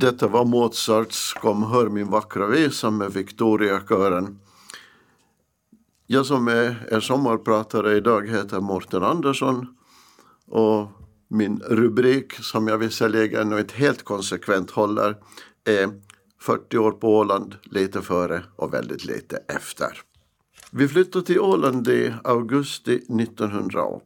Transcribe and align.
Detta 0.00 0.28
var 0.28 0.44
Mozarts 0.44 1.34
Kom 1.34 1.62
hör 1.62 1.88
min 1.88 2.10
vackra 2.10 2.46
visa 2.46 2.90
med 2.90 3.12
Victoriakören. 3.12 4.38
Jag 6.06 6.26
som 6.26 6.48
är 6.48 6.88
er 6.90 7.00
sommarpratare 7.00 7.96
idag 7.96 8.28
heter 8.28 8.60
Morten 8.60 9.02
Andersson 9.02 9.66
och 10.46 10.88
min 11.28 11.58
rubrik 11.58 12.32
som 12.32 12.68
jag 12.68 12.78
visserligen 12.78 13.58
inte 13.58 13.74
helt 13.74 14.02
konsekvent 14.02 14.70
håller 14.70 15.16
är 15.64 16.00
40 16.40 16.78
år 16.78 16.92
på 16.92 17.16
Åland, 17.18 17.56
lite 17.62 18.02
före 18.02 18.42
och 18.56 18.74
väldigt 18.74 19.04
lite 19.04 19.36
efter. 19.48 20.00
Vi 20.70 20.88
flyttade 20.88 21.26
till 21.26 21.40
Åland 21.40 21.88
i 21.88 22.14
augusti 22.24 22.94
1980 22.94 24.02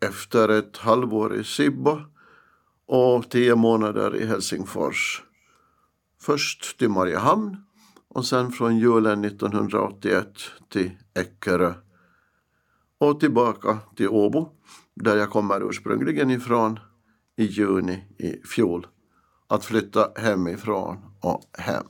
efter 0.00 0.48
ett 0.48 0.76
halvår 0.76 1.34
i 1.34 1.44
Sibbo 1.44 2.00
och 2.86 3.30
tio 3.30 3.56
månader 3.56 4.16
i 4.16 4.26
Helsingfors. 4.26 5.22
Först 6.22 6.78
till 6.78 6.88
Mariehamn 6.88 7.56
och 8.08 8.26
sen 8.26 8.52
från 8.52 8.78
julen 8.78 9.24
1981 9.24 10.26
till 10.68 10.90
Eckerö 11.14 11.74
och 12.98 13.20
tillbaka 13.20 13.78
till 13.96 14.08
Åbo 14.08 14.48
där 14.94 15.16
jag 15.16 15.30
kommer 15.30 15.68
ursprungligen 15.68 16.30
ifrån 16.30 16.80
i 17.36 17.44
juni 17.44 18.04
i 18.18 18.46
fjol. 18.46 18.86
Att 19.46 19.64
flytta 19.64 20.12
hemifrån 20.16 20.98
och 21.20 21.42
hem. 21.52 21.86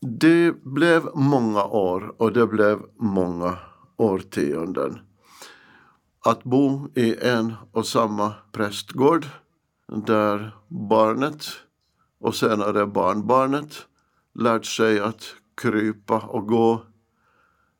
Det 0.00 0.52
blev 0.64 1.08
många 1.14 1.64
år 1.64 2.14
och 2.18 2.32
det 2.32 2.46
blev 2.46 2.82
många 2.96 3.58
årtionden. 3.96 4.98
Att 6.24 6.44
bo 6.44 6.88
i 6.94 7.16
en 7.20 7.54
och 7.72 7.86
samma 7.86 8.34
prästgård 8.52 9.26
där 9.88 10.56
barnet 10.68 11.46
och 12.18 12.34
senare 12.34 12.86
barnbarnet 12.86 13.86
lärt 14.34 14.66
sig 14.66 15.00
att 15.00 15.34
krypa 15.54 16.18
och 16.18 16.46
gå 16.46 16.82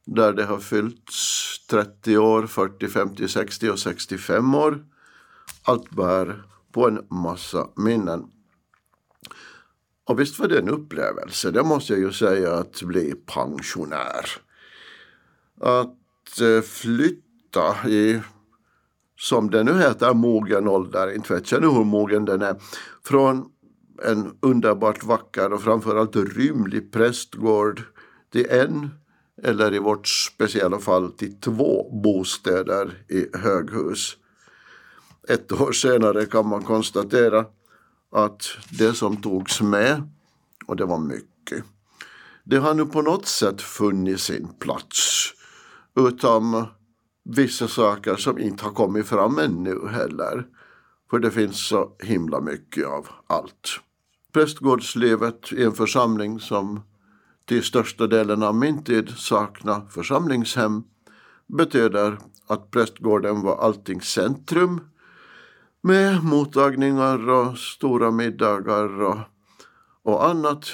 där 0.06 0.32
det 0.32 0.44
har 0.44 0.58
fyllts 0.58 1.66
30 1.66 2.18
år, 2.18 2.46
40, 2.46 2.88
50, 2.88 3.28
60 3.28 3.70
och 3.70 3.78
65 3.78 4.54
år. 4.54 4.84
Allt 5.62 5.90
bär 5.90 6.42
på 6.72 6.88
en 6.88 7.06
massa 7.10 7.68
minnen. 7.76 8.26
Och 10.04 10.20
visst 10.20 10.38
var 10.38 10.48
det 10.48 10.58
en 10.58 10.68
upplevelse, 10.68 11.50
det 11.50 11.62
måste 11.62 11.92
jag 11.92 12.00
ju 12.00 12.12
säga, 12.12 12.54
att 12.54 12.82
bli 12.82 13.14
pensionär. 13.14 14.26
Att 15.60 16.40
eh, 16.40 16.60
flytta 16.62 17.88
i, 17.88 18.20
som 19.18 19.50
det 19.50 19.64
nu 19.64 19.78
heter, 19.78 20.14
mogen 20.14 20.68
ålder, 20.68 21.14
inte 21.14 21.34
vet 21.34 21.52
jag 21.52 21.60
nu 21.60 21.68
hur 21.68 21.84
mogen 21.84 22.24
den 22.24 22.42
är, 22.42 22.56
från 23.04 23.50
en 24.04 24.38
underbart 24.40 25.04
vacker 25.04 25.52
och 25.52 25.62
framförallt 25.62 26.16
rymlig 26.16 26.92
prästgård 26.92 27.82
till 28.32 28.46
en 28.50 28.90
eller 29.42 29.74
i 29.74 29.78
vårt 29.78 30.08
speciella 30.08 30.78
fall 30.78 31.12
till 31.12 31.40
två 31.40 32.00
bostäder 32.02 33.04
i 33.08 33.36
höghus. 33.38 34.16
Ett 35.28 35.52
år 35.52 35.72
senare 35.72 36.26
kan 36.26 36.48
man 36.48 36.62
konstatera 36.62 37.44
att 38.12 38.42
det 38.78 38.94
som 38.94 39.16
togs 39.16 39.60
med, 39.60 40.10
och 40.66 40.76
det 40.76 40.84
var 40.84 40.98
mycket, 40.98 41.64
det 42.44 42.56
har 42.56 42.74
nu 42.74 42.86
på 42.86 43.02
något 43.02 43.26
sätt 43.26 43.62
funnit 43.62 44.20
sin 44.20 44.48
plats. 44.58 45.32
Utom 45.96 46.66
vissa 47.24 47.68
saker 47.68 48.16
som 48.16 48.38
inte 48.38 48.64
har 48.64 48.72
kommit 48.72 49.06
fram 49.06 49.38
ännu 49.38 49.88
heller. 49.88 50.46
För 51.10 51.18
det 51.18 51.30
finns 51.30 51.68
så 51.68 51.96
himla 52.02 52.40
mycket 52.40 52.86
av 52.86 53.08
allt. 53.26 53.80
Prästgårdslivet 54.36 55.52
i 55.52 55.64
en 55.64 55.72
församling 55.72 56.40
som 56.40 56.82
till 57.44 57.62
största 57.62 58.06
delen 58.06 58.42
av 58.42 58.54
min 58.54 58.84
tid 58.84 59.10
saknar 59.16 59.86
församlingshem 59.90 60.84
betyder 61.46 62.18
att 62.46 62.70
prästgården 62.70 63.42
var 63.42 63.56
alltings 63.58 64.04
centrum 64.04 64.80
med 65.80 66.24
mottagningar 66.24 67.30
och 67.30 67.58
stora 67.58 68.10
middagar 68.10 69.02
och, 69.02 69.18
och 70.02 70.28
annat 70.28 70.66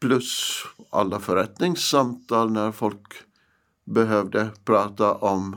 plus 0.00 0.62
alla 0.90 1.20
förrättningssamtal 1.20 2.50
när 2.50 2.72
folk 2.72 3.14
behövde 3.84 4.50
prata 4.64 5.14
om 5.14 5.56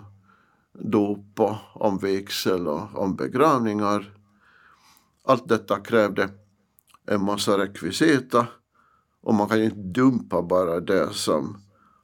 dop 0.74 1.40
och 1.40 1.56
om 1.74 1.98
vigsel 1.98 2.68
och 2.68 3.04
om 3.04 3.16
begravningar. 3.16 4.14
Allt 5.24 5.48
detta 5.48 5.80
krävde 5.80 6.30
en 7.10 7.24
massa 7.24 7.58
rekvisita 7.58 8.48
och 9.22 9.34
man 9.34 9.50
kan 9.50 9.60
ju 9.60 9.66
inte 9.66 10.00
dumpa 10.00 10.42
bara 10.42 10.80
det 10.80 11.14
som 11.14 11.58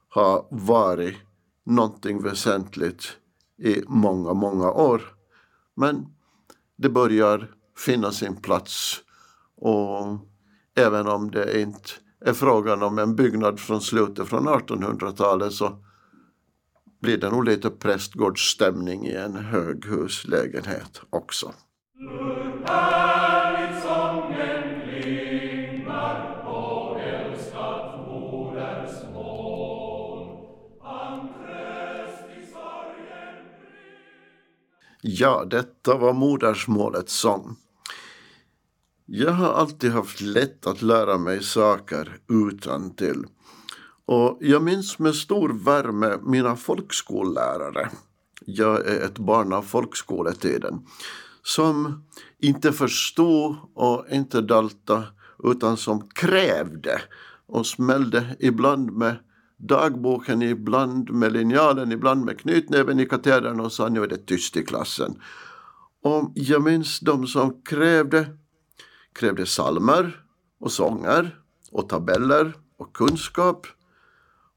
har 0.08 0.46
varit 0.50 1.16
någonting 1.64 2.22
väsentligt 2.22 3.16
i 3.62 3.82
många, 3.86 4.34
många 4.34 4.70
år. 4.70 5.02
Men 5.74 6.06
det 6.76 6.88
börjar 6.88 7.50
finna 7.78 8.12
sin 8.12 8.36
plats 8.36 9.00
och 9.56 10.18
även 10.76 11.06
om 11.06 11.30
det 11.30 11.60
inte 11.60 11.90
är 12.20 12.32
frågan 12.32 12.82
om 12.82 12.98
en 12.98 13.16
byggnad 13.16 13.60
från 13.60 13.80
slutet 13.80 14.28
från 14.28 14.48
1800-talet 14.48 15.52
så 15.52 15.82
blir 17.00 17.18
det 17.18 17.30
nog 17.30 17.44
lite 17.44 17.70
prästgårdsstämning 17.70 19.06
i 19.06 19.14
en 19.14 19.36
höghuslägenhet 19.36 21.02
också. 21.10 21.52
Ja, 35.08 35.44
detta 35.44 35.96
var 35.96 36.12
modersmålets 36.12 37.12
sång. 37.12 37.56
Jag 39.04 39.32
har 39.32 39.52
alltid 39.52 39.92
haft 39.92 40.20
lätt 40.20 40.66
att 40.66 40.82
lära 40.82 41.18
mig 41.18 41.42
saker 41.42 42.18
utan 42.28 42.94
till. 42.94 43.24
Och 44.06 44.38
jag 44.40 44.62
minns 44.62 44.98
med 44.98 45.14
stor 45.14 45.48
värme 45.48 46.16
mina 46.22 46.56
folkskollärare. 46.56 47.90
Jag 48.46 48.86
är 48.86 49.04
ett 49.04 49.18
barn 49.18 49.52
av 49.52 49.62
folkskoletiden. 49.62 50.86
Som 51.42 52.04
inte 52.38 52.72
förstod 52.72 53.56
och 53.74 54.06
inte 54.10 54.40
dalta 54.40 55.04
utan 55.44 55.76
som 55.76 56.08
krävde 56.08 57.00
och 57.46 57.66
smällde 57.66 58.36
ibland 58.40 58.92
med 58.92 59.16
dagboken, 59.56 60.42
ibland 60.42 61.10
med 61.10 61.32
linjalen, 61.32 61.92
ibland 61.92 62.24
med 62.24 62.40
knytnäven 62.40 63.00
i 63.00 63.06
katedern 63.06 63.60
och 63.60 63.72
sa 63.72 63.88
nu 63.88 64.02
är 64.02 64.06
det 64.06 64.26
tyst 64.26 64.56
i 64.56 64.64
klassen. 64.64 65.22
Och 66.02 66.32
jag 66.34 66.62
minns 66.62 67.00
de 67.00 67.26
som 67.26 67.62
krävde, 67.62 68.26
krävde 69.12 69.46
salmer 69.46 70.24
och 70.60 70.72
sånger 70.72 71.40
och 71.70 71.88
tabeller 71.88 72.54
och 72.76 72.96
kunskap 72.96 73.66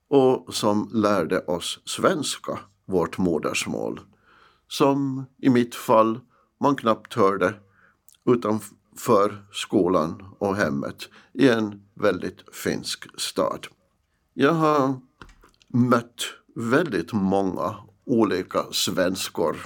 och 0.10 0.54
som 0.54 0.90
lärde 0.94 1.40
oss 1.40 1.80
svenska, 1.86 2.60
vårt 2.86 3.18
modersmål. 3.18 4.00
Som 4.68 5.26
i 5.42 5.50
mitt 5.50 5.76
fall 5.76 6.20
man 6.60 6.76
knappt 6.76 7.14
hörde 7.14 7.54
utanför 8.26 9.46
skolan 9.52 10.24
och 10.40 10.56
hemmet 10.56 11.10
i 11.34 11.50
en 11.50 11.82
väldigt 11.94 12.56
finsk 12.56 13.20
stad. 13.20 13.68
Jag 14.34 14.54
har 14.54 15.00
mött 15.68 16.22
väldigt 16.56 17.14
många 17.14 17.76
olika 18.06 18.66
svenskor. 18.72 19.58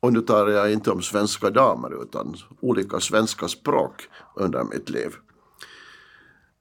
Och 0.00 0.12
nu 0.12 0.20
talar 0.20 0.50
jag 0.50 0.72
inte 0.72 0.90
om 0.90 1.02
svenska 1.02 1.50
damer 1.50 2.02
utan 2.02 2.36
olika 2.60 3.00
svenska 3.00 3.48
språk 3.48 4.08
under 4.36 4.64
mitt 4.64 4.90
liv. 4.90 5.14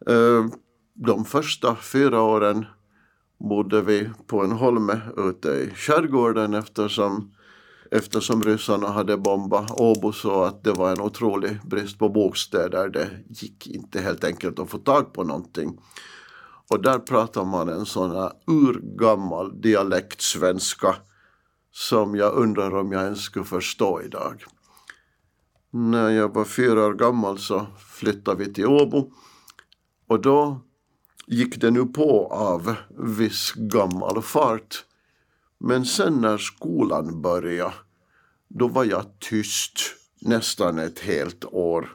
Eh, 0.07 0.45
de 0.93 1.25
första 1.25 1.75
fyra 1.75 2.21
åren 2.21 2.65
bodde 3.49 3.81
vi 3.81 4.09
på 4.27 4.43
en 4.43 4.51
holme 4.51 5.01
ute 5.17 5.49
i 5.49 5.71
skärgården 5.75 6.53
eftersom, 6.53 7.31
eftersom 7.91 8.43
ryssarna 8.43 8.87
hade 8.87 9.17
bombat 9.17 9.71
Åbo 9.79 10.11
så 10.11 10.43
att 10.43 10.63
det 10.63 10.71
var 10.71 10.91
en 10.91 11.01
otrolig 11.01 11.59
brist 11.65 11.99
på 11.99 12.09
bostäder. 12.09 12.89
Det 12.89 13.09
gick 13.29 13.67
inte 13.67 14.01
helt 14.01 14.23
enkelt 14.23 14.59
att 14.59 14.69
få 14.69 14.77
tag 14.77 15.13
på 15.13 15.23
någonting. 15.23 15.79
Och 16.71 16.81
där 16.81 16.99
pratar 16.99 17.45
man 17.45 17.69
en 17.69 17.85
sån 17.85 18.11
här 18.11 18.31
urgammal 18.47 19.61
dialektsvenska 19.61 20.95
som 21.71 22.15
jag 22.15 22.33
undrar 22.33 22.75
om 22.75 22.91
jag 22.91 23.03
ens 23.03 23.21
skulle 23.21 23.45
förstå 23.45 24.01
idag. 24.01 24.43
När 25.71 26.09
jag 26.09 26.33
var 26.33 26.45
fyra 26.45 26.85
år 26.85 26.93
gammal 26.93 27.39
så 27.39 27.67
flyttade 27.77 28.45
vi 28.45 28.53
till 28.53 28.65
Åbo 28.65 29.11
och 30.07 30.21
då 30.21 30.61
gick 31.27 31.61
det 31.61 31.71
nu 31.71 31.85
på 31.85 32.27
av 32.27 32.75
viss 32.97 33.53
gammal 33.55 34.21
fart. 34.21 34.85
Men 35.57 35.85
sen 35.85 36.13
när 36.21 36.37
skolan 36.37 37.21
började, 37.21 37.73
då 38.47 38.67
var 38.67 38.85
jag 38.85 39.05
tyst 39.19 39.79
nästan 40.21 40.79
ett 40.79 40.99
helt 40.99 41.45
år. 41.45 41.89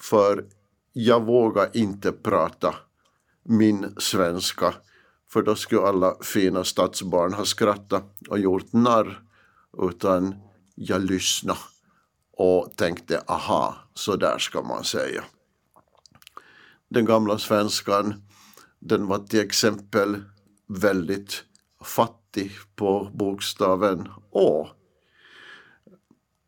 för 0.00 0.44
jag 0.92 1.24
vågade 1.24 1.78
inte 1.78 2.12
prata 2.12 2.74
min 3.50 3.94
svenska 3.98 4.74
för 5.32 5.42
då 5.42 5.54
skulle 5.54 5.82
alla 5.82 6.16
fina 6.22 6.64
stadsbarn 6.64 7.32
ha 7.32 7.44
skrattat 7.44 8.16
och 8.28 8.38
gjort 8.38 8.72
narr 8.72 9.22
utan 9.78 10.34
jag 10.74 11.04
lyssnade 11.04 11.58
och 12.32 12.72
tänkte 12.76 13.22
aha, 13.26 13.76
så 13.94 14.16
där 14.16 14.38
ska 14.38 14.62
man 14.62 14.84
säga. 14.84 15.24
Den 16.88 17.04
gamla 17.04 17.38
svenskan 17.38 18.22
den 18.78 19.06
var 19.06 19.18
till 19.18 19.40
exempel 19.40 20.22
väldigt 20.68 21.44
fattig 21.84 22.52
på 22.76 23.10
bokstaven 23.14 24.08
Å. 24.30 24.68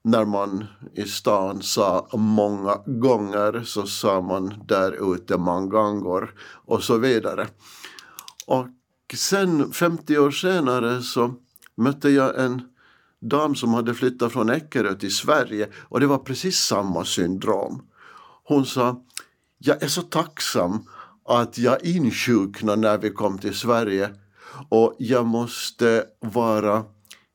När 0.05 0.25
man 0.25 0.65
i 0.95 1.05
stan 1.05 1.63
sa 1.63 2.09
många 2.13 2.77
gånger 2.87 3.63
så 3.65 3.87
sa 3.87 4.21
man 4.21 4.55
där 4.67 5.15
ute 5.15 5.39
mangangor 5.39 6.35
och 6.67 6.83
så 6.83 6.99
vidare. 6.99 7.49
Och 8.47 8.69
sen 9.15 9.73
50 9.73 10.19
år 10.19 10.31
senare 10.31 11.03
så 11.03 11.35
mötte 11.77 12.11
jag 12.11 12.45
en 12.45 12.63
dam 13.21 13.55
som 13.55 13.75
hade 13.75 13.95
flyttat 13.95 14.33
från 14.33 14.51
Eckerö 14.51 14.95
till 14.95 15.15
Sverige 15.15 15.69
och 15.83 16.01
det 16.01 16.07
var 16.07 16.19
precis 16.19 16.59
samma 16.59 17.05
syndrom. 17.05 17.83
Hon 18.45 18.67
sa, 18.67 19.03
jag 19.59 19.83
är 19.83 19.89
så 19.89 20.03
tacksam 20.03 20.89
att 21.25 21.59
jag 21.59 21.85
insjuknade 21.85 22.81
när 22.81 22.99
vi 22.99 23.11
kom 23.11 23.39
till 23.39 23.55
Sverige 23.55 24.11
och 24.69 24.97
jag 24.99 25.27
måste 25.27 26.05
vara 26.21 26.85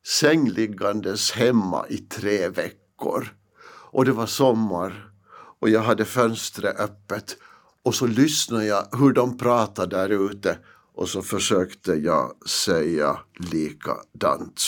sängliggandes 0.08 1.32
hemma 1.32 1.86
i 1.90 1.98
tre 1.98 2.50
veckor. 2.50 3.34
Och 3.68 4.06
det 4.06 4.12
var 4.12 4.26
sommar 4.26 5.12
och 5.60 5.70
jag 5.70 5.82
hade 5.82 6.06
fönstret 6.06 6.80
öppet 6.80 7.38
och 7.84 7.96
så 7.96 8.08
lyssnade 8.08 8.66
jag 8.66 8.88
hur 8.98 9.14
de 9.14 9.38
pratade 9.38 9.96
där 9.96 10.10
ute 10.10 10.58
och 10.94 11.10
så 11.10 11.22
försökte 11.22 11.94
jag 11.94 12.48
säga 12.48 13.20
likadant. 13.34 14.62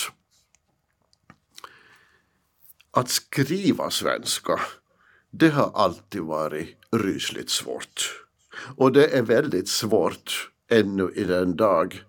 Att 2.92 3.10
skriva 3.10 3.90
svenska, 3.90 4.60
det 5.32 5.50
har 5.50 5.72
alltid 5.76 6.22
varit 6.22 6.78
rysligt 6.92 7.50
svårt. 7.50 8.26
Och 8.76 8.92
det 8.92 9.18
är 9.18 9.22
väldigt 9.22 9.70
svårt 9.70 10.52
ännu 10.68 11.12
i 11.16 11.24
den 11.24 11.56
dag. 11.56 12.04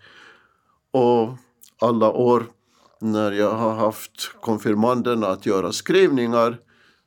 Och 0.90 1.36
alla 1.78 2.10
år 2.10 2.46
när 3.00 3.32
jag 3.32 3.54
har 3.54 3.74
haft 3.74 4.32
konfirmanderna 4.40 5.26
att 5.26 5.46
göra 5.46 5.72
skrivningar 5.72 6.58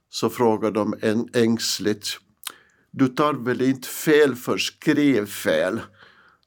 så 0.09 0.29
frågar 0.29 0.71
de 0.71 0.95
en 1.01 1.29
ängsligt 1.33 2.07
Du 2.91 3.07
tar 3.07 3.33
väl 3.33 3.61
inte 3.61 3.87
fel 3.87 4.35
för 4.35 4.57
skrivfel? 4.57 5.79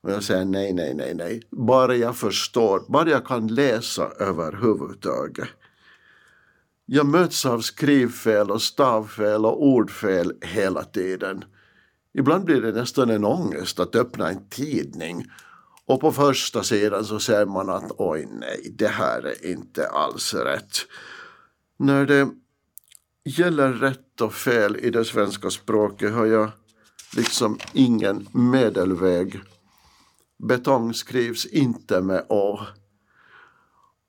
Och 0.03 0.13
jag 0.13 0.23
säger 0.23 0.45
nej, 0.45 0.73
nej, 0.73 0.95
nej, 0.95 1.15
nej. 1.15 1.43
Bara 1.51 1.97
jag 1.97 2.17
förstår, 2.17 2.85
bara 2.89 3.11
jag 3.11 3.27
kan 3.27 3.47
läsa 3.47 4.09
överhuvudtaget. 4.21 5.49
Jag 6.87 7.07
möts 7.07 7.47
av 7.47 7.61
skrivfel 7.61 8.51
och 8.51 8.63
stavfel 8.63 9.47
och 9.47 9.67
ordfel 9.67 10.33
hela 10.43 10.85
tiden. 10.85 11.45
Ibland 12.15 12.45
blir 12.45 12.63
det 12.63 12.73
nästan 12.73 13.11
en 13.11 13.25
ångest 13.25 13.81
att 13.81 13.97
öppna 13.97 14.29
en 14.29 14.49
tidning 14.49 15.25
och 15.87 16.01
på 16.01 16.13
första 16.13 16.63
sidan 16.63 17.05
så 17.05 17.19
ser 17.19 17.47
man 17.47 17.71
att 17.71 17.93
oj 17.99 18.29
nej, 18.33 18.75
det 18.79 18.89
här 18.89 19.23
är 19.23 19.47
inte 19.47 19.89
alls 19.89 20.35
rätt. 20.35 20.77
När 21.77 22.07
det 22.07 22.29
gäller 23.25 23.73
rätt 23.73 24.21
och 24.21 24.35
fel 24.35 24.77
i 24.77 24.91
det 24.91 25.05
svenska 25.05 25.51
språket 25.51 26.13
har 26.13 26.27
jag 26.27 26.51
liksom 27.17 27.59
ingen 27.73 28.29
medelväg. 28.33 29.41
Betong 30.39 30.95
skrivs 30.95 31.47
inte 31.47 32.01
med 32.01 32.27
å. 32.29 32.61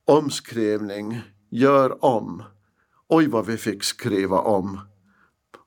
Omskrivning, 0.06 1.22
gör 1.50 2.06
om. 2.06 2.44
Oj 3.08 3.28
vad 3.28 3.46
vi 3.46 3.58
fick 3.58 3.84
skriva 3.84 4.40
om 4.40 4.80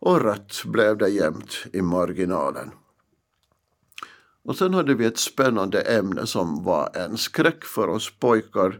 och 0.00 0.20
rött 0.20 0.62
blev 0.64 0.98
det 0.98 1.08
jämt 1.08 1.66
i 1.72 1.82
marginalen. 1.82 2.70
Och 4.44 4.56
sen 4.56 4.74
hade 4.74 4.94
vi 4.94 5.04
ett 5.04 5.18
spännande 5.18 5.80
ämne 5.80 6.26
som 6.26 6.64
var 6.64 6.90
en 6.94 7.16
skräck 7.16 7.64
för 7.64 7.88
oss 7.88 8.10
pojkar. 8.18 8.78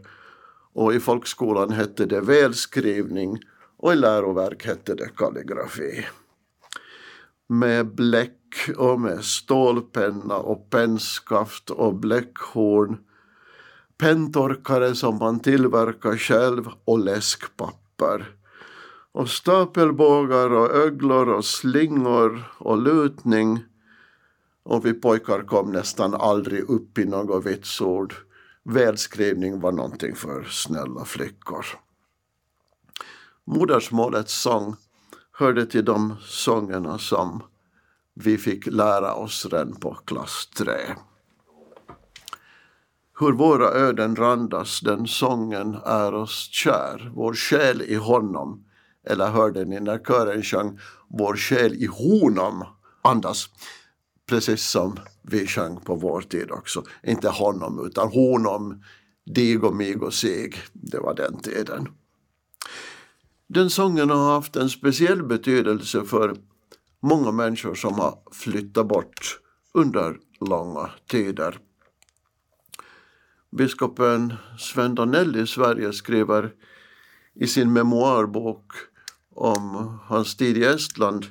Och 0.73 0.93
i 0.93 0.99
folkskolan 0.99 1.71
hette 1.71 2.05
det 2.05 2.21
välskrivning 2.21 3.39
och 3.77 3.93
i 3.93 3.95
läroverk 3.95 4.65
hette 4.65 4.95
det 4.95 5.09
kalligrafi. 5.15 6.05
Med 7.47 7.95
bläck 7.95 8.69
och 8.77 8.99
med 8.99 9.23
stålpenna 9.23 10.35
och 10.37 10.69
pennskaft 10.69 11.69
och 11.69 11.95
bläckhorn. 11.95 12.97
Penntorkare 13.97 14.95
som 14.95 15.17
man 15.17 15.39
tillverkar 15.39 16.17
själv 16.17 16.69
och 16.85 16.99
läskpapper. 16.99 18.35
Och 19.11 19.29
stapelbågar 19.29 20.49
och 20.53 20.75
öglor 20.75 21.29
och 21.29 21.45
slingor 21.45 22.43
och 22.57 22.77
lutning 22.77 23.63
och 24.63 24.85
vi 24.85 24.93
pojkar 24.93 25.41
kom 25.41 25.71
nästan 25.71 26.13
aldrig 26.13 26.69
upp 26.69 26.97
i 26.97 27.05
något 27.05 27.45
vitsord. 27.45 28.13
Välskrivning 28.63 29.59
var 29.59 29.71
någonting 29.71 30.15
för 30.15 30.43
snälla 30.43 31.05
flickor. 31.05 31.65
Modersmålets 33.45 34.41
sång 34.41 34.75
hörde 35.31 35.65
till 35.65 35.85
de 35.85 36.15
sångerna 36.21 36.97
som 36.97 37.43
vi 38.13 38.37
fick 38.37 38.67
lära 38.67 39.13
oss 39.13 39.45
redan 39.45 39.75
på 39.75 39.93
klass 39.93 40.49
3. 40.57 40.73
Hur 43.19 43.31
våra 43.31 43.67
öden 43.67 44.15
randas, 44.15 44.79
den 44.79 45.07
sången 45.07 45.77
är 45.85 46.13
oss 46.13 46.49
kär, 46.51 47.11
vår 47.15 47.33
själ 47.33 47.81
i 47.81 47.95
honom 47.95 48.65
eller 49.03 49.27
hörde 49.27 49.65
ni 49.65 49.79
när 49.79 49.99
kören 49.99 50.43
sjöng 50.43 50.79
Vår 51.07 51.35
själ 51.35 51.73
i 51.73 51.85
honom 51.85 52.65
andas. 53.01 53.49
Precis 54.31 54.69
som 54.69 54.99
vi 55.21 55.47
sjöng 55.47 55.79
på 55.79 55.95
vår 55.95 56.21
tid 56.21 56.51
också. 56.51 56.83
Inte 57.03 57.29
honom 57.29 57.85
utan 57.85 58.07
honom, 58.11 58.83
dig 59.25 59.57
och 59.57 59.75
mig 59.75 59.95
och 59.95 60.13
sig. 60.13 60.53
Det 60.73 60.99
var 60.99 61.15
den 61.15 61.41
tiden. 61.41 61.87
Den 63.47 63.69
sången 63.69 64.09
har 64.09 64.33
haft 64.33 64.55
en 64.55 64.69
speciell 64.69 65.23
betydelse 65.23 66.05
för 66.05 66.35
många 67.01 67.31
människor 67.31 67.75
som 67.75 67.93
har 67.93 68.19
flyttat 68.31 68.87
bort 68.87 69.39
under 69.73 70.17
långa 70.39 70.89
tider. 71.07 71.59
Biskopen 73.57 74.33
Sven 74.59 74.95
Danell 74.95 75.35
i 75.35 75.47
Sverige 75.47 75.93
skriver 75.93 76.53
i 77.33 77.47
sin 77.47 77.73
memoarbok 77.73 78.71
om 79.35 79.97
hans 80.03 80.35
tid 80.35 80.57
i 80.57 80.63
Estland 80.63 81.25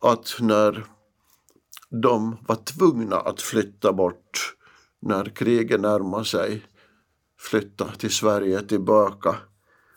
att 0.00 0.36
när 0.40 0.93
de 2.02 2.36
var 2.46 2.56
tvungna 2.56 3.16
att 3.16 3.42
flytta 3.42 3.92
bort 3.92 4.56
när 5.00 5.24
kriget 5.24 5.80
närmade 5.80 6.24
sig, 6.24 6.62
flytta 7.38 7.90
till 7.90 8.10
Sverige 8.10 8.62
tillbaka, 8.62 9.36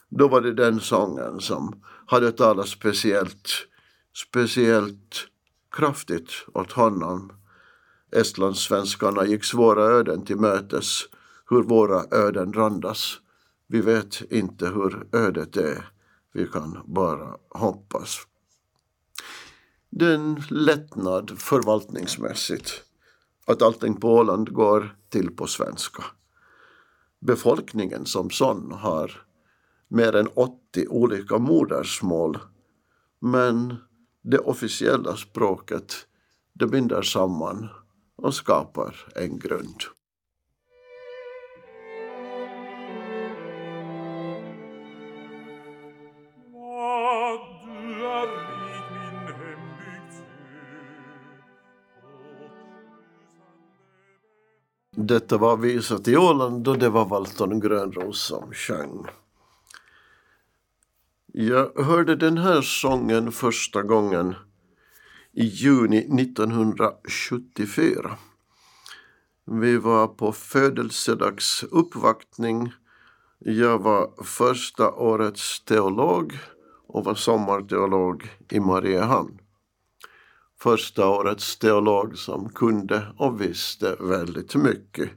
då 0.09 0.27
var 0.27 0.41
det 0.41 0.53
den 0.53 0.79
sången 0.79 1.39
som 1.39 1.81
hade 2.05 2.31
talat 2.31 2.67
speciellt, 2.67 3.49
speciellt 4.13 5.27
kraftigt 5.71 6.29
åt 6.53 6.71
honom. 6.71 7.31
Estlandssvenskarna 8.11 9.25
gick 9.25 9.43
svåra 9.43 9.83
öden 9.83 10.25
till 10.25 10.37
mötes. 10.37 11.01
Hur 11.49 11.63
våra 11.63 12.17
öden 12.17 12.53
randas. 12.53 13.19
Vi 13.67 13.81
vet 13.81 14.21
inte 14.31 14.65
hur 14.67 15.07
ödet 15.11 15.57
är. 15.57 15.91
Vi 16.33 16.47
kan 16.47 16.77
bara 16.85 17.35
hoppas. 17.49 18.17
Det 19.99 20.05
är 20.05 20.13
en 20.13 20.43
lättnad 20.49 21.39
förvaltningsmässigt 21.39 22.83
att 23.45 23.61
allting 23.61 23.95
på 23.95 24.13
Åland 24.13 24.53
går 24.53 24.95
till 25.09 25.31
på 25.31 25.47
svenska. 25.47 26.03
Befolkningen 27.19 28.05
som 28.05 28.29
sån 28.29 28.71
har 28.71 29.25
mer 29.87 30.15
än 30.15 30.27
80 30.27 30.87
olika 30.87 31.37
modersmål 31.37 32.39
men 33.19 33.75
det 34.21 34.39
officiella 34.39 35.15
språket 35.15 35.93
det 36.53 36.67
binder 36.67 37.01
samman 37.01 37.67
och 38.15 38.33
skapar 38.33 38.95
en 39.15 39.39
grund. 39.39 39.83
Detta 55.07 55.37
var 55.37 55.57
visat 55.57 56.07
i 56.07 56.17
Åland 56.17 56.67
och 56.67 56.77
det 56.77 56.89
var 56.89 57.05
Valton 57.05 57.59
Grönros 57.59 58.21
som 58.21 58.53
sjöng. 58.53 59.05
Jag 61.33 61.83
hörde 61.83 62.15
den 62.15 62.37
här 62.37 62.61
sången 62.61 63.31
första 63.31 63.81
gången 63.81 64.35
i 65.31 65.45
juni 65.45 65.97
1974. 65.97 68.17
Vi 69.45 69.77
var 69.77 70.07
på 70.07 70.31
födelsedagsuppvaktning. 70.31 72.73
Jag 73.39 73.79
var 73.79 74.23
första 74.23 74.91
årets 74.91 75.65
teolog 75.65 76.39
och 76.87 77.05
var 77.05 77.15
sommarteolog 77.15 78.29
i 78.49 78.59
Mariehamn. 78.59 79.39
Första 80.59 81.07
årets 81.07 81.57
teolog 81.57 82.17
som 82.17 82.49
kunde 82.49 83.07
och 83.17 83.41
visste 83.41 83.95
väldigt 83.99 84.55
mycket, 84.55 85.09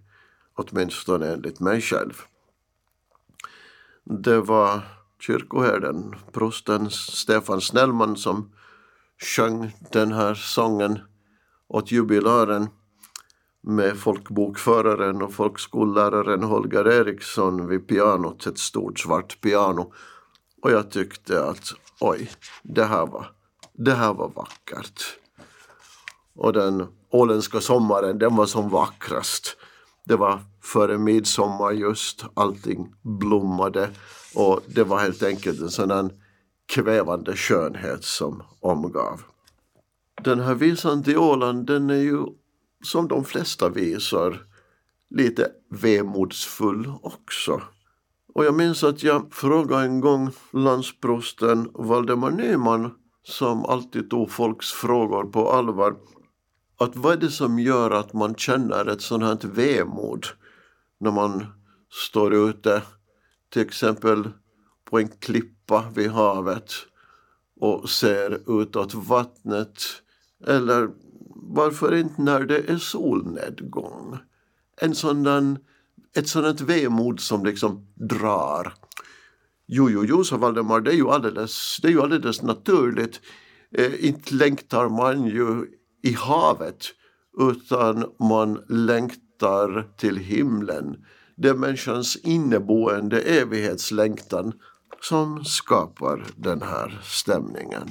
åtminstone 0.54 1.32
enligt 1.32 1.60
mig 1.60 1.80
själv. 1.80 2.22
Det 4.04 4.40
var 4.40 4.80
kyrkoherden, 5.20 6.14
prosten 6.32 6.90
Stefan 6.90 7.60
Snellman 7.60 8.16
som 8.16 8.52
sjöng 9.18 9.76
den 9.92 10.12
här 10.12 10.34
sången 10.34 10.98
åt 11.68 11.92
jubilaren 11.92 12.68
med 13.60 13.96
folkbokföraren 13.96 15.22
och 15.22 15.32
folkskolläraren 15.32 16.42
Holger 16.42 16.88
Eriksson 16.88 17.66
vid 17.66 17.88
pianot, 17.88 18.46
ett 18.46 18.58
stort 18.58 18.98
svart 18.98 19.40
piano. 19.40 19.92
Och 20.62 20.70
jag 20.70 20.90
tyckte 20.90 21.44
att 21.44 21.72
oj, 22.00 22.30
det 22.62 22.84
här 22.84 23.06
var, 23.06 23.32
det 23.72 23.94
här 23.94 24.14
var 24.14 24.28
vackert. 24.28 25.16
Och 26.34 26.52
den 26.52 26.86
åländska 27.10 27.60
sommaren, 27.60 28.18
den 28.18 28.36
var 28.36 28.46
som 28.46 28.68
vackrast. 28.68 29.56
Det 30.04 30.16
var 30.16 30.40
före 30.62 30.98
midsommar 30.98 31.70
just, 31.70 32.24
allting 32.34 32.94
blommade 33.02 33.90
och 34.34 34.60
det 34.66 34.84
var 34.84 34.98
helt 34.98 35.22
enkelt 35.22 35.60
en 35.60 35.70
sådan 35.70 36.12
kvävande 36.66 37.36
skönhet 37.36 38.04
som 38.04 38.42
omgav. 38.60 39.20
Den 40.24 40.40
här 40.40 40.54
visan 40.54 41.02
till 41.02 41.18
Åland 41.18 41.66
den 41.66 41.90
är 41.90 41.94
ju 41.94 42.24
som 42.84 43.08
de 43.08 43.24
flesta 43.24 43.68
visor 43.68 44.46
lite 45.10 45.48
vemodsfull 45.68 46.92
också. 47.02 47.62
Och 48.34 48.44
jag 48.44 48.54
minns 48.54 48.84
att 48.84 49.02
jag 49.02 49.34
frågade 49.34 49.82
en 49.82 50.00
gång 50.00 50.30
landsprosten 50.52 51.70
Valdemar 51.74 52.30
Nyman 52.30 52.90
som 53.22 53.64
alltid 53.64 54.10
tog 54.10 54.30
folks 54.30 54.72
frågor 54.72 55.24
på 55.24 55.50
allvar 55.50 55.96
att 56.80 56.96
vad 56.96 57.12
är 57.12 57.16
det 57.16 57.30
som 57.30 57.58
gör 57.58 57.90
att 57.90 58.12
man 58.12 58.34
känner 58.34 58.86
ett 58.86 59.02
sånt 59.02 59.22
här 59.22 59.50
vemod 59.50 60.26
när 60.98 61.10
man 61.10 61.46
står 61.90 62.34
ute 62.34 62.82
till 63.48 63.62
exempel 63.62 64.28
på 64.84 64.98
en 64.98 65.08
klippa 65.08 65.84
vid 65.94 66.10
havet 66.10 66.72
och 67.60 67.90
ser 67.90 68.60
utåt 68.62 68.94
vattnet 68.94 69.82
eller 70.46 70.88
varför 71.34 71.94
inte 71.94 72.22
när 72.22 72.40
det 72.40 72.58
är 72.70 72.78
solnedgång? 72.78 74.18
En 74.76 74.94
sådan, 74.94 75.58
ett 76.16 76.28
sådant 76.28 76.60
vemod 76.60 77.20
som 77.20 77.44
liksom 77.44 77.86
drar. 77.94 78.74
Jo, 79.66 79.90
jo, 79.90 80.04
jo, 80.04 80.24
sa 80.24 80.36
Valdemar, 80.36 80.80
det 80.80 80.90
är 80.90 80.96
ju 80.96 81.08
alldeles, 81.08 81.78
det 81.82 81.88
är 81.88 81.92
ju 81.92 82.02
alldeles 82.02 82.42
naturligt. 82.42 83.20
Eh, 83.70 84.04
inte 84.06 84.34
längtar 84.34 84.88
man 84.88 85.26
ju 85.26 85.66
i 86.02 86.12
havet 86.12 86.84
utan 87.38 88.10
man 88.18 88.64
längtar 88.68 89.88
till 89.96 90.16
himlen. 90.16 91.04
Det 91.36 91.48
är 91.48 91.54
människans 91.54 92.16
inneboende 92.16 93.20
evighetslängtan 93.20 94.52
som 95.00 95.44
skapar 95.44 96.24
den 96.36 96.62
här 96.62 97.00
stämningen. 97.04 97.90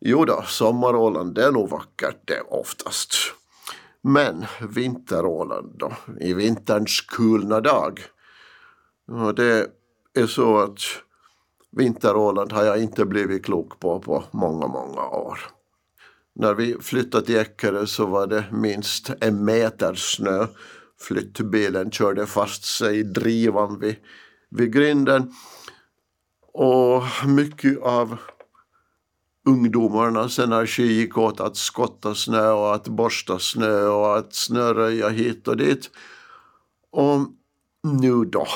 Jo 0.00 0.24
då, 0.24 0.42
sommaråland 0.46 1.34
det 1.34 1.44
är 1.44 1.52
nog 1.52 1.70
vackert 1.70 2.20
det 2.24 2.40
oftast. 2.40 3.14
Men 4.02 4.44
vinteråland 4.68 5.72
då, 5.78 5.92
i 6.20 6.32
vinterns 6.32 7.00
kulna 7.00 7.60
dag. 7.60 8.00
Och 9.08 9.34
det 9.34 9.70
är 10.14 10.26
så 10.26 10.58
att 10.58 10.80
vinteråland 11.70 12.52
har 12.52 12.64
jag 12.64 12.82
inte 12.82 13.04
blivit 13.04 13.44
klok 13.44 13.80
på 13.80 14.00
på 14.00 14.24
många, 14.30 14.66
många 14.66 15.08
år. 15.08 15.53
När 16.34 16.54
vi 16.54 16.76
flyttade 16.80 17.26
till 17.26 17.36
Ekerö 17.36 17.86
så 17.86 18.06
var 18.06 18.26
det 18.26 18.44
minst 18.52 19.10
en 19.20 19.44
meter 19.44 19.94
snö. 19.94 20.46
Flyttbilen 21.00 21.90
körde 21.90 22.26
fast 22.26 22.64
sig 22.64 22.98
i 22.98 23.02
drivan 23.02 23.78
vid, 23.78 23.96
vid 24.50 24.72
grinden. 24.72 25.32
Och 26.52 27.02
mycket 27.26 27.82
av 27.82 28.16
ungdomarnas 29.46 30.38
energi 30.38 30.92
gick 30.92 31.18
åt 31.18 31.40
att 31.40 31.56
skotta 31.56 32.14
snö 32.14 32.50
och 32.50 32.74
att 32.74 32.88
borsta 32.88 33.38
snö 33.38 33.86
och 33.86 34.18
att 34.18 34.34
snöröja 34.34 35.08
hit 35.08 35.48
och 35.48 35.56
dit. 35.56 35.90
Och 36.90 37.18
nu 37.82 38.24
då? 38.24 38.46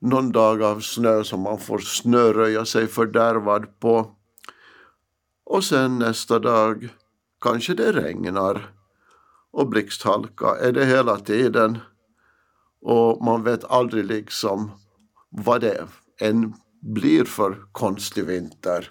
Någon 0.00 0.32
dag 0.32 0.62
av 0.62 0.80
snö 0.80 1.24
som 1.24 1.40
man 1.40 1.58
får 1.58 1.78
snöröja 1.78 2.64
sig 2.64 2.86
fördärvad 2.86 3.80
på. 3.80 4.17
Och 5.50 5.64
sen 5.64 5.98
nästa 5.98 6.38
dag 6.38 6.88
kanske 7.40 7.74
det 7.74 7.92
regnar. 7.92 8.70
Och 9.50 9.68
blixthalka 9.68 10.46
är 10.60 10.72
det 10.72 10.84
hela 10.84 11.16
tiden. 11.16 11.78
Och 12.80 13.24
man 13.24 13.42
vet 13.42 13.64
aldrig 13.64 14.04
liksom 14.04 14.70
vad 15.30 15.60
det 15.60 15.84
än 16.20 16.54
blir 16.80 17.24
för 17.24 17.56
konstig 17.72 18.24
vinter. 18.24 18.90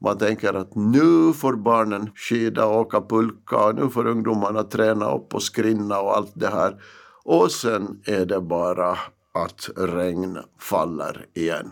Man 0.00 0.18
tänker 0.18 0.54
att 0.54 0.74
nu 0.74 1.32
får 1.32 1.56
barnen 1.56 2.10
skida 2.14 2.66
och 2.66 2.80
åka 2.80 3.00
pulka 3.00 3.64
och 3.64 3.74
nu 3.74 3.88
får 3.88 4.06
ungdomarna 4.06 4.62
träna 4.62 5.14
upp 5.14 5.34
och 5.34 5.42
skrinna 5.42 6.00
och 6.00 6.16
allt 6.16 6.32
det 6.34 6.48
här. 6.48 6.82
Och 7.24 7.50
sen 7.50 8.02
är 8.04 8.26
det 8.26 8.40
bara 8.40 8.98
att 9.34 9.70
regn 9.76 10.38
faller 10.58 11.26
igen. 11.34 11.70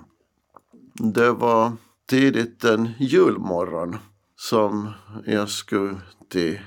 Det 0.95 1.33
var 1.33 1.73
tidigt 2.07 2.65
en 2.65 2.91
julmorgon 2.99 3.99
som 4.37 4.93
jag 5.27 5.49
skulle 5.49 6.01
till 6.29 6.61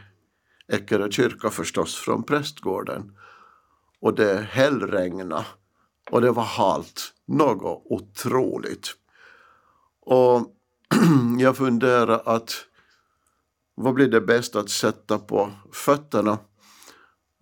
Eckerö 0.68 1.12
kyrka 1.12 1.50
förstås 1.50 1.96
från 1.96 2.24
prästgården. 2.24 3.18
Och 4.00 4.16
det 4.16 4.48
hällregnade 4.50 5.46
och 6.12 6.22
det 6.22 6.32
var 6.32 6.44
halt, 6.44 7.14
något 7.26 7.82
otroligt. 7.86 8.96
Och 10.02 10.56
jag 11.40 11.58
funderar 11.58 12.22
att 12.26 12.66
vad 13.76 13.94
blir 13.94 14.08
det 14.08 14.22
bäst 14.22 14.56
att 14.56 14.70
sätta 14.70 15.20
på 15.20 15.52
fötterna? 15.72 16.38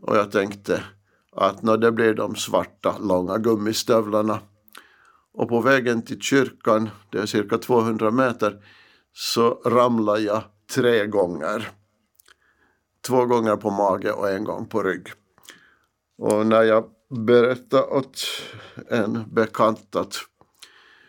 Och 0.02 0.18
jag 0.18 0.32
tänkte 0.32 0.84
att 1.32 1.62
när 1.62 1.78
det 1.78 1.92
blir 1.92 2.14
de 2.14 2.36
svarta 2.36 2.98
långa 2.98 3.38
gummistövlarna. 3.38 4.40
Och 5.34 5.50
på 5.50 5.62
vägen 5.62 6.02
till 6.02 6.22
kyrkan, 6.22 6.90
det 7.10 7.18
är 7.18 7.26
cirka 7.26 7.58
200 7.58 8.12
meter, 8.12 8.66
så 9.14 9.50
ramlar 9.66 10.18
jag 10.18 10.44
tre 10.76 11.08
gånger. 11.08 11.70
Två 13.08 13.26
gånger 13.26 13.56
på 13.56 13.70
mage 13.70 14.12
och 14.12 14.30
en 14.30 14.44
gång 14.44 14.66
på 14.66 14.84
rygg. 14.84 15.08
Och 16.18 16.46
när 16.46 16.64
jag 16.64 16.86
berättade 17.10 17.84
åt 17.84 18.22
en 18.90 19.34
bekant 19.34 19.96
att 19.96 20.16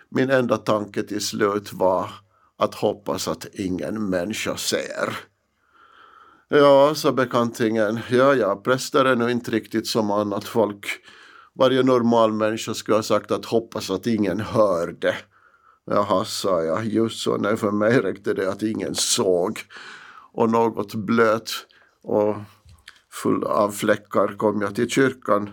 min 0.09 0.31
enda 0.31 0.57
tanke 0.57 1.03
till 1.03 1.21
slut 1.21 1.73
var 1.73 2.11
att 2.57 2.75
hoppas 2.75 3.29
att 3.29 3.47
ingen 3.53 4.11
människa 4.11 4.57
ser. 4.57 5.19
Ja, 6.49 6.95
sa 6.95 7.13
bekantingen, 7.13 8.01
ja, 8.11 8.35
ja, 8.35 8.57
präster 8.57 9.05
är 9.05 9.17
nog 9.17 9.31
inte 9.31 9.51
riktigt 9.51 9.87
som 9.87 10.11
annat 10.11 10.45
folk. 10.45 10.87
Varje 11.59 11.83
normal 11.83 12.33
människa 12.33 12.75
skulle 12.75 12.97
ha 12.97 13.03
sagt 13.03 13.31
att 13.31 13.45
hoppas 13.45 13.91
att 13.91 14.07
ingen 14.07 14.41
hörde. 14.41 15.17
Jaha, 15.85 16.25
sa 16.25 16.63
jag, 16.63 16.85
just 16.85 17.21
så, 17.21 17.37
nej 17.37 17.57
för 17.57 17.71
mig 17.71 18.01
räckte 18.01 18.35
det 18.35 18.51
att 18.51 18.63
ingen 18.63 18.95
såg. 18.95 19.61
Och 20.33 20.51
något 20.51 20.95
blöt 20.95 21.51
och 22.03 22.37
full 23.11 23.45
av 23.45 23.71
fläckar 23.71 24.37
kom 24.37 24.61
jag 24.61 24.75
till 24.75 24.91
kyrkan 24.91 25.51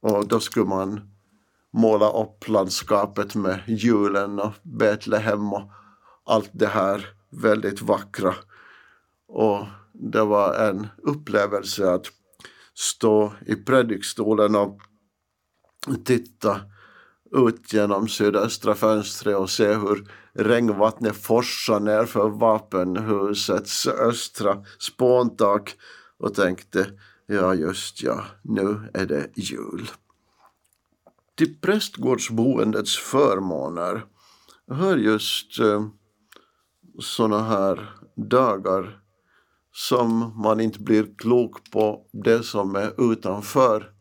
och 0.00 0.28
då 0.28 0.40
skulle 0.40 0.66
man 0.66 1.00
måla 1.70 2.10
upp 2.10 2.48
landskapet 2.48 3.34
med 3.34 3.60
julen 3.66 4.40
och 4.40 4.52
Betlehem 4.62 5.52
och 5.52 5.70
allt 6.24 6.50
det 6.52 6.66
här 6.66 7.06
väldigt 7.30 7.82
vackra. 7.82 8.34
Och 9.28 9.66
det 9.92 10.24
var 10.24 10.54
en 10.54 10.88
upplevelse 11.02 11.90
att 11.90 12.06
stå 12.74 13.32
i 13.46 13.54
predikstolen 13.54 14.54
och 14.54 14.80
titta 16.04 16.60
ut 17.32 17.72
genom 17.72 18.08
sydöstra 18.08 18.74
fönstret 18.74 19.36
och 19.36 19.50
se 19.50 19.74
hur 19.74 20.10
regnvattnet 20.32 21.16
forsar 21.16 21.80
ner 21.80 22.04
för 22.04 22.28
vapenhusets 22.28 23.86
östra 23.86 24.64
spåntak 24.78 25.76
och 26.18 26.34
tänkte 26.34 26.86
ja 27.26 27.54
just 27.54 28.02
ja, 28.02 28.24
nu 28.42 28.90
är 28.94 29.06
det 29.06 29.30
jul. 29.34 29.90
Till 31.34 31.60
prästgårdsboendets 31.60 32.98
förmåner 32.98 34.04
hör 34.70 34.96
just 34.96 35.58
eh, 35.58 35.86
såna 36.98 37.42
här 37.42 37.90
dagar 38.16 39.00
som 39.72 40.42
man 40.42 40.60
inte 40.60 40.80
blir 40.80 41.06
klok 41.18 41.70
på 41.70 42.06
det 42.12 42.42
som 42.42 42.76
är 42.76 43.12
utanför 43.12 43.92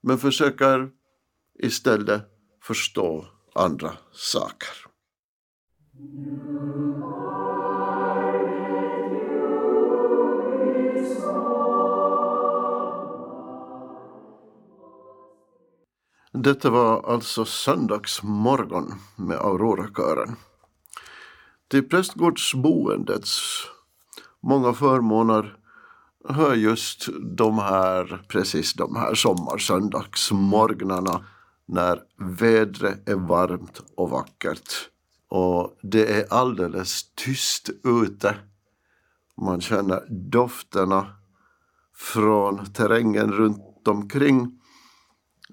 men 0.00 0.18
försöker 0.18 0.90
istället 1.58 2.22
förstå 2.62 3.26
andra 3.54 3.92
saker. 4.12 4.68
Detta 16.32 16.70
var 16.70 17.12
alltså 17.12 17.44
söndagsmorgon 17.44 18.94
med 19.16 19.38
Aurorakören. 19.38 20.36
Till 21.68 21.88
prästgårdsboendets 21.88 23.40
många 24.42 24.72
förmåner 24.72 25.56
hör 26.28 26.54
just 26.54 27.08
de 27.36 27.58
här, 27.58 28.24
precis 28.28 28.74
de 28.74 28.96
här 28.96 29.14
sommarsöndagsmorgnarna 29.14 31.24
när 31.66 32.02
vädret 32.16 33.08
är 33.08 33.16
varmt 33.16 33.82
och 33.96 34.10
vackert 34.10 34.90
och 35.28 35.78
det 35.82 36.12
är 36.12 36.32
alldeles 36.32 37.12
tyst 37.14 37.70
ute. 37.84 38.36
Man 39.36 39.60
känner 39.60 40.06
dofterna 40.08 41.16
från 41.94 42.72
terrängen 42.72 43.32
runt 43.32 43.88
omkring 43.88 44.60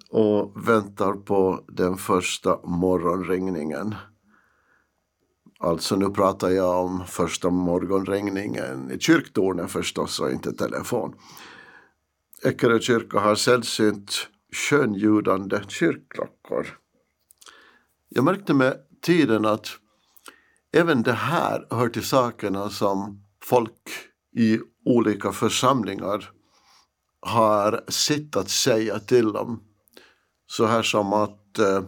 och 0.09 0.67
väntar 0.67 1.13
på 1.13 1.63
den 1.67 1.97
första 1.97 2.59
morgonregningen. 2.63 3.95
Alltså 5.59 5.95
nu 5.95 6.09
pratar 6.09 6.49
jag 6.49 6.85
om 6.85 7.05
första 7.07 7.49
morgonregningen 7.49 8.91
i 8.91 8.99
kyrktornet 8.99 9.71
förstås 9.71 10.19
och 10.19 10.31
inte 10.31 10.53
telefon. 10.53 11.15
Eckerö 12.43 12.79
kyrka 12.79 13.19
har 13.19 13.35
sällsynt 13.35 14.27
skönljudande 14.55 15.61
kyrkklockor. 15.67 16.67
Jag 18.09 18.23
märkte 18.23 18.53
med 18.53 18.77
tiden 19.01 19.45
att 19.45 19.67
även 20.73 21.03
det 21.03 21.13
här 21.13 21.67
hör 21.69 21.89
till 21.89 22.05
sakerna 22.05 22.69
som 22.69 23.23
folk 23.43 23.89
i 24.35 24.59
olika 24.85 25.31
församlingar 25.31 26.31
har 27.21 27.83
sett 27.87 28.35
att 28.35 28.49
säga 28.49 28.99
till 28.99 29.35
om. 29.35 29.63
Så 30.47 30.65
här 30.65 30.81
som 30.83 31.13
att 31.13 31.59
eh, 31.59 31.83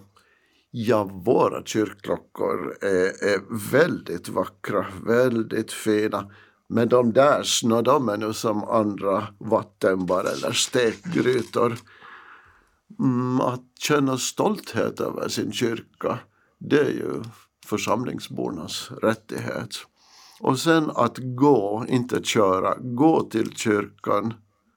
ja, 0.72 1.04
våra 1.04 1.64
kyrkklockor 1.64 2.78
är, 2.82 3.24
är 3.34 3.70
väldigt 3.72 4.30
vackra, 4.30 4.86
väldigt 5.06 5.72
fina. 5.72 6.32
Men 6.70 6.90
de 6.90 7.14
där 7.14 7.44
små, 7.44 7.82
de 7.82 8.10
är 8.10 8.18
nu 8.18 8.34
som 8.34 8.64
andra 8.64 9.28
vattenbar 9.40 10.24
eller 10.24 10.52
stekgrytor. 10.52 11.78
Mm, 13.00 13.42
att 13.42 13.64
känna 13.80 14.18
stolthet 14.18 15.00
över 15.00 15.28
sin 15.28 15.52
kyrka, 15.52 16.20
det 16.60 16.80
är 16.80 16.90
ju 16.90 17.24
församlingsbornas 17.66 18.92
rättighet. 19.02 19.70
Och 20.40 20.60
sen 20.60 20.92
att 20.96 21.18
gå, 21.18 21.86
inte 21.88 22.24
köra, 22.24 22.76
gå 22.80 23.24
till 23.24 23.56
kyrkan 23.56 24.34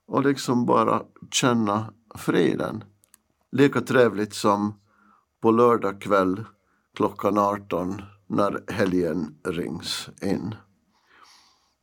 och 0.07 0.25
liksom 0.25 0.67
bara 0.67 1.03
känna 1.31 1.93
friden. 2.15 2.85
Lika 3.53 3.81
trevligt 3.81 4.35
som 4.35 4.75
på 5.43 5.51
lördag 5.51 6.01
kväll 6.01 6.45
klockan 6.97 7.39
18 7.39 8.03
när 8.27 8.73
helgen 8.73 9.35
rings 9.45 10.09
in. 10.23 10.55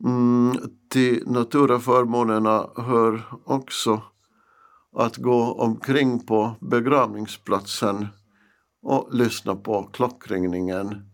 Mm, 0.06 0.58
till 0.90 1.24
naturaförmånerna 1.28 2.68
hör 2.76 3.24
också 3.46 4.02
att 4.94 5.18
gå 5.18 5.54
omkring 5.54 6.26
på 6.26 6.56
begravningsplatsen 6.62 8.08
och 8.82 9.16
lyssna 9.16 9.56
på 9.56 9.84
klockringningen 9.84 11.10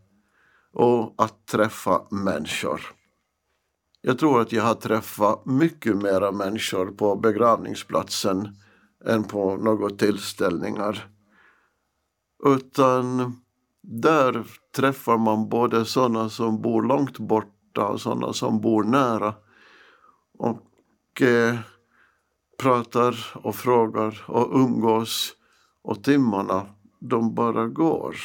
och 0.74 1.14
att 1.18 1.46
träffa 1.46 2.02
människor. 2.12 2.82
Jag 4.02 4.20
tror 4.20 4.42
att 4.42 4.52
jag 4.52 4.64
har 4.64 4.74
träffat 4.76 5.46
mycket 5.46 5.98
mera 5.98 6.32
människor 6.32 6.92
på 6.92 7.16
begravningsplatsen 7.16 8.58
än 9.06 9.24
på 9.24 9.56
några 9.56 9.90
tillställningar. 9.90 11.08
Utan 12.46 13.34
där 13.82 14.44
träffar 14.76 15.18
man 15.18 15.50
både 15.50 15.86
sådana 15.86 16.30
som 16.30 16.62
bor 16.62 16.84
långt 16.84 17.20
borta 17.20 17.88
och 17.88 18.02
sådana 18.02 18.34
som 18.34 18.62
bor 18.62 18.84
nära. 18.84 19.34
Och 20.38 21.22
eh, 21.22 21.56
pratar 22.60 23.32
och 23.34 23.56
frågar 23.56 24.24
och 24.28 24.56
umgås 24.56 25.36
och 25.82 26.04
timmarna 26.04 26.66
de 27.00 27.36
bara 27.36 27.68
går. 27.68 28.16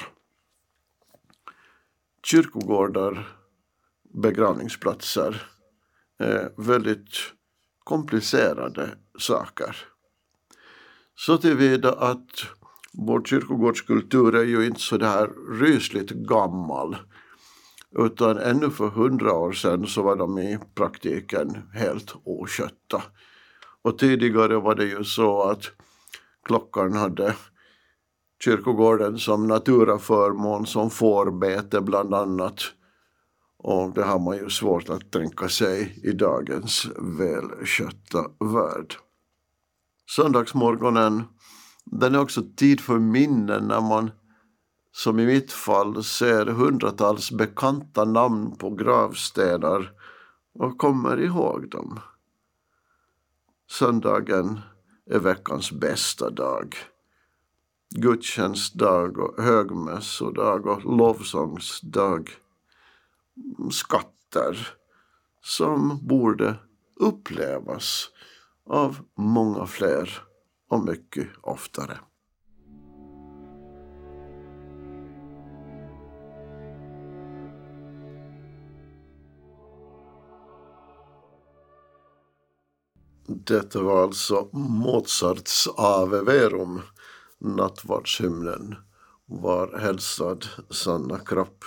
Kyrkogårdar, 2.23 3.29
begravningsplatser 4.03 5.42
är 6.18 6.53
väldigt 6.57 7.16
komplicerade 7.85 8.88
saker. 9.18 9.77
Så 11.16 11.38
tillvida 11.38 11.92
att 11.92 12.31
vår 12.92 13.25
kyrkogårdskultur 13.25 14.35
är 14.35 14.44
ju 14.44 14.66
inte 14.66 14.81
så 14.81 14.97
där 14.97 15.31
rysligt 15.61 16.11
gammal. 16.11 16.97
Utan 17.99 18.38
ännu 18.38 18.70
för 18.70 18.88
hundra 18.88 19.33
år 19.33 19.53
sedan 19.53 19.87
så 19.87 20.03
var 20.03 20.16
de 20.16 20.38
i 20.38 20.59
praktiken 20.75 21.70
helt 21.73 22.14
oskötta. 22.25 23.03
Och 23.85 23.99
tidigare 23.99 24.57
var 24.57 24.75
det 24.75 24.85
ju 24.85 25.05
så 25.05 25.42
att 25.42 25.70
klockan 26.42 26.92
hade 26.92 27.35
kyrkogården 28.44 29.18
som 29.18 29.47
naturaförmån, 29.47 30.66
som 30.66 30.90
fårbete 30.90 31.81
bland 31.81 32.14
annat. 32.14 32.61
Och 33.59 33.94
det 33.94 34.03
har 34.03 34.18
man 34.18 34.37
ju 34.37 34.51
svårt 34.51 34.88
att 34.88 35.11
tänka 35.11 35.49
sig 35.49 36.01
i 36.03 36.12
dagens 36.12 36.87
välskötta 36.99 38.25
värld. 38.38 38.94
Söndagsmorgonen, 40.16 41.23
den 41.85 42.14
är 42.14 42.20
också 42.20 42.42
tid 42.57 42.81
för 42.81 42.99
minnen 42.99 43.68
när 43.68 43.81
man 43.81 44.11
som 44.92 45.18
i 45.18 45.27
mitt 45.27 45.53
fall 45.53 46.05
ser 46.05 46.47
hundratals 46.47 47.33
bekanta 47.33 48.05
namn 48.05 48.57
på 48.57 48.70
gravstenar 48.70 49.92
och 50.55 50.79
kommer 50.79 51.20
ihåg 51.20 51.70
dem. 51.70 52.01
Söndagen 53.79 54.61
är 55.11 55.19
veckans 55.19 55.73
bästa 55.73 56.31
dag. 56.31 56.77
Gudstjänstdag 57.91 59.19
och 59.19 59.43
högmässodag 59.43 60.67
och 60.67 60.97
lovsångsdag. 60.97 62.31
Skatter 63.71 64.69
som 65.43 66.07
borde 66.07 66.55
upplevas 67.01 68.11
av 68.67 68.97
många 69.15 69.67
fler 69.67 70.23
och 70.69 70.85
mycket 70.85 71.29
oftare. 71.41 71.99
Detta 83.27 83.83
var 83.83 84.03
alltså 84.03 84.49
Mozarts 84.53 85.69
Ave 85.77 86.23
Verum, 86.23 86.81
nattvardshymnen, 87.39 88.75
var 89.27 89.79
hälsad 89.79 90.47
Sanna 90.71 91.19
Kropp. 91.19 91.65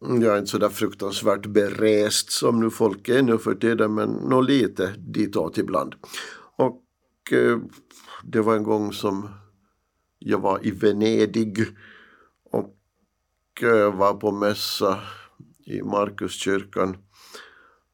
Jag 0.00 0.22
är 0.22 0.38
inte 0.38 0.50
så 0.50 0.58
där 0.58 0.68
fruktansvärt 0.68 1.46
berest 1.46 2.32
som 2.32 2.60
nu 2.60 2.70
folk 2.70 3.08
är 3.08 3.22
nu 3.22 3.38
för 3.38 3.54
tiden 3.54 3.94
men 3.94 4.10
nå 4.10 4.40
lite 4.40 4.94
ditåt 4.98 5.58
ibland. 5.58 5.94
Och 6.56 6.82
eh, 7.32 7.58
det 8.22 8.40
var 8.40 8.56
en 8.56 8.62
gång 8.62 8.92
som 8.92 9.28
jag 10.18 10.38
var 10.38 10.66
i 10.66 10.70
Venedig 10.70 11.66
och 12.50 13.62
eh, 13.62 13.94
var 13.96 14.14
på 14.14 14.32
mässa 14.32 15.00
i 15.66 15.82
Markuskyrkan 15.82 16.96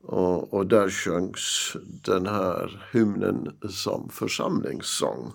och, 0.08 0.54
och 0.54 0.66
där 0.66 0.90
sjöngs 0.90 1.76
den 2.04 2.26
här 2.26 2.88
hymnen 2.92 3.56
som 3.68 4.08
församlingssång. 4.08 5.32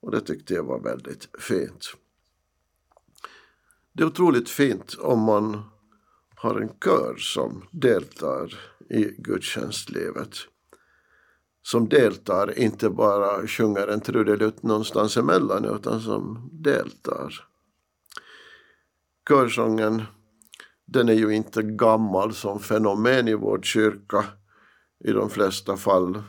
Och 0.00 0.10
det 0.10 0.20
tyckte 0.20 0.54
jag 0.54 0.64
var 0.64 0.80
väldigt 0.80 1.28
fint. 1.38 1.94
Det 3.92 4.02
är 4.02 4.06
otroligt 4.06 4.50
fint 4.50 4.94
om 4.98 5.20
man 5.20 5.62
har 6.36 6.60
en 6.60 6.68
kör 6.84 7.16
som 7.16 7.64
deltar 7.70 8.54
i 8.90 9.04
gudstjänstlivet. 9.18 10.36
Som 11.62 11.88
deltar, 11.88 12.58
inte 12.58 12.90
bara 12.90 13.46
sjunger 13.46 13.88
en 13.88 14.00
trudelutt 14.00 14.62
någonstans 14.62 15.16
emellan 15.16 15.64
utan 15.64 16.00
som 16.00 16.50
deltar. 16.52 17.48
Körsången 19.28 20.02
den 20.86 21.08
är 21.08 21.12
ju 21.12 21.34
inte 21.34 21.62
gammal 21.62 22.34
som 22.34 22.60
fenomen 22.60 23.28
i 23.28 23.34
vår 23.34 23.60
kyrka. 23.62 24.24
I 25.04 25.12
de 25.12 25.30
flesta 25.30 25.76
fall 25.76 26.22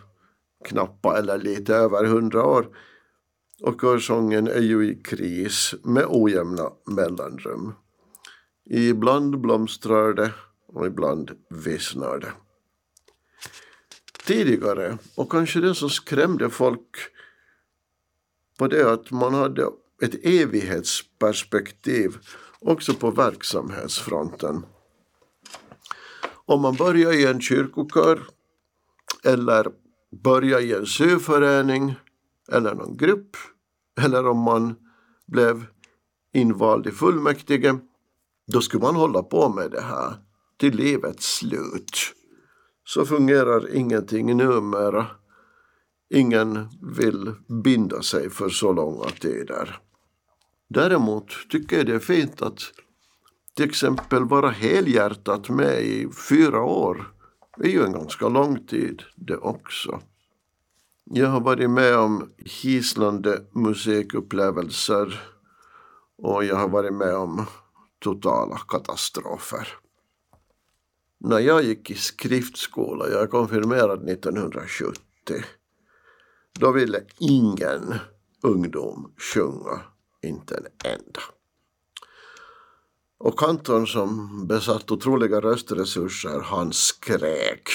knappa 0.65 1.17
eller 1.17 1.38
lite 1.38 1.76
över 1.76 2.06
hundra 2.06 2.46
år. 2.46 2.67
Och 3.63 3.82
körsången 3.82 4.48
är 4.48 4.62
ju 4.62 4.91
i 4.91 4.96
kris 4.96 5.76
med 5.84 6.06
ojämna 6.08 6.72
mellanrum. 6.86 7.74
Ibland 8.70 9.41
blomstrar 9.41 10.13
det 10.13 10.34
och 10.67 10.88
ibland 10.88 11.32
vissnar 11.50 12.20
det. 12.20 12.32
Tidigare, 14.26 14.98
och 15.15 15.32
kanske 15.32 15.60
det 15.60 15.76
som 15.76 15.89
skrämde 15.89 16.50
folk 16.50 16.98
var 18.58 18.67
det 18.67 18.91
att 18.91 19.12
man 19.12 19.34
hade 19.34 19.70
ett 20.02 20.26
evighetsperspektiv 20.26 22.17
också 22.62 22.93
på 22.93 23.12
verksamhetsfronten. 23.12 24.65
Om 26.46 26.62
man 26.62 26.76
börjar 26.76 27.13
i 27.13 27.26
en 27.26 27.41
kyrkokör 27.41 28.24
eller 29.24 29.67
börjar 30.24 30.60
i 30.60 30.74
en 30.74 30.86
syförening 30.86 31.96
eller 32.52 32.76
någon 32.76 32.98
grupp 32.98 33.38
eller 34.02 34.28
om 34.28 34.39
man 34.39 34.76
blev 35.26 35.65
invald 36.34 36.88
i 36.88 36.91
fullmäktige 36.91 37.80
då 38.48 38.62
skulle 38.62 38.84
man 38.84 38.96
hålla 38.96 39.24
på 39.24 39.50
med 39.50 39.72
det 39.72 39.82
här 39.82 40.15
till 40.58 40.76
livets 40.76 41.38
slut. 41.38 41.91
Så 42.84 43.06
fungerar 43.06 43.76
ingenting 43.76 44.38
numera. 44.38 45.08
Ingen 46.10 46.70
vill 46.98 47.34
binda 47.63 48.02
sig 48.02 48.30
för 48.30 48.50
så 48.50 48.74
långa 48.74 49.10
tider. 49.10 49.80
Däremot 50.67 51.49
tycker 51.49 51.77
jag 51.77 51.86
det 51.86 51.95
är 51.95 51.99
fint 51.99 52.41
att 52.41 52.60
till 53.56 53.65
exempel 53.65 54.25
vara 54.25 54.49
helhjärtat 54.49 55.49
med 55.49 55.82
i 55.82 56.10
fyra 56.30 56.62
år. 56.62 57.13
Det 57.58 57.67
är 57.67 57.71
ju 57.71 57.84
en 57.84 57.93
ganska 57.93 58.30
lång 58.30 58.65
tid 58.65 59.03
det 59.15 59.38
också. 59.38 60.01
Jag 61.03 61.27
har 61.27 61.41
varit 61.41 61.69
med 61.69 61.97
om 61.97 62.30
hisnande 62.38 63.41
musikupplevelser 63.51 65.21
och 66.17 66.45
jag 66.45 66.56
har 66.56 66.69
varit 66.69 66.93
med 66.93 67.15
om 67.15 67.45
totala 67.99 68.58
katastrofer. 68.58 69.67
När 71.19 71.39
jag 71.39 71.63
gick 71.63 71.91
i 71.91 71.95
skriftskola, 71.95 73.10
jag 73.10 73.23
är 73.23 73.27
konfirmerad 73.27 74.10
1970, 74.10 75.01
då 76.60 76.71
ville 76.71 77.01
ingen 77.19 77.95
ungdom 78.41 79.13
sjunga, 79.17 79.82
inte 80.23 80.56
en 80.56 80.91
enda. 80.91 81.21
Och 83.19 83.39
kantorn 83.39 83.88
som 83.88 84.47
besatt 84.47 84.91
otroliga 84.91 85.41
röstresurser, 85.41 86.39
han 86.39 86.73
skrek. 86.73 87.69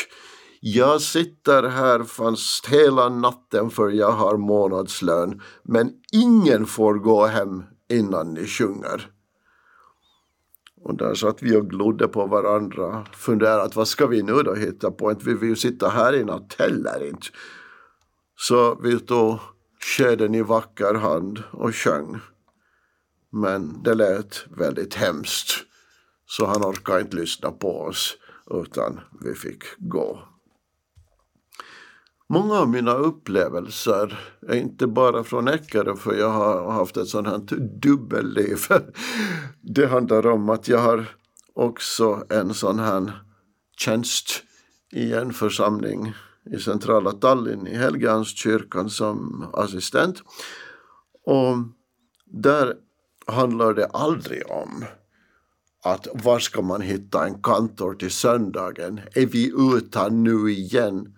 Jag 0.60 1.00
sitter 1.00 1.62
här 1.62 2.02
fast 2.02 2.66
hela 2.66 3.08
natten 3.08 3.70
för 3.70 3.88
jag 3.88 4.12
har 4.12 4.36
månadslön, 4.36 5.42
men 5.62 5.92
ingen 6.12 6.66
får 6.66 6.94
gå 6.94 7.26
hem 7.26 7.62
innan 7.90 8.34
ni 8.34 8.46
sjunger. 8.46 9.10
Och 10.84 10.96
där 10.96 11.14
satt 11.14 11.42
vi 11.42 11.56
och 11.56 11.70
glodde 11.70 12.08
på 12.08 12.26
varandra, 12.26 13.06
funderat 13.12 13.76
vad 13.76 13.88
ska 13.88 14.06
vi 14.06 14.22
nu 14.22 14.32
då 14.32 14.54
hitta 14.54 14.90
på, 14.90 15.10
inte 15.10 15.24
vi 15.24 15.34
vill 15.34 15.48
ju 15.48 15.56
sitta 15.56 15.88
här 15.88 16.14
i 16.14 16.24
natt 16.24 16.56
heller 16.58 17.08
inte. 17.08 17.26
Så 18.36 18.74
vi 18.82 19.00
tog 19.00 19.38
skeden 19.80 20.34
i 20.34 20.42
vacker 20.42 20.94
hand 20.94 21.42
och 21.52 21.74
sjöng. 21.74 22.20
Men 23.32 23.82
det 23.82 23.94
lät 23.94 24.44
väldigt 24.50 24.94
hemskt. 24.94 25.52
Så 26.26 26.46
han 26.46 26.62
orkade 26.62 27.00
inte 27.00 27.16
lyssna 27.16 27.50
på 27.50 27.80
oss 27.80 28.16
utan 28.50 29.00
vi 29.20 29.34
fick 29.34 29.62
gå. 29.78 30.28
Många 32.28 32.54
av 32.54 32.68
mina 32.68 32.94
upplevelser 32.94 34.18
är 34.48 34.54
inte 34.54 34.86
bara 34.86 35.24
från 35.24 35.48
Eckerö 35.48 35.96
för 35.96 36.14
jag 36.14 36.30
har 36.30 36.72
haft 36.72 36.96
ett 36.96 37.08
sånt 37.08 37.26
här 37.26 37.38
dubbelliv. 37.80 38.58
Det 39.60 39.86
handlar 39.86 40.26
om 40.26 40.48
att 40.48 40.68
jag 40.68 40.78
har 40.78 41.04
också 41.54 42.24
en 42.28 42.54
sån 42.54 42.78
här 42.78 43.22
tjänst 43.76 44.42
i 44.92 45.12
en 45.12 45.32
församling 45.32 46.14
i 46.50 46.58
centrala 46.58 47.12
Tallinn 47.12 47.66
i 47.66 47.76
Helgeandskyrkan 47.76 48.90
som 48.90 49.44
assistent. 49.52 50.22
Och 51.24 51.56
där 52.26 52.74
handlar 53.26 53.74
det 53.74 53.86
aldrig 53.86 54.50
om 54.50 54.84
att 55.84 56.08
var 56.24 56.38
ska 56.38 56.62
man 56.62 56.80
hitta 56.80 57.26
en 57.26 57.42
kantor 57.42 57.94
till 57.94 58.10
söndagen? 58.10 59.00
Är 59.14 59.26
vi 59.26 59.52
utan 59.76 60.24
nu 60.24 60.50
igen? 60.50 61.16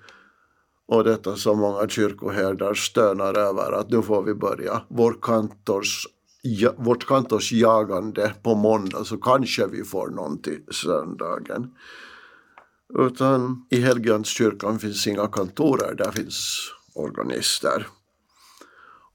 Och 0.87 1.05
detta 1.05 1.37
som 1.37 1.59
många 1.59 1.89
kyrkoherdar 1.89 2.75
stönar 2.75 3.39
över 3.39 3.73
att 3.73 3.91
nu 3.91 4.03
får 4.03 4.23
vi 4.23 4.35
börja 4.35 4.83
vår 4.89 5.17
kantors, 5.23 6.07
ja, 6.43 6.73
vårt 6.77 7.07
kantors 7.07 7.53
jagande 7.53 8.35
på 8.43 8.55
måndag 8.55 9.05
så 9.05 9.17
kanske 9.17 9.67
vi 9.67 9.85
får 9.85 10.09
någon 10.09 10.43
till 10.43 10.63
söndagen. 10.71 11.71
Utan 12.99 13.67
i 13.71 13.81
Helgeandskyrkan 13.81 14.79
finns 14.79 15.07
inga 15.07 15.27
kantorer, 15.27 15.95
där 15.95 16.11
finns 16.11 16.71
organister. 16.95 17.87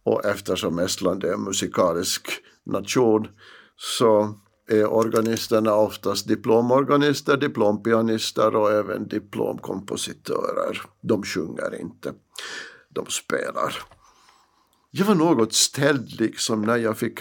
Och 0.03 0.25
eftersom 0.25 0.79
Estland 0.79 1.23
är 1.23 1.33
en 1.33 1.43
musikalisk 1.43 2.41
nation 2.69 3.27
så 3.75 4.33
är 4.67 4.85
organisterna 4.85 5.73
oftast 5.73 6.27
diplomorganister, 6.27 7.37
diplompianister 7.37 8.55
och 8.55 8.71
även 8.71 9.07
diplomkompositörer. 9.07 10.81
De 11.01 11.23
sjunger 11.23 11.81
inte, 11.81 12.13
de 12.89 13.05
spelar. 13.05 13.75
Jag 14.91 15.05
var 15.05 15.15
något 15.15 15.53
ställd 15.53 16.19
liksom 16.21 16.61
när 16.61 16.77
jag 16.77 16.97
fick 16.97 17.19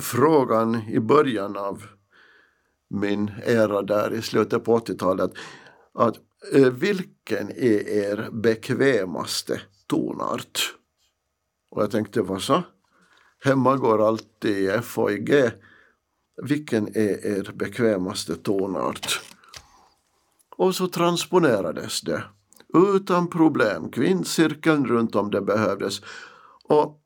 frågan 0.00 0.82
i 0.88 1.00
början 1.00 1.56
av 1.56 1.82
min 2.88 3.30
era 3.46 3.82
där 3.82 4.14
i 4.14 4.22
slutet 4.22 4.64
på 4.64 4.78
80-talet 4.78 5.30
att 5.94 6.16
eh, 6.52 6.72
vilken 6.72 7.50
är 7.50 7.88
er 7.88 8.28
bekvämaste 8.32 9.60
tonart? 9.86 10.74
Och 11.70 11.82
jag 11.82 11.90
tänkte, 11.90 12.22
vad 12.22 12.42
så? 12.42 12.62
Hemma 13.46 13.76
går 13.76 14.06
alltid 14.08 14.58
i 14.58 14.68
F 14.68 14.98
och 14.98 15.12
i 15.12 15.18
G 15.18 15.50
vilken 16.42 16.88
är 16.88 17.26
er 17.26 17.52
bekvämaste 17.54 18.36
tonart? 18.36 19.20
Och 20.56 20.74
så 20.74 20.88
transponerades 20.88 22.00
det 22.00 22.24
utan 22.74 23.30
problem, 23.30 23.90
kvintcirkeln 23.90 24.86
runt 24.86 25.14
om 25.14 25.30
det 25.30 25.40
behövdes. 25.40 26.00
Och 26.64 27.00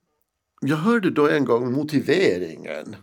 jag 0.61 0.77
hörde 0.77 1.11
då 1.11 1.29
en 1.29 1.45
gång 1.45 1.73
motiveringen 1.73 2.97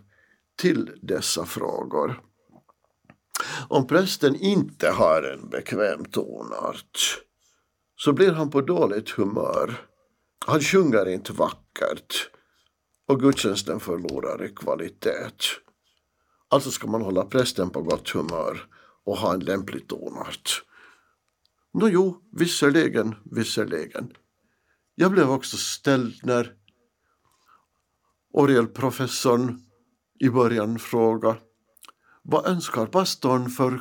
till 0.56 0.90
dessa 1.02 1.44
frågor. 1.44 2.20
Om 3.68 3.86
prästen 3.86 4.36
inte 4.36 4.90
har 4.90 5.22
en 5.22 5.48
bekväm 5.48 6.04
tonart 6.04 7.22
så 7.96 8.12
blir 8.12 8.32
han 8.32 8.50
på 8.50 8.60
dåligt 8.60 9.10
humör. 9.10 9.80
Han 10.46 10.60
sjunger 10.60 11.08
inte 11.08 11.32
vackert 11.32 12.30
och 13.08 13.20
gudstjänsten 13.20 13.80
förlorar 13.80 14.44
i 14.44 14.48
kvalitet. 14.48 15.30
Alltså 16.48 16.70
ska 16.70 16.86
man 16.86 17.02
hålla 17.02 17.24
prästen 17.24 17.70
på 17.70 17.82
gott 17.82 18.10
humör 18.10 18.66
och 19.04 19.16
ha 19.16 19.34
en 19.34 19.40
lämplig 19.40 19.88
tonart. 19.88 20.62
Nå 21.72 21.88
jo, 21.88 22.22
visserligen, 22.32 23.14
visserligen. 23.24 24.12
Jag 24.94 25.12
blev 25.12 25.30
också 25.30 25.56
ställd 25.56 26.14
när 26.22 26.54
orgelprofessorn 28.32 29.60
i 30.20 30.28
början 30.28 30.78
frågade 30.78 31.40
vad 32.22 32.46
önskar 32.46 32.86
pastorn 32.86 33.50
för, 33.50 33.80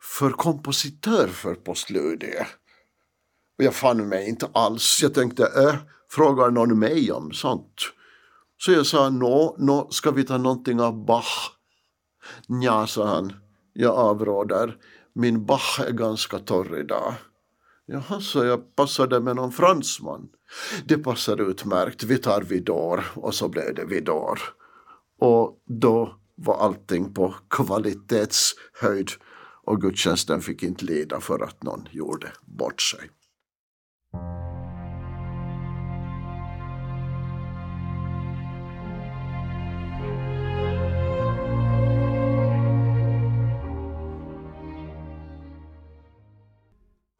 för 0.00 0.30
kompositör 0.30 1.28
för 1.28 1.54
postludiet? 1.54 2.46
Och 3.58 3.64
jag 3.64 3.74
fann 3.74 4.08
mig 4.08 4.28
inte 4.28 4.50
alls. 4.54 4.98
Jag 5.02 5.14
tänkte, 5.14 5.44
äh, 5.44 5.74
frågar 6.10 6.50
någon 6.50 6.78
mig 6.78 7.12
om 7.12 7.32
sånt? 7.32 7.92
Så 8.64 8.72
jag 8.72 8.86
sa, 8.86 9.10
nå, 9.10 9.56
nå 9.58 9.90
ska 9.90 10.10
vi 10.10 10.24
ta 10.24 10.38
någonting 10.38 10.80
av 10.80 11.04
Bach? 11.04 11.50
Nja, 12.48 12.86
sa 12.86 13.06
han, 13.06 13.32
jag 13.72 13.94
avråder. 13.94 14.76
Min 15.14 15.46
Bach 15.46 15.80
är 15.86 15.92
ganska 15.92 16.38
torr 16.38 16.78
idag. 16.78 17.14
Jaha, 17.86 18.20
så 18.20 18.44
jag 18.44 18.76
passade 18.76 19.20
med 19.20 19.36
någon 19.36 19.52
fransman. 19.52 20.28
Det 20.84 20.98
passar 20.98 21.50
utmärkt, 21.50 22.04
vi 22.04 22.18
tar 22.18 22.42
Vidor. 22.42 23.04
Och 23.14 23.34
så 23.34 23.48
blev 23.48 23.74
det 23.74 23.84
Vidor. 23.84 24.40
Och 25.18 25.62
då 25.66 26.14
var 26.34 26.56
allting 26.58 27.14
på 27.14 27.34
kvalitetshöjd 27.50 29.10
och 29.64 29.80
gudstjänsten 29.80 30.40
fick 30.40 30.62
inte 30.62 30.84
lida 30.84 31.20
för 31.20 31.44
att 31.44 31.62
någon 31.62 31.88
gjorde 31.90 32.32
bort 32.42 32.82
sig. 32.82 33.10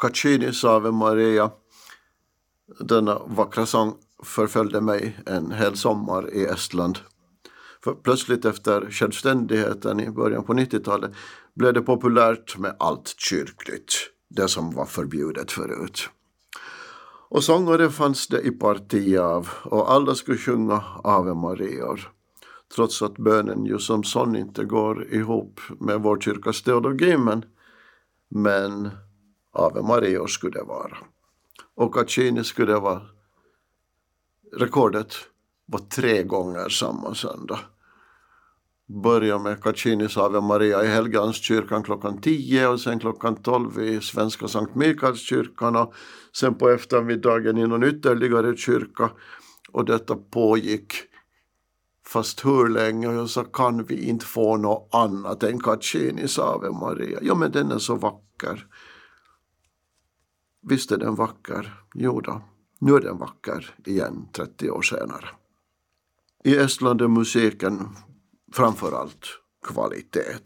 Caccinis 0.02 0.64
Ave 0.64 0.90
Maria. 0.90 1.50
Denna 2.80 3.18
vackra 3.26 3.66
sång 3.66 3.94
förföljde 4.22 4.80
mig 4.80 5.18
en 5.26 5.52
hel 5.52 5.76
sommar 5.76 6.34
i 6.34 6.44
Estland. 6.44 6.98
För 7.84 7.94
plötsligt 7.94 8.44
efter 8.44 8.90
självständigheten 8.90 10.00
i 10.00 10.10
början 10.10 10.44
på 10.44 10.54
90-talet 10.54 11.12
blev 11.54 11.74
det 11.74 11.82
populärt 11.82 12.58
med 12.58 12.76
allt 12.78 13.14
kyrkligt, 13.18 13.94
det 14.28 14.48
som 14.48 14.70
var 14.70 14.86
förbjudet 14.86 15.52
förut. 15.52 16.08
Och 17.28 17.44
sångare 17.44 17.90
fanns 17.90 18.28
det 18.28 18.40
i 18.40 18.50
parti 18.50 19.16
av 19.16 19.48
och 19.64 19.92
alla 19.92 20.14
skulle 20.14 20.38
sjunga 20.38 20.84
Ave 21.04 21.34
Marior. 21.34 22.12
Trots 22.74 23.02
att 23.02 23.18
bönen 23.18 23.64
ju 23.64 23.78
som 23.78 24.04
sån 24.04 24.36
inte 24.36 24.64
går 24.64 25.14
ihop 25.14 25.60
med 25.80 26.00
vår 26.00 26.20
kyrkas 26.20 26.62
teologi 26.62 27.16
men, 27.16 27.44
men 28.30 28.90
Ave 29.52 29.82
Maria 29.82 30.26
skulle 30.26 30.58
det 30.58 30.64
vara. 30.64 30.96
Och 31.74 31.94
Caccini 31.94 32.44
skulle 32.44 32.74
vara 32.74 33.02
rekordet 34.52 35.14
var 35.66 35.78
tre 35.78 36.22
gånger 36.22 36.68
samma 36.68 37.14
söndag. 37.14 37.58
Börja 39.02 39.38
med 39.38 39.62
Caccinis 39.62 40.16
Ave 40.16 40.40
Maria 40.40 40.84
i 40.84 40.86
Helgeandskyrkan 40.86 41.82
klockan 41.82 42.20
10 42.20 42.66
och 42.68 42.80
sen 42.80 42.98
klockan 42.98 43.36
12 43.36 43.80
i 43.80 44.00
Svenska 44.00 44.48
Sankt 44.48 44.74
Mikaelskyrkan 44.74 45.76
och 45.76 45.94
sen 46.36 46.54
på 46.54 46.68
eftermiddagen 46.70 47.58
i 47.58 47.66
någon 47.66 47.84
ytterligare 47.84 48.56
kyrka. 48.56 49.10
Och 49.72 49.84
detta 49.84 50.16
pågick 50.16 50.92
fast 52.06 52.44
hur 52.44 52.68
länge 52.68 53.08
och 53.08 53.14
jag 53.14 53.30
sa 53.30 53.44
kan 53.44 53.84
vi 53.84 54.08
inte 54.08 54.26
få 54.26 54.56
något 54.56 54.88
annat 54.94 55.42
än 55.42 55.60
Caccinis 55.60 56.38
Ave 56.38 56.70
Maria. 56.70 57.18
Ja 57.22 57.34
men 57.34 57.52
den 57.52 57.72
är 57.72 57.78
så 57.78 57.94
vacker. 57.94 58.66
Visst 60.62 60.92
är 60.92 60.98
den 60.98 61.14
vacker? 61.14 61.83
Jo 61.94 62.20
då. 62.20 62.42
Nu 62.79 62.94
är 62.94 63.01
den 63.01 63.18
vacker 63.18 63.75
igen 63.87 64.29
30 64.33 64.70
år 64.70 64.83
senare. 64.83 65.29
I 66.44 66.57
Estland 66.57 67.01
är 67.03 67.09
musiken 67.09 67.88
framför 68.53 68.92
allt 68.92 69.27
kvalitet. 69.66 70.42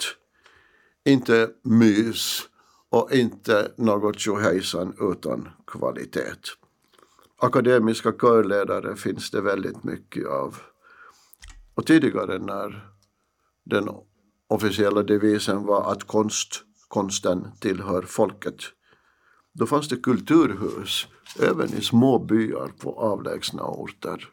Inte 1.04 1.50
mys 1.62 2.48
och 2.88 3.12
inte 3.12 3.72
något 3.76 4.18
tjohejsan 4.18 4.94
utan 5.00 5.48
kvalitet. 5.66 6.56
Akademiska 7.38 8.12
körledare 8.12 8.96
finns 8.96 9.30
det 9.30 9.40
väldigt 9.40 9.84
mycket 9.84 10.26
av. 10.26 10.56
Och 11.74 11.86
tidigare 11.86 12.38
när 12.38 12.90
den 13.64 13.88
officiella 14.48 15.02
devisen 15.02 15.66
var 15.66 15.92
att 15.92 16.04
konst, 16.04 16.64
konsten 16.88 17.48
tillhör 17.60 18.02
folket, 18.02 18.56
då 19.58 19.66
fanns 19.66 19.88
det 19.88 19.96
kulturhus 19.96 21.06
även 21.40 21.74
i 21.74 21.80
små 21.80 22.18
byar 22.18 22.68
på 22.78 23.00
avlägsna 23.00 23.62
orter. 23.62 24.28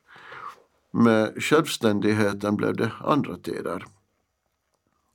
Med 0.91 1.43
självständigheten 1.43 2.55
blev 2.55 2.75
det 2.75 2.91
andra 2.99 3.37
tider. 3.37 3.85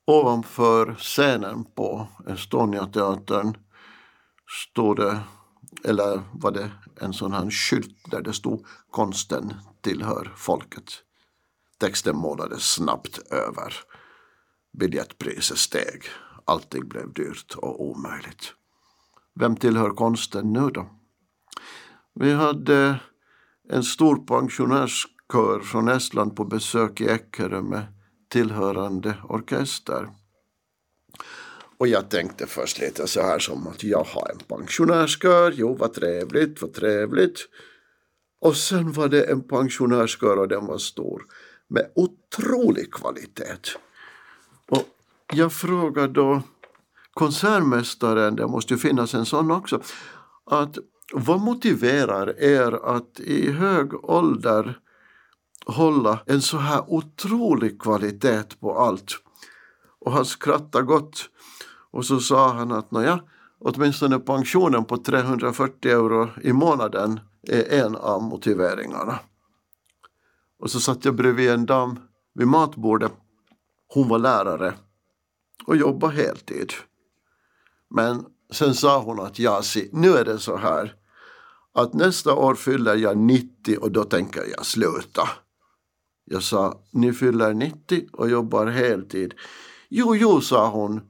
Ovanför 0.05 0.95
scenen 0.95 1.65
på 1.65 2.09
Estoniateatern 2.27 3.57
stod 4.71 4.97
det, 4.97 5.21
eller 5.85 6.23
var 6.33 6.51
det 6.51 6.71
en 7.01 7.13
sån 7.13 7.33
här 7.33 7.51
skylt 7.51 8.11
där 8.11 8.23
det 8.23 8.33
stod 8.33 8.67
konsten 8.91 9.55
tillhör 9.81 10.33
folket. 10.37 10.93
Texten 11.79 12.17
målades 12.17 12.63
snabbt 12.63 13.19
över. 13.31 13.75
Biljettpriset 14.79 15.59
steg. 15.59 16.05
Allting 16.45 16.89
blev 16.89 17.13
dyrt 17.13 17.55
och 17.55 17.85
omöjligt. 17.85 18.55
Vem 19.41 19.57
tillhör 19.57 19.91
konsten 19.91 20.53
nu 20.53 20.71
då? 20.71 20.87
Vi 22.15 22.33
hade 22.33 23.01
en 23.69 23.83
stor 23.83 24.17
pensionärskör 24.27 25.61
från 25.61 25.89
Estland 25.89 26.37
på 26.37 26.45
besök 26.45 27.01
i 27.01 27.09
Eckerö 27.09 27.63
med 27.63 27.87
tillhörande 28.29 29.15
orkester. 29.29 30.09
Och 31.79 31.89
jag 31.89 32.11
tänkte 32.11 32.47
först 32.47 32.81
lite 32.81 33.07
så 33.07 33.23
här 33.23 33.39
som 33.39 33.67
att 33.67 33.85
jag 33.85 34.05
har 34.05 34.31
en 34.31 34.59
pensionärskör, 34.59 35.53
jo 35.53 35.75
vad 35.75 35.95
trevligt, 35.95 36.63
vad 36.63 36.73
trevligt. 36.73 37.49
Och 38.41 38.57
sen 38.57 38.93
var 38.93 39.09
det 39.09 39.25
en 39.25 39.43
pensionärskör 39.43 40.39
och 40.39 40.49
den 40.49 40.67
var 40.67 40.79
stor 40.79 41.23
med 41.69 41.91
otrolig 41.95 42.93
kvalitet. 42.93 43.77
Och 44.71 44.89
jag 45.33 45.53
frågade 45.53 46.13
då 46.13 46.43
konsertmästaren, 47.19 48.37
det 48.37 48.47
måste 48.47 48.75
ju 48.75 48.79
finnas 48.79 49.15
en 49.15 49.27
sån 49.27 49.51
också, 49.51 49.81
att 50.51 50.79
vad 51.13 51.41
motiverar 51.41 52.43
er 52.43 52.97
att 52.97 53.21
i 53.21 53.51
hög 53.53 54.05
ålder 54.05 54.79
hålla 55.67 56.21
en 56.27 56.43
så 56.43 56.57
här 56.57 56.85
otrolig 56.89 57.81
kvalitet 57.81 58.61
på 58.61 58.79
allt? 58.79 59.13
Och 60.01 60.13
han 60.13 60.25
skrattade 60.25 60.85
gott 60.85 61.31
och 61.91 62.05
så 62.05 62.21
sa 62.21 62.53
han 62.53 62.73
att 62.73 62.91
nåja, 62.91 63.21
åtminstone 63.59 64.19
pensionen 64.19 64.85
på 64.85 64.97
340 64.97 65.91
euro 65.91 66.29
i 66.43 66.53
månaden 66.53 67.21
är 67.43 67.85
en 67.85 67.97
av 67.97 68.23
motiveringarna. 68.23 69.19
Och 70.61 70.71
så 70.71 70.81
satt 70.81 71.05
jag 71.05 71.15
bredvid 71.15 71.51
en 71.51 71.67
dam 71.67 71.99
vid 72.35 72.47
matbordet. 72.47 73.13
Hon 73.89 74.09
var 74.09 74.19
lärare 74.19 74.75
och 75.67 75.77
jobbade 75.77 76.15
heltid. 76.15 76.73
Men 77.91 78.25
sen 78.53 78.75
sa 78.75 79.03
hon 79.03 79.21
att 79.21 79.39
ja, 79.39 79.63
nu 79.93 80.13
är 80.17 80.25
det 80.25 80.39
så 80.39 80.57
här 80.57 80.95
att 81.75 81.95
nästa 81.95 82.35
år 82.35 82.55
fyller 82.55 82.97
jag 82.97 83.19
90 83.19 83.79
och 83.81 83.93
då 83.93 84.05
tänker 84.05 84.45
jag 84.57 84.67
sluta. 84.67 85.29
Jag 86.25 86.43
sa, 86.43 86.83
ni 86.93 87.13
fyller 87.13 87.55
90 87.55 88.07
och 88.13 88.31
jobbar 88.31 88.67
heltid. 88.67 89.35
Jo, 89.89 90.17
jo, 90.17 90.41
sa 90.41 90.69
hon. 90.69 91.01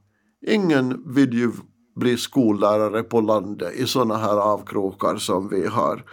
Ingen 0.47 1.13
vill 1.13 1.33
ju 1.33 1.51
bli 1.95 2.17
skollärare 2.17 3.03
på 3.03 3.21
landet 3.21 3.73
i 3.75 3.87
sådana 3.87 4.17
här 4.17 4.37
avkrokar 4.37 5.17
som 5.17 5.49
vi 5.49 5.67
har. 5.67 6.03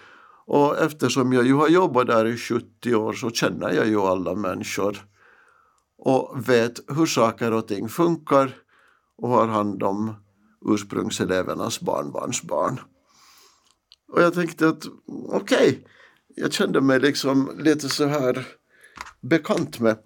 Och 0.47 0.79
eftersom 0.79 1.33
jag 1.33 1.47
ju 1.47 1.55
har 1.55 1.69
jobbat 1.69 2.07
där 2.07 2.27
i 2.27 2.37
70 2.37 2.95
år 2.95 3.13
så 3.13 3.31
känner 3.31 3.73
jag 3.73 3.87
ju 3.87 4.01
alla 4.01 4.35
människor 4.35 5.07
och 5.99 6.49
vet 6.49 6.81
hur 6.89 7.07
saker 7.07 7.53
och 7.53 7.69
ting 7.69 7.89
funkar 7.89 8.55
och 9.19 9.29
har 9.29 9.47
hand 9.47 9.83
om 9.83 10.15
ursprungselevernas 10.65 11.81
barnbarnsbarn. 11.81 12.81
Och 14.13 14.23
jag 14.23 14.35
tänkte 14.35 14.69
att 14.69 14.85
okej, 15.29 15.69
okay, 15.69 15.79
jag 16.37 16.53
kände 16.53 16.81
mig 16.81 17.01
liksom 17.01 17.51
lite 17.59 17.89
så 17.89 18.07
här 18.07 18.47
bekant 19.21 19.81
med, 19.81 19.99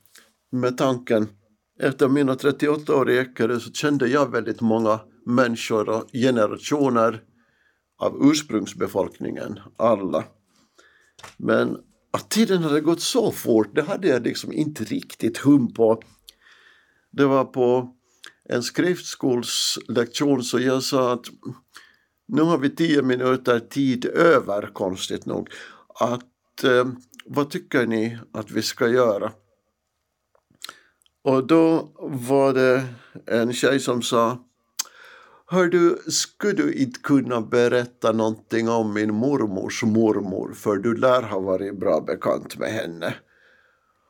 med 0.53 0.79
tanken. 0.79 1.29
Efter 1.81 2.09
mina 2.09 2.35
38 2.35 2.97
år 2.97 3.11
i 3.11 3.17
Ekerö 3.17 3.61
så 3.61 3.73
kände 3.73 4.09
jag 4.09 4.31
väldigt 4.31 4.61
många 4.61 5.01
människor 5.27 5.89
och 5.89 6.11
generationer 6.13 7.23
av 7.99 8.19
ursprungsbefolkningen, 8.31 9.61
alla. 9.77 10.25
Men 11.37 11.77
att 12.11 12.31
tiden 12.31 12.63
hade 12.63 12.81
gått 12.81 13.01
så 13.01 13.33
fort, 13.33 13.75
det 13.75 13.83
hade 13.83 14.09
jag 14.09 14.23
liksom 14.23 14.53
inte 14.53 14.85
riktigt 14.85 15.39
hum 15.39 15.75
på. 15.75 16.03
Det 17.11 17.27
var 17.27 17.45
på 17.45 17.95
en 18.53 18.63
skriftskolslektion 18.63 20.43
så 20.43 20.61
jag 20.61 20.83
sa 20.83 21.13
att 21.13 21.27
nu 22.29 22.43
har 22.43 22.59
vi 22.59 22.71
tio 22.71 23.03
minuter 23.03 23.61
tid 23.61 24.05
över, 24.05 24.71
konstigt 24.73 25.27
nog. 25.27 25.49
Att, 26.01 26.65
eh, 26.65 26.87
vad 27.25 27.51
tycker 27.51 27.87
ni 27.87 28.19
att 28.33 28.51
vi 28.51 28.63
ska 28.63 28.89
göra? 28.89 29.33
Och 31.25 31.47
då 31.47 31.93
var 31.99 32.55
det 32.55 32.85
en 33.27 33.53
tjej 33.53 33.81
som 33.81 34.03
sa 34.03 34.39
Hör 35.47 35.67
du, 35.67 35.99
skulle 36.09 36.53
du 36.53 36.73
inte 36.73 37.01
kunna 37.01 37.41
berätta 37.41 38.13
någonting 38.13 38.69
om 38.69 38.95
min 38.95 39.15
mormors 39.15 39.83
mormor 39.83 40.53
för 40.53 40.77
du 40.77 40.97
lär 40.97 41.23
ha 41.23 41.41
varit 41.41 41.81
bra 41.81 42.01
bekant 42.01 42.59
med 42.59 42.73
henne. 42.73 43.15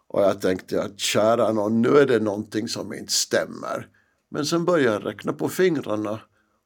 Och 0.09 0.23
jag 0.23 0.41
tänkte 0.41 0.83
att 0.83 1.01
kära 1.01 1.53
någon, 1.53 1.83
nu 1.83 1.89
är 1.89 2.07
det 2.07 2.21
någonting 2.21 2.69
som 2.69 2.95
inte 2.95 3.13
stämmer. 3.13 3.89
Men 4.31 4.47
sen 4.47 4.65
började 4.65 4.95
jag 4.95 5.07
räkna 5.07 5.33
på 5.33 5.49
fingrarna 5.49 6.21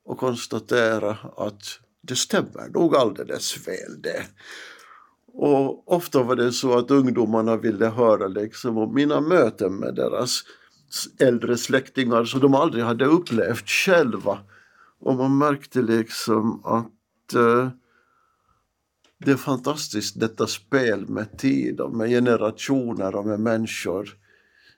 och 0.04 0.18
konstatera 0.18 1.16
att 1.36 1.80
det 2.00 2.16
stämmer 2.16 2.68
nog 2.68 2.96
alldeles 2.96 3.68
väl 3.68 4.02
det. 4.02 4.24
Och 5.26 5.92
ofta 5.92 6.22
var 6.22 6.36
det 6.36 6.52
så 6.52 6.78
att 6.78 6.90
ungdomarna 6.90 7.56
ville 7.56 7.86
höra 7.86 8.26
liksom 8.26 8.78
om 8.78 8.94
mina 8.94 9.20
möten 9.20 9.76
med 9.76 9.94
deras 9.94 10.42
äldre 11.18 11.56
släktingar 11.56 12.24
som 12.24 12.40
de 12.40 12.54
aldrig 12.54 12.84
hade 12.84 13.04
upplevt 13.04 13.68
själva. 13.68 14.38
Och 15.00 15.14
man 15.14 15.38
märkte 15.38 15.82
liksom 15.82 16.64
att 16.64 17.34
eh, 17.34 17.68
det 19.24 19.30
är 19.30 19.36
fantastiskt 19.36 20.20
detta 20.20 20.46
spel 20.46 21.08
med 21.08 21.38
tid 21.38 21.80
och 21.80 21.96
med 21.96 22.08
generationer 22.08 23.16
och 23.16 23.26
med 23.26 23.40
människor. 23.40 24.08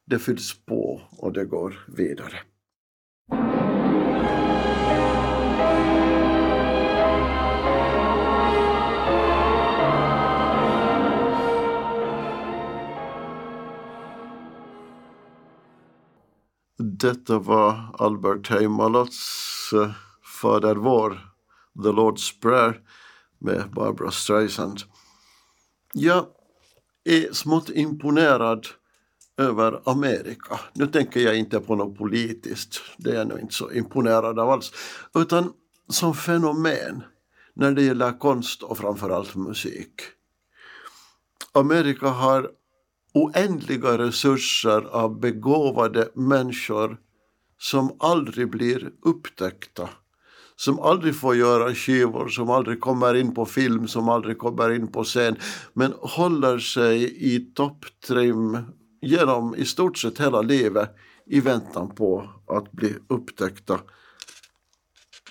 Det 0.05 0.19
fylls 0.19 0.55
på 0.67 1.01
och 1.11 1.33
det 1.33 1.45
går 1.45 1.85
vidare. 1.97 2.39
Detta 17.07 17.39
var 17.39 17.95
Albert 17.99 18.51
Heimalots 18.51 19.71
uh, 19.73 19.83
eh, 19.83 19.91
Fader 20.43 20.75
vår, 20.75 21.11
The 21.83 21.89
Lord's 21.89 22.41
Prayer 22.41 22.81
med 23.39 23.71
Barbara 23.71 24.11
Streisand. 24.11 24.81
Jag 25.93 26.27
är 27.05 27.33
smått 27.33 27.71
imponerad 27.71 28.67
över 29.37 29.81
Amerika. 29.85 30.61
Nu 30.73 30.87
tänker 30.87 31.21
jag 31.21 31.39
inte 31.39 31.61
på 31.61 31.77
något 31.77 31.99
politiskt, 31.99 32.81
det 32.97 33.11
är 33.11 33.15
jag 33.15 33.29
nog 33.29 33.41
inte 33.41 33.55
så 33.55 33.73
imponerad 33.73 34.39
av 34.39 34.51
alls, 34.51 34.73
utan 35.15 35.53
som 35.89 36.15
fenomen 36.15 37.03
när 37.55 37.73
det 37.73 37.83
gäller 37.83 38.19
konst 38.19 38.63
och 38.63 38.79
framförallt 38.79 39.35
musik. 39.35 40.01
Amerika 41.53 42.09
har 42.09 42.51
oändliga 43.17 43.99
resurser 43.99 44.83
av 44.83 45.21
begåvade 45.21 46.09
människor 46.15 46.97
som 47.59 47.97
aldrig 47.99 48.51
blir 48.51 48.91
upptäckta. 49.03 49.89
Som 50.57 50.81
aldrig 50.81 51.17
får 51.17 51.37
göra 51.37 51.75
skivor, 51.75 52.29
som 52.29 52.51
aldrig 52.51 52.81
kommer 52.81 53.15
in 53.15 53.35
på 53.35 53.47
film, 53.47 53.89
som 53.89 54.09
aldrig 54.09 54.39
kommer 54.39 54.71
in 54.71 54.93
på 54.93 55.05
scen. 55.05 55.37
Men 55.73 55.93
håller 56.01 56.59
sig 56.59 57.25
i 57.35 57.41
topptrim 57.41 58.59
genom 59.03 59.55
i 59.55 59.65
stort 59.65 59.99
sett 59.99 60.21
hela 60.21 60.41
livet 60.41 60.97
i 61.27 61.41
väntan 61.41 61.95
på 61.95 62.31
att 62.47 62.73
bli 62.73 62.95
upptäckta. 63.09 63.81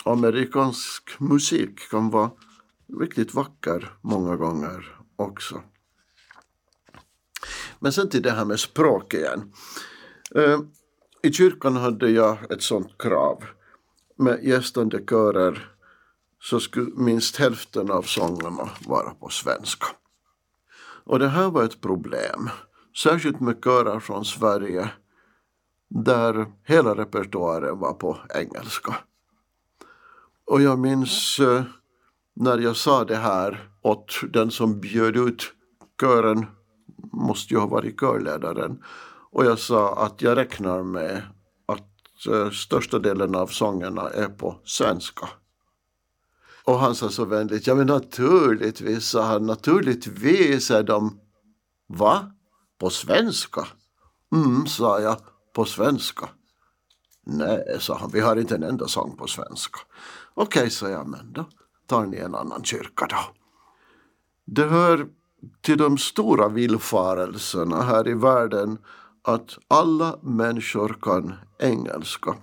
Amerikansk 0.04 1.20
musik 1.20 1.80
kan 1.92 2.10
vara 2.10 2.32
riktigt 3.00 3.34
vacker 3.34 3.94
många 4.02 4.36
gånger 4.36 4.96
också. 5.16 5.62
Men 7.86 7.94
sen 7.94 8.10
till 8.10 8.22
det 8.22 8.32
här 8.32 8.46
med 8.46 8.60
språk 8.60 9.14
igen. 9.14 9.54
Eh, 10.36 10.60
I 11.22 11.32
kyrkan 11.32 11.76
hade 11.76 12.10
jag 12.10 12.52
ett 12.52 12.62
sånt 12.62 12.98
krav. 12.98 13.44
Med 14.18 14.44
gästande 14.44 15.00
körer 15.10 15.76
så 16.40 16.60
skulle 16.60 16.92
minst 16.96 17.36
hälften 17.36 17.92
av 17.92 18.02
sångerna 18.02 18.70
vara 18.88 19.10
på 19.10 19.30
svenska. 19.30 19.86
Och 21.04 21.20
det 21.20 21.28
här 21.28 21.50
var 21.50 21.64
ett 21.64 21.82
problem. 21.82 22.50
Särskilt 23.04 23.40
med 23.40 23.64
körer 23.64 24.00
från 24.00 24.26
Sverige 24.26 24.90
där 25.90 26.46
hela 26.64 26.96
repertoaren 26.96 27.80
var 27.80 27.94
på 27.94 28.18
engelska. 28.36 28.96
Och 30.46 30.62
jag 30.62 30.80
minns 30.80 31.40
eh, 31.40 31.64
när 32.34 32.58
jag 32.58 32.76
sa 32.76 33.06
det 33.06 33.16
här 33.16 33.70
åt 33.82 34.22
den 34.34 34.52
som 34.52 34.80
bjöd 34.80 35.18
ut 35.18 35.54
kören 36.02 36.46
måste 37.12 37.54
ju 37.54 37.60
ha 37.60 37.68
varit 37.68 38.00
körledaren. 38.00 38.84
Och 39.32 39.46
jag 39.46 39.60
sa 39.60 40.06
att 40.06 40.22
jag 40.22 40.38
räknar 40.38 40.84
med 40.84 41.22
att 41.66 42.28
eh, 42.28 42.50
största 42.50 43.00
delen 43.00 43.36
av 43.36 43.48
sångerna 43.48 44.10
är 44.10 44.28
på 44.28 44.60
svenska. 44.64 45.30
Och 46.64 46.80
han 46.80 46.96
sa 46.96 47.10
så 47.10 47.26
vänligt, 47.26 47.68
ja 47.68 47.76
men 47.76 47.88
naturligtvis, 47.88 49.06
sa 49.06 49.24
han, 49.24 49.46
naturligtvis 49.46 50.72
är 50.72 50.84
de, 50.84 51.20
va? 51.88 52.32
På 52.80 52.90
svenska? 52.90 53.68
Mm, 54.34 54.68
sa 54.68 55.00
jag, 55.00 55.18
på 55.54 55.66
svenska. 55.66 56.30
Nej, 57.26 57.78
sa 57.80 57.98
han, 57.98 58.10
vi 58.14 58.20
har 58.20 58.36
inte 58.36 58.56
en 58.56 58.64
enda 58.64 58.88
sång 58.88 59.18
på 59.18 59.28
svenska. 59.28 59.80
Okej, 60.34 60.60
okay, 60.60 60.70
sa 60.70 60.90
jag, 60.90 61.08
men 61.08 61.34
då 61.34 61.46
tar 61.88 62.06
ni 62.06 62.18
en 62.18 62.36
annan 62.36 62.64
kyrka 62.64 63.08
då. 63.10 63.36
Det 64.46 64.66
hör 64.66 65.08
till 65.62 65.78
de 65.78 65.98
stora 65.98 66.48
villfarelserna 66.48 67.82
här 67.82 68.08
i 68.08 68.14
världen 68.14 68.78
att 69.22 69.58
alla 69.68 70.20
människor 70.24 70.98
kan 71.02 71.34
engelska. 71.60 72.36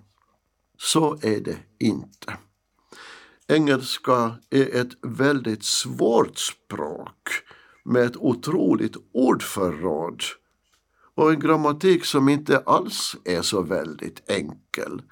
Så 0.79 1.19
är 1.23 1.41
det 1.41 1.59
inte. 1.79 2.37
Engelska 3.49 4.35
är 4.51 4.81
ett 4.81 4.93
väldigt 5.03 5.65
svårt 5.65 6.39
språk 6.39 7.29
med 7.85 8.03
ett 8.03 8.17
otroligt 8.17 8.97
ordförråd 9.13 10.23
och 11.15 11.33
en 11.33 11.41
grammatik 11.41 12.05
som 12.05 12.29
inte 12.29 12.59
alls 12.59 13.17
är 13.25 13.43
så 13.43 13.63
väldigt 13.63 14.31
enkel. 14.31 15.03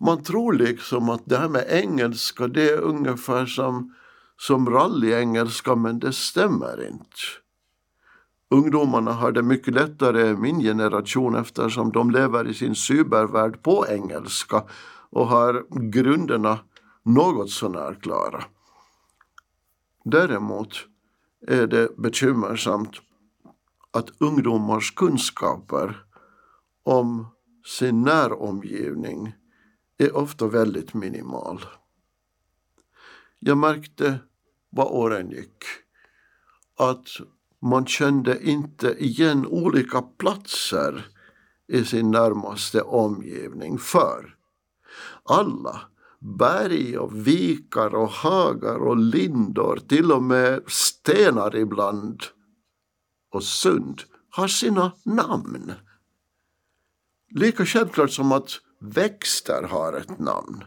Man 0.00 0.22
tror 0.22 0.52
liksom 0.52 1.08
att 1.08 1.22
det 1.24 1.36
här 1.36 1.48
med 1.48 1.66
engelska 1.68 2.48
det 2.48 2.70
är 2.70 2.80
ungefär 2.80 3.46
som 3.46 3.94
som 4.40 4.70
rallyengelska 4.70 5.74
men 5.76 5.98
det 5.98 6.12
stämmer 6.12 6.88
inte. 6.88 7.16
Ungdomarna 8.50 9.12
har 9.12 9.32
det 9.32 9.42
mycket 9.42 9.74
lättare 9.74 10.28
än 10.28 10.40
min 10.40 10.60
generation 10.60 11.34
eftersom 11.34 11.92
de 11.92 12.10
lever 12.10 12.48
i 12.48 12.54
sin 12.54 12.74
cybervärld 12.74 13.62
på 13.62 13.86
engelska 13.88 14.62
och 15.10 15.26
har 15.26 15.66
grunderna 15.90 16.58
något 17.02 17.50
sånär 17.50 17.98
klara. 18.02 18.44
Däremot 20.04 20.86
är 21.46 21.66
det 21.66 21.96
bekymmersamt 21.96 22.96
att 23.90 24.10
ungdomars 24.18 24.94
kunskaper 24.94 26.04
om 26.82 27.26
sin 27.78 28.02
näromgivning 28.02 29.32
är 29.98 30.16
ofta 30.16 30.46
väldigt 30.46 30.94
minimal. 30.94 31.64
Jag 33.38 33.58
märkte 33.58 34.18
vad 34.70 34.86
åren 34.86 35.30
gick. 35.30 35.64
Att 36.78 37.08
man 37.62 37.86
kände 37.86 38.42
inte 38.42 39.04
igen 39.04 39.46
olika 39.46 40.02
platser 40.02 41.06
i 41.68 41.84
sin 41.84 42.10
närmaste 42.10 42.82
omgivning 42.82 43.78
för 43.78 44.36
alla 45.24 45.80
berg 46.20 46.98
och 46.98 47.26
vikar 47.26 47.94
och 47.94 48.10
hagar 48.10 48.76
och 48.76 48.96
lindor, 48.96 49.76
till 49.88 50.12
och 50.12 50.22
med 50.22 50.62
stenar 50.66 51.56
ibland 51.56 52.22
och 53.30 53.44
sund 53.44 54.02
har 54.30 54.48
sina 54.48 54.92
namn. 55.04 55.72
Lika 57.30 57.66
självklart 57.66 58.10
som 58.10 58.32
att 58.32 58.50
växter 58.80 59.62
har 59.62 59.92
ett 59.92 60.18
namn. 60.18 60.64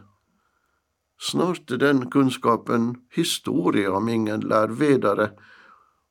Snart 1.20 1.70
är 1.70 1.76
den 1.76 2.10
kunskapen 2.10 2.96
historia 3.10 3.92
om 3.92 4.08
ingen 4.08 4.40
lär 4.40 4.68
vidare 4.68 5.30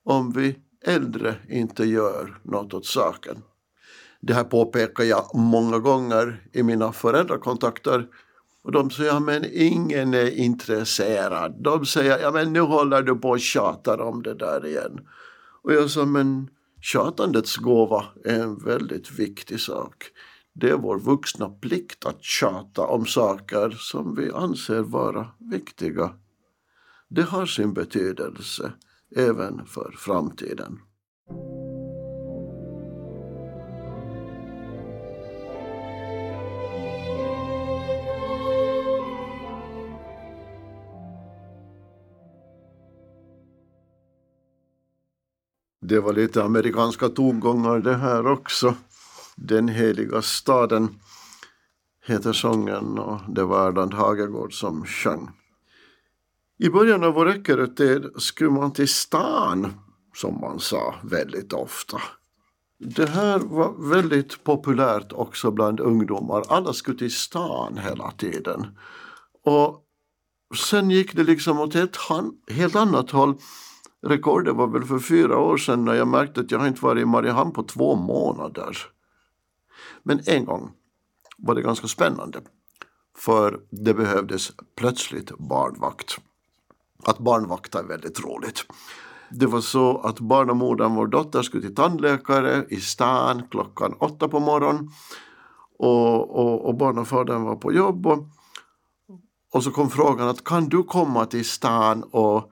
om 0.05 0.31
vi 0.31 0.55
äldre 0.85 1.35
inte 1.49 1.85
gör 1.85 2.39
något 2.43 2.73
åt 2.73 2.85
saken. 2.85 3.43
Det 4.21 4.33
här 4.33 4.43
påpekar 4.43 5.03
jag 5.03 5.29
många 5.33 5.79
gånger 5.79 6.47
i 6.53 6.63
mina 6.63 6.91
föräldrakontakter 6.91 8.07
och 8.63 8.71
de 8.71 8.89
säger 8.89 9.19
men 9.19 9.45
ingen 9.51 10.13
är 10.13 10.37
intresserad. 10.37 11.55
De 11.63 11.85
säger 11.85 12.19
ja 12.19 12.31
men 12.31 12.53
nu 12.53 12.59
håller 12.59 13.01
du 13.01 13.15
på 13.15 13.29
och 13.29 13.39
tjatar 13.39 14.01
om 14.01 14.23
det 14.23 14.33
där 14.33 14.65
igen. 14.65 14.99
Och 15.63 15.73
jag 15.73 15.89
sa 15.89 16.05
men 16.05 16.49
tjatandets 16.81 17.57
gåva 17.57 18.05
är 18.25 18.39
en 18.39 18.55
väldigt 18.55 19.11
viktig 19.11 19.59
sak. 19.59 20.03
Det 20.53 20.69
är 20.69 20.77
vår 20.77 20.99
vuxna 20.99 21.49
plikt 21.49 22.05
att 22.05 22.23
tjata 22.23 22.81
om 22.81 23.05
saker 23.05 23.69
som 23.69 24.15
vi 24.15 24.31
anser 24.31 24.81
vara 24.81 25.27
viktiga. 25.39 26.13
Det 27.09 27.21
har 27.21 27.45
sin 27.45 27.73
betydelse 27.73 28.73
även 29.15 29.65
för 29.65 29.95
framtiden. 29.97 30.79
Det 45.81 45.99
var 45.99 46.13
lite 46.13 46.43
amerikanska 46.43 47.09
tongångar 47.09 47.79
det 47.79 47.95
här 47.95 48.27
också. 48.27 48.75
Den 49.35 49.67
heliga 49.67 50.21
staden 50.21 50.99
heter 52.05 52.33
sången 52.33 52.99
och 52.99 53.19
det 53.27 53.43
var 53.43 53.67
Erland 53.67 53.93
Hagegård 53.93 54.59
som 54.59 54.85
sjöng. 54.85 55.29
I 56.57 56.69
början 56.69 57.03
av 57.03 57.13
vår 57.13 57.29
Eckerötid 57.29 58.05
skulle 58.17 58.49
man 58.49 58.73
till 58.73 58.87
stan, 58.87 59.73
som 60.15 60.39
man 60.39 60.59
sa 60.59 60.95
väldigt 61.03 61.53
ofta. 61.53 62.01
Det 62.79 63.09
här 63.09 63.39
var 63.39 63.89
väldigt 63.89 64.43
populärt 64.43 65.13
också 65.13 65.51
bland 65.51 65.79
ungdomar. 65.79 66.43
Alla 66.47 66.73
skulle 66.73 66.97
till 66.97 67.13
stan 67.13 67.77
hela 67.77 68.11
tiden. 68.11 68.67
Och 69.43 69.83
sen 70.55 70.89
gick 70.89 71.15
det 71.15 71.23
liksom 71.23 71.59
åt 71.59 71.75
ett 71.75 71.97
helt 72.47 72.75
annat 72.75 73.11
håll. 73.11 73.35
Rekordet 74.05 74.55
var 74.55 74.67
väl 74.67 74.83
för 74.83 74.99
fyra 74.99 75.37
år 75.37 75.57
sedan 75.57 75.85
när 75.85 75.93
jag 75.93 76.07
märkte 76.07 76.41
att 76.41 76.51
jag 76.51 76.67
inte 76.67 76.85
varit 76.85 77.01
i 77.01 77.05
Mariehamn 77.05 77.51
på 77.51 77.63
två 77.63 77.95
månader. 77.95 78.77
Men 80.03 80.21
en 80.25 80.45
gång 80.45 80.71
var 81.37 81.55
det 81.55 81.61
ganska 81.61 81.87
spännande. 81.87 82.41
För 83.17 83.59
det 83.69 83.93
behövdes 83.93 84.51
plötsligt 84.75 85.37
barnvakt. 85.37 86.17
Att 87.03 87.19
barnvakta 87.19 87.79
är 87.79 87.83
väldigt 87.83 88.25
roligt. 88.25 88.65
Det 89.31 89.45
var 89.45 89.61
så 89.61 89.97
att 89.97 90.19
barnamodern, 90.19 90.95
vår 90.95 91.07
dotter, 91.07 91.41
skulle 91.41 91.63
till 91.63 91.75
tandläkare 91.75 92.65
i 92.69 92.81
stan 92.81 93.47
klockan 93.51 93.93
åtta 93.99 94.27
på 94.27 94.39
morgonen. 94.39 94.89
och, 95.79 96.35
och, 96.39 96.65
och 96.65 96.77
barnafadern 96.77 97.43
var 97.43 97.55
på 97.55 97.73
jobb 97.73 98.07
och, 98.07 98.25
och 99.53 99.63
så 99.63 99.71
kom 99.71 99.89
frågan 99.89 100.27
att 100.27 100.43
kan 100.43 100.69
du 100.69 100.83
komma 100.83 101.25
till 101.25 101.45
stan 101.45 102.03
och, 102.03 102.51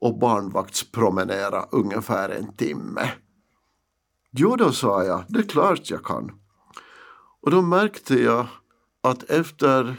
och 0.00 0.18
barnvaktspromenera 0.18 1.62
ungefär 1.70 2.28
en 2.28 2.52
timme? 2.56 3.10
Jo 4.30 4.56
då, 4.56 4.72
sa 4.72 5.04
jag, 5.04 5.24
det 5.28 5.38
är 5.38 5.42
klart 5.48 5.90
jag 5.90 6.04
kan. 6.04 6.43
Och 7.44 7.50
då 7.50 7.62
märkte 7.62 8.14
jag 8.14 8.46
att 9.02 9.22
efter 9.22 9.96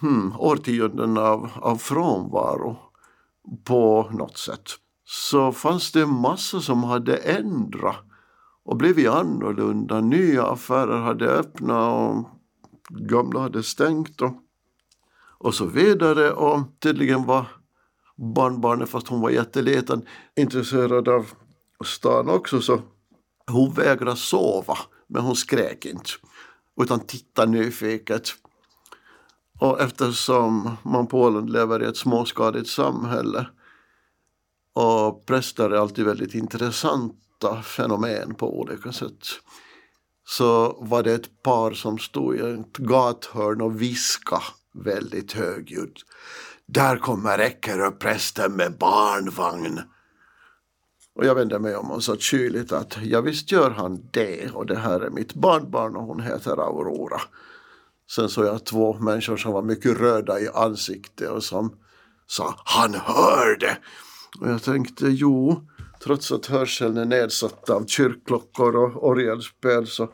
hmm, 0.00 0.32
årtionden 0.38 1.18
av, 1.18 1.50
av 1.54 1.76
frånvaro 1.76 2.76
på 3.64 4.10
något 4.12 4.38
sätt 4.38 4.62
så 5.04 5.52
fanns 5.52 5.92
det 5.92 6.02
en 6.02 6.14
massa 6.14 6.60
som 6.60 6.84
hade 6.84 7.16
ändrat 7.16 7.96
och 8.64 8.76
blivit 8.76 9.08
annorlunda. 9.08 10.00
Nya 10.00 10.46
affärer 10.46 11.00
hade 11.00 11.26
öppnat 11.26 11.92
och 11.92 12.24
gamla 12.88 13.40
hade 13.40 13.62
stängt 13.62 14.22
och, 14.22 14.32
och 15.38 15.54
så 15.54 15.64
vidare. 15.64 16.32
Och 16.32 16.60
tydligen 16.80 17.24
var 17.24 17.46
barnbarnet, 18.16 18.88
fast 18.88 19.08
hon 19.08 19.20
var 19.20 19.30
jätteliten, 19.30 20.06
intresserad 20.36 21.08
av 21.08 21.26
stan 21.84 22.28
också 22.28 22.60
så 22.60 22.80
hon 23.46 23.72
vägrade 23.72 24.16
sova, 24.16 24.78
men 25.06 25.22
hon 25.22 25.36
skrek 25.36 25.84
inte 25.84 26.10
utan 26.78 27.00
titta 27.00 27.44
nyfiket. 27.44 28.28
Och 29.58 29.80
eftersom 29.80 30.76
man 30.82 31.06
på 31.06 31.22
Åland 31.22 31.50
lever 31.50 31.82
i 31.82 31.86
ett 31.86 31.96
småskaligt 31.96 32.68
samhälle 32.68 33.46
och 34.72 35.26
präster 35.26 35.70
är 35.70 35.76
alltid 35.76 36.04
väldigt 36.04 36.34
intressanta 36.34 37.62
fenomen 37.62 38.34
på 38.34 38.60
olika 38.60 38.92
sätt 38.92 39.26
så 40.28 40.78
var 40.80 41.02
det 41.02 41.12
ett 41.12 41.42
par 41.42 41.72
som 41.72 41.98
stod 41.98 42.36
i 42.36 42.38
ett 42.38 42.76
gathörn 42.76 43.60
och 43.60 43.82
viska 43.82 44.42
väldigt 44.74 45.32
högljutt. 45.32 46.04
Där 46.66 46.96
kommer 46.96 47.38
Eckerö-prästen 47.38 48.52
med 48.52 48.78
barnvagn. 48.78 49.80
Och 51.18 51.26
jag 51.26 51.34
vände 51.34 51.58
mig 51.58 51.76
om 51.76 51.90
och 51.90 52.04
sa 52.04 52.16
kyligt 52.16 52.72
att 52.72 52.98
ja 53.02 53.20
visst 53.20 53.52
gör 53.52 53.70
han 53.70 54.08
det 54.10 54.50
och 54.50 54.66
det 54.66 54.78
här 54.78 55.00
är 55.00 55.10
mitt 55.10 55.34
barnbarn 55.34 55.96
och 55.96 56.02
hon 56.02 56.20
heter 56.20 56.50
Aurora. 56.50 57.20
Sen 58.10 58.28
såg 58.28 58.46
jag 58.46 58.64
två 58.64 58.92
människor 58.98 59.36
som 59.36 59.52
var 59.52 59.62
mycket 59.62 59.98
röda 59.98 60.40
i 60.40 60.48
ansiktet 60.54 61.30
och 61.30 61.44
som 61.44 61.76
sa 62.26 62.54
han 62.64 62.94
hörde. 62.94 63.78
Och 64.40 64.48
jag 64.48 64.62
tänkte 64.62 65.08
jo, 65.08 65.68
trots 66.02 66.32
att 66.32 66.46
hörseln 66.46 66.96
är 66.96 67.04
nedsatt 67.04 67.70
av 67.70 67.86
kyrkklockor 67.86 68.76
och 68.76 69.08
orgelspel 69.08 69.86
så 69.86 70.08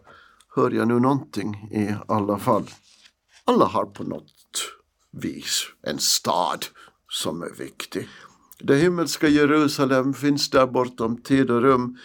hör 0.56 0.70
jag 0.70 0.88
nu 0.88 1.00
någonting 1.00 1.54
i 1.72 1.94
alla 2.08 2.38
fall. 2.38 2.70
Alla 3.44 3.64
har 3.64 3.84
på 3.84 4.04
något 4.04 4.32
vis 5.12 5.66
en 5.82 5.98
stad 5.98 6.66
som 7.08 7.42
är 7.42 7.54
viktig. 7.58 8.08
Det 8.58 8.76
himmelska 8.76 9.28
Jerusalem 9.28 10.14
finns 10.14 10.50
där 10.50 10.66
bortom 10.66 11.16
tid 11.16 11.50
och 11.50 11.62
rum 11.62 11.98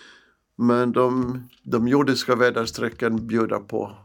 men 0.57 0.91
de, 0.91 1.39
de 1.63 1.87
jordiska 1.87 2.35
väderstrecken 2.35 3.27
bjuder 3.27 3.59
på 3.59 3.97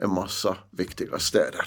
en 0.00 0.10
massa 0.10 0.56
viktiga 0.70 1.18
städer. 1.18 1.64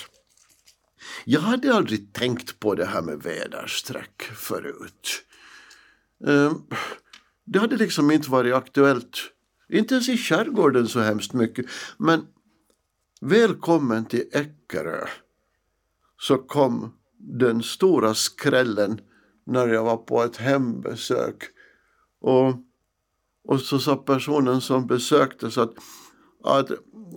Jag 1.25 1.41
hade 1.41 1.75
aldrig 1.75 2.13
tänkt 2.13 2.59
på 2.59 2.75
det 2.75 2.85
här 2.85 3.01
med 3.01 3.23
väderstreck 3.23 4.21
förut. 4.21 5.23
Ehm, 6.27 6.61
det 7.45 7.59
hade 7.59 7.77
liksom 7.77 8.11
inte 8.11 8.31
varit 8.31 8.53
aktuellt, 8.53 9.17
inte 9.69 9.93
ens 9.93 10.09
i 10.09 10.17
skärgården 10.17 10.87
så 10.87 10.99
hemskt 10.99 11.33
mycket. 11.33 11.65
Men 11.97 12.27
välkommen 13.21 14.05
till 14.05 14.23
Eckerö 14.31 15.07
så 16.19 16.37
kom 16.37 16.93
den 17.17 17.63
stora 17.63 18.13
skrällen 18.13 19.01
när 19.47 19.67
jag 19.67 19.83
var 19.83 19.97
på 19.97 20.23
ett 20.23 20.37
hembesök. 20.37 21.43
Och, 22.21 22.53
och 23.47 23.59
så 23.61 23.79
sa 23.79 23.95
personen 23.95 24.61
som 24.61 24.87
besöktes 24.87 25.57
att, 25.57 25.73
att 26.43 26.71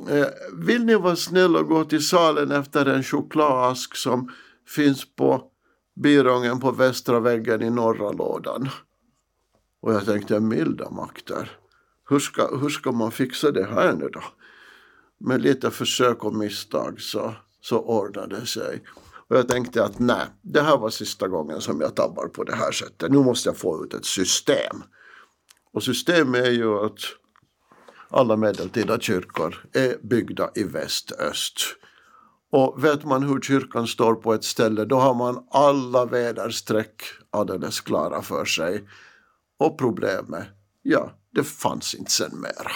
eh, 0.09 0.27
vill 0.53 0.85
ni 0.85 0.95
vara 0.95 1.17
snäll 1.17 1.57
och 1.57 1.69
gå 1.69 1.85
till 1.85 2.07
salen 2.07 2.51
efter 2.51 2.87
en 2.87 3.03
chokladask 3.03 3.97
som 3.97 4.33
finns 4.67 5.15
på 5.15 5.51
birången 5.95 6.61
på 6.61 6.71
västra 6.71 7.21
väggen 7.21 7.63
i 7.63 7.71
norra 7.71 8.13
lådan. 8.13 8.69
Och 9.81 9.93
jag 9.93 10.05
tänkte 10.05 10.41
milda 10.41 10.91
makter. 10.91 11.51
Hur 12.09 12.19
ska, 12.19 12.57
hur 12.57 12.69
ska 12.69 12.93
man 12.93 13.13
fixa 13.13 13.51
det 13.51 13.65
här 13.65 13.93
nu 13.93 14.09
då? 14.09 14.23
Med 15.19 15.43
lite 15.43 15.71
försök 15.71 16.25
och 16.25 16.35
misstag 16.35 17.01
så, 17.01 17.35
så 17.61 17.79
ordnade 17.79 18.41
det 18.41 18.47
sig. 18.47 18.83
Och 19.31 19.37
jag 19.37 19.49
tänkte 19.49 19.85
att 19.85 19.99
nej, 19.99 20.27
det 20.43 20.63
här 20.63 20.77
var 20.77 20.91
sista 20.91 21.29
gången 21.29 21.61
som 21.61 21.81
jag 21.81 21.97
tabbar 21.97 22.29
på 22.29 22.45
det 22.45 22.55
här 22.55 22.73
sättet. 22.73 23.11
Nu 23.11 23.19
måste 23.19 23.49
jag 23.49 23.57
få 23.57 23.85
ut 23.85 23.95
ett 23.95 24.05
system. 24.05 24.83
Och 25.73 25.83
system 25.83 26.35
är 26.35 26.51
ju 26.51 26.85
att 26.85 26.99
alla 28.09 28.37
medeltida 28.37 29.01
kyrkor 29.01 29.65
är 29.73 29.99
byggda 30.03 30.51
i 30.55 30.65
väst-öst. 30.65 31.55
Och 32.53 32.85
vet 32.85 33.05
man 33.05 33.23
hur 33.23 33.41
kyrkan 33.41 33.87
står 33.87 34.15
på 34.15 34.35
ett 34.35 34.45
ställe 34.45 34.85
då 34.85 34.97
har 34.97 35.15
man 35.15 35.47
alla 35.51 36.05
väderstreck 36.05 37.03
alldeles 37.31 37.81
klara 37.81 38.23
för 38.23 38.45
sig. 38.45 38.89
Och 39.59 39.79
problemet, 39.79 40.49
ja, 40.83 41.13
det 41.35 41.45
fanns 41.45 41.95
inte 41.95 42.11
sen 42.11 42.41
mera. 42.41 42.73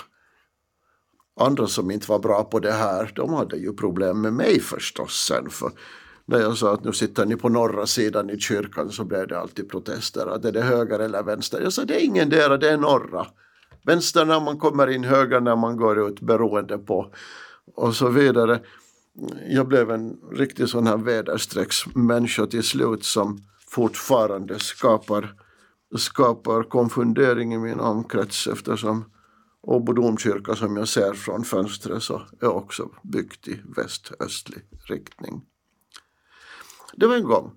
Andra 1.40 1.66
som 1.66 1.90
inte 1.90 2.10
var 2.10 2.18
bra 2.18 2.44
på 2.44 2.60
det 2.60 2.72
här, 2.72 3.12
de 3.14 3.32
hade 3.32 3.56
ju 3.56 3.72
problem 3.72 4.20
med 4.20 4.32
mig 4.32 4.60
förstås 4.60 5.26
sen. 5.28 5.50
För 5.50 5.72
när 6.26 6.40
jag 6.40 6.56
sa 6.56 6.74
att 6.74 6.84
nu 6.84 6.92
sitter 6.92 7.26
ni 7.26 7.36
på 7.36 7.48
norra 7.48 7.86
sidan 7.86 8.30
i 8.30 8.38
kyrkan 8.38 8.90
så 8.90 9.04
blev 9.04 9.28
det 9.28 9.38
alltid 9.38 9.70
protester. 9.70 10.26
Att 10.26 10.44
är 10.44 10.52
det 10.52 10.62
höger 10.62 10.98
eller 10.98 11.22
vänster? 11.22 11.60
Jag 11.60 11.72
sa 11.72 11.84
det 11.84 12.02
är 12.02 12.04
ingen 12.04 12.28
där, 12.28 12.58
det 12.58 12.70
är 12.70 12.76
norra. 12.76 13.26
Vänster 13.84 14.24
när 14.24 14.40
man 14.40 14.58
kommer 14.58 14.90
in, 14.90 15.04
höger 15.04 15.40
när 15.40 15.56
man 15.56 15.76
går 15.76 16.08
ut 16.08 16.20
beroende 16.20 16.78
på 16.78 17.12
och 17.74 17.94
så 17.94 18.08
vidare. 18.08 18.60
Jag 19.48 19.68
blev 19.68 19.90
en 19.90 20.16
riktig 20.32 20.68
sån 20.68 20.86
här 20.86 20.96
väderstrecksmänniska 20.96 22.46
till 22.46 22.62
slut 22.62 23.04
som 23.04 23.38
fortfarande 23.68 24.58
skapar, 24.58 25.34
skapar 25.96 26.62
konfundering 26.62 27.54
i 27.54 27.58
min 27.58 27.80
omkrets 27.80 28.46
eftersom 28.46 29.04
Åbo 29.66 29.92
domkyrka 29.92 30.54
som 30.54 30.76
jag 30.76 30.88
ser 30.88 31.12
från 31.12 31.44
fönstret 31.44 32.02
så 32.02 32.22
är 32.40 32.48
också 32.48 32.90
byggt 33.02 33.48
i 33.48 33.60
väst-östlig 33.76 34.62
riktning. 34.88 35.42
Det 36.96 37.06
var 37.06 37.16
en 37.16 37.24
gång 37.24 37.52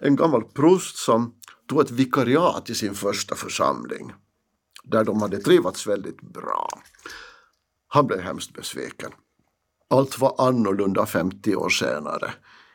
en 0.00 0.16
gammal 0.16 0.44
prost 0.44 0.96
som 0.96 1.34
tog 1.68 1.80
ett 1.80 1.90
vikariat 1.90 2.70
i 2.70 2.74
sin 2.74 2.94
första 2.94 3.34
församling 3.34 4.12
där 4.84 5.04
de 5.04 5.22
hade 5.22 5.38
trivats 5.38 5.86
väldigt 5.86 6.20
bra. 6.20 6.68
Han 7.88 8.06
blev 8.06 8.20
hemskt 8.20 8.54
besviken. 8.54 9.10
Allt 9.90 10.18
var 10.18 10.34
annorlunda 10.38 11.06
50 11.06 11.56
år 11.56 11.68
senare. 11.68 12.32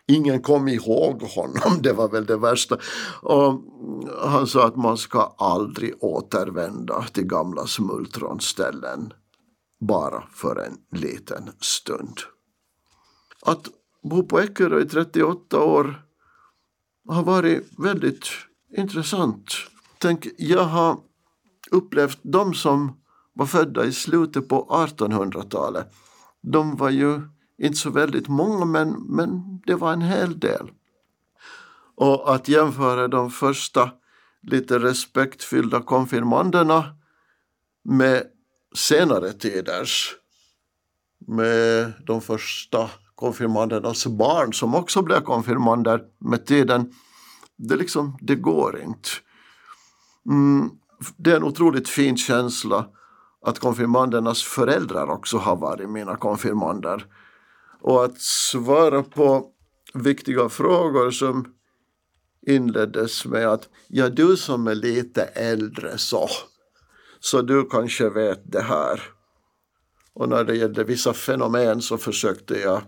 Ingen 0.08 0.42
kom 0.42 0.68
ihåg 0.68 1.22
honom, 1.22 1.80
det 1.82 1.94
var 1.94 2.10
väl 2.10 2.26
det 2.26 2.38
värsta. 2.38 2.78
Och 3.22 3.62
han 4.22 4.48
sa 4.48 4.68
att 4.68 4.76
man 4.76 4.98
ska 4.98 5.36
aldrig 5.38 6.04
återvända 6.04 7.06
till 7.14 7.26
gamla 7.26 7.68
smultronställen 7.68 9.14
bara 9.80 10.24
för 10.34 10.56
en 10.56 11.00
liten 11.00 11.52
stund. 11.60 12.20
Att 13.42 13.68
bo 14.04 14.24
på 14.24 14.40
Eckerö 14.40 14.82
i 14.82 14.86
38 14.86 15.64
år 15.64 16.05
har 17.08 17.24
varit 17.24 17.68
väldigt 17.78 18.28
intressant. 18.78 19.54
Tänk, 19.98 20.28
jag 20.38 20.64
har 20.64 20.98
upplevt 21.72 22.20
de 22.22 22.54
som 22.54 23.02
var 23.34 23.46
födda 23.46 23.86
i 23.86 23.92
slutet 23.92 24.48
på 24.48 24.68
1800-talet. 24.70 25.94
De 26.42 26.76
var 26.76 26.90
ju 26.90 27.22
inte 27.58 27.78
så 27.78 27.90
väldigt 27.90 28.28
många 28.28 28.66
men, 28.66 28.92
men 28.92 29.62
det 29.66 29.76
var 29.76 29.94
en 29.94 30.02
hel 30.02 30.40
del. 30.40 30.72
Och 31.96 32.36
att 32.36 32.48
jämföra 32.48 33.08
de 33.08 33.32
första 33.32 33.92
lite 34.42 34.80
respektfyllda 34.80 35.82
konfirmanderna 35.82 36.96
med 37.84 38.24
senare 38.76 39.34
tiders 39.34 40.16
med 41.28 41.94
de 42.06 42.22
första 42.22 42.90
konfirmandernas 43.16 43.90
alltså 43.90 44.10
barn 44.10 44.54
som 44.54 44.76
också 44.76 45.02
blev 45.02 45.22
konfirmander 45.22 46.02
med 46.20 46.46
tiden. 46.46 46.94
Det, 47.58 47.76
liksom, 47.76 48.18
det 48.22 48.36
går 48.36 48.82
inte. 48.82 49.10
Mm, 50.30 50.70
det 51.18 51.32
är 51.32 51.36
en 51.36 51.44
otroligt 51.44 51.90
fin 51.90 52.18
känsla 52.18 52.88
att 53.46 53.60
konfirmandernas 53.60 54.44
föräldrar 54.44 55.10
också 55.10 55.38
har 55.38 55.56
varit 55.56 55.90
mina 55.90 56.16
konfirmander. 56.16 57.06
Och 57.82 58.06
att 58.06 58.22
svara 58.22 59.04
på 59.04 59.52
viktiga 59.94 60.50
frågor 60.50 61.12
som 61.12 61.46
inleddes 62.48 63.26
med 63.26 63.48
att 63.48 63.70
ja, 63.88 64.10
du 64.10 64.38
som 64.38 64.68
är 64.68 64.76
lite 64.76 65.24
äldre 65.24 65.98
så, 65.98 66.30
så 67.20 67.42
du 67.42 67.70
kanske 67.70 68.10
vet 68.10 68.52
det 68.52 68.62
här. 68.62 69.02
Och 70.14 70.30
när 70.30 70.44
det 70.44 70.56
gällde 70.56 70.84
vissa 70.84 71.14
fenomen 71.14 71.82
så 71.82 71.98
försökte 71.98 72.60
jag, 72.60 72.82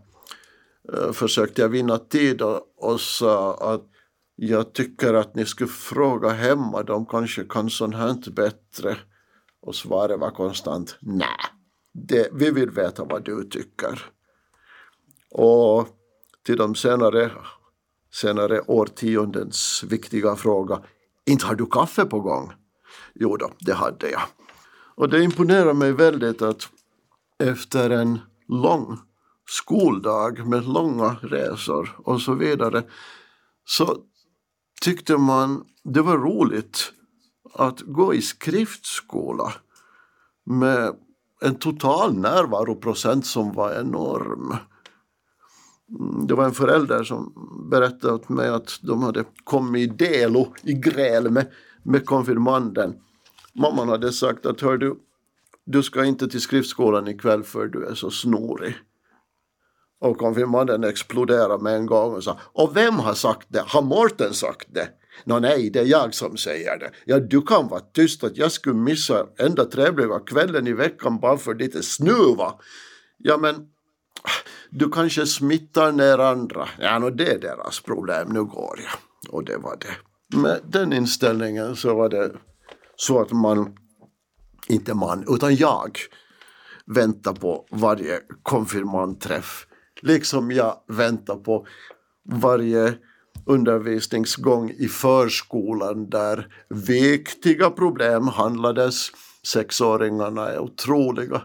Eh, 0.93 1.11
försökte 1.11 1.61
jag 1.61 1.69
vinna 1.69 1.97
tid 1.97 2.41
och, 2.41 2.61
och 2.77 3.01
sa 3.01 3.53
att 3.73 3.83
jag 4.35 4.73
tycker 4.73 5.13
att 5.13 5.35
ni 5.35 5.45
skulle 5.45 5.69
fråga 5.69 6.29
hemma, 6.29 6.83
de 6.83 7.05
kanske 7.05 7.43
kan 7.43 7.69
sånt 7.69 7.95
här 7.95 8.31
bättre. 8.31 8.97
Och 9.61 9.75
svaret 9.75 10.19
var 10.19 10.31
konstant 10.31 10.97
nej, 11.01 12.29
vi 12.33 12.51
vill 12.51 12.69
veta 12.69 13.03
vad 13.03 13.25
du 13.25 13.43
tycker. 13.43 14.05
Och 15.31 15.87
till 16.45 16.57
de 16.57 16.75
senare, 16.75 17.31
senare 18.13 18.61
årtiondens 18.61 19.83
viktiga 19.89 20.35
fråga, 20.35 20.81
inte 21.25 21.45
har 21.45 21.55
du 21.55 21.65
kaffe 21.65 22.05
på 22.05 22.19
gång? 22.19 22.53
Jo 23.13 23.37
då, 23.37 23.51
det 23.59 23.73
hade 23.73 24.09
jag. 24.09 24.21
Och 24.95 25.09
det 25.09 25.23
imponerar 25.23 25.73
mig 25.73 25.91
väldigt 25.91 26.41
att 26.41 26.69
efter 27.39 27.89
en 27.89 28.19
lång 28.47 28.97
skoldag 29.49 30.47
med 30.47 30.67
långa 30.67 31.17
resor 31.21 31.95
och 31.97 32.21
så 32.21 32.33
vidare 32.33 32.83
så 33.65 33.97
tyckte 34.81 35.17
man 35.17 35.65
det 35.83 36.01
var 36.01 36.17
roligt 36.17 36.93
att 37.53 37.81
gå 37.81 38.13
i 38.13 38.21
skriftskola 38.21 39.53
med 40.45 40.93
en 41.41 41.55
total 41.55 42.17
närvaroprocent 42.17 43.25
som 43.25 43.53
var 43.53 43.79
enorm. 43.79 44.55
Mm, 45.99 46.27
det 46.27 46.33
var 46.33 46.45
en 46.45 46.53
förälder 46.53 47.03
som 47.03 47.33
berättade 47.71 48.13
åt 48.13 48.29
mig 48.29 48.49
att 48.49 48.79
de 48.81 49.03
hade 49.03 49.23
kommit 49.43 49.91
i 49.91 49.95
delo, 49.95 50.53
i 50.63 50.73
gräl 50.73 51.31
med, 51.31 51.51
med 51.83 52.05
konfirmanden. 52.05 52.93
Mamman 53.53 53.89
hade 53.89 54.13
sagt 54.13 54.45
att 54.45 54.61
hör 54.61 54.77
du, 54.77 54.95
du 55.65 55.83
ska 55.83 56.05
inte 56.05 56.27
till 56.27 56.41
skriftskolan 56.41 57.07
ikväll 57.07 57.43
för 57.43 57.67
du 57.67 57.85
är 57.85 57.93
så 57.93 58.11
snorig. 58.11 58.75
Och 59.99 60.17
konfirmanden 60.17 60.83
exploderade 60.83 61.63
med 61.63 61.75
en 61.75 61.85
gång 61.85 62.13
och 62.13 62.23
sa 62.23 62.39
Och 62.41 62.77
vem 62.77 62.95
har 62.95 63.13
sagt 63.13 63.47
det? 63.49 63.63
Har 63.67 63.81
Mårten 63.81 64.33
sagt 64.33 64.67
det? 64.73 64.89
Nå 65.23 65.39
nej, 65.39 65.69
det 65.69 65.79
är 65.79 65.85
jag 65.85 66.13
som 66.13 66.37
säger 66.37 66.79
det. 66.79 66.91
Ja, 67.05 67.19
du 67.19 67.41
kan 67.41 67.67
vara 67.67 67.79
tyst 67.79 68.23
att 68.23 68.37
jag 68.37 68.51
skulle 68.51 68.75
missa 68.75 69.27
enda 69.37 69.65
trevliga 69.65 70.19
kvällen 70.19 70.67
i 70.67 70.73
veckan 70.73 71.19
bara 71.19 71.37
för 71.37 71.55
lite 71.55 71.83
snuva. 71.83 72.53
Ja, 73.17 73.37
men 73.37 73.55
du 74.69 74.89
kanske 74.89 75.25
smittar 75.25 75.91
ner 75.91 76.17
andra. 76.17 76.69
Ja, 76.79 76.99
no, 76.99 77.09
det 77.09 77.31
är 77.31 77.39
deras 77.39 77.79
problem. 77.79 78.29
Nu 78.29 78.43
går 78.43 78.79
jag. 78.83 79.33
Och 79.33 79.43
det 79.43 79.57
var 79.57 79.77
det. 79.79 80.37
Med 80.37 80.59
den 80.65 80.93
inställningen 80.93 81.75
så 81.75 81.95
var 81.95 82.09
det 82.09 82.31
så 82.95 83.21
att 83.21 83.31
man, 83.31 83.77
inte 84.67 84.93
man, 84.93 85.25
utan 85.27 85.55
jag 85.55 85.99
väntar 86.85 87.33
på 87.33 87.65
varje 87.71 88.19
konfirmandträff. 88.43 89.67
Liksom 90.01 90.51
jag 90.51 90.77
väntar 90.87 91.35
på 91.35 91.67
varje 92.29 92.93
undervisningsgång 93.45 94.69
i 94.69 94.87
förskolan 94.87 96.09
där 96.09 96.47
viktiga 96.69 97.69
problem 97.69 98.27
handlades. 98.27 99.11
Sexåringarna 99.43 100.49
är 100.49 100.59
otroliga. 100.59 101.41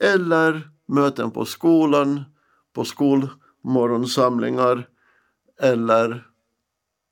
Eller 0.00 0.70
möten 0.88 1.30
på 1.30 1.44
skolan, 1.44 2.24
på 2.74 2.84
skolmorgonsamlingar 2.84 4.88
eller 5.60 6.26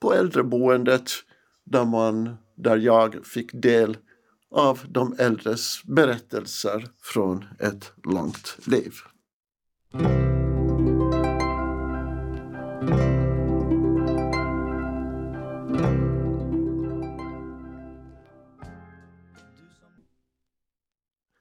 på 0.00 0.14
äldreboendet 0.14 1.10
där, 1.64 1.84
man, 1.84 2.36
där 2.56 2.76
jag 2.76 3.26
fick 3.26 3.52
del 3.52 3.96
av 4.50 4.80
de 4.88 5.14
äldres 5.18 5.82
berättelser 5.84 6.88
från 7.02 7.44
ett 7.58 7.92
långt 8.04 8.58
liv. 8.66 8.92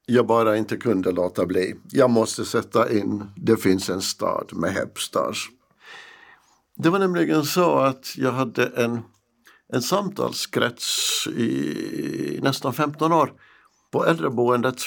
Jag 0.09 0.27
bara 0.27 0.57
inte 0.57 0.77
kunde 0.77 1.11
låta 1.11 1.45
bli. 1.45 1.75
Jag 1.91 2.09
måste 2.09 2.45
sätta 2.45 2.91
in 2.91 3.31
Det 3.35 3.57
finns 3.57 3.89
en 3.89 4.01
stad 4.01 4.49
med 4.53 4.73
Hepstars. 4.73 5.49
Det 6.75 6.89
var 6.89 6.99
nämligen 6.99 7.45
så 7.45 7.75
att 7.75 8.17
jag 8.17 8.31
hade 8.31 8.65
en, 8.65 9.01
en 9.73 9.81
samtalskrets 9.81 11.27
i 11.27 12.39
nästan 12.43 12.73
15 12.73 13.13
år 13.13 13.33
på 13.91 14.05
äldreboendet. 14.05 14.81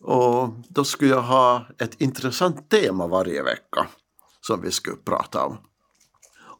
Och 0.00 0.48
då 0.68 0.84
skulle 0.84 1.10
jag 1.10 1.22
ha 1.22 1.66
ett 1.78 2.00
intressant 2.00 2.70
tema 2.70 3.06
varje 3.06 3.42
vecka 3.42 3.86
som 4.40 4.62
vi 4.62 4.70
skulle 4.70 4.96
prata 4.96 5.44
om. 5.44 5.58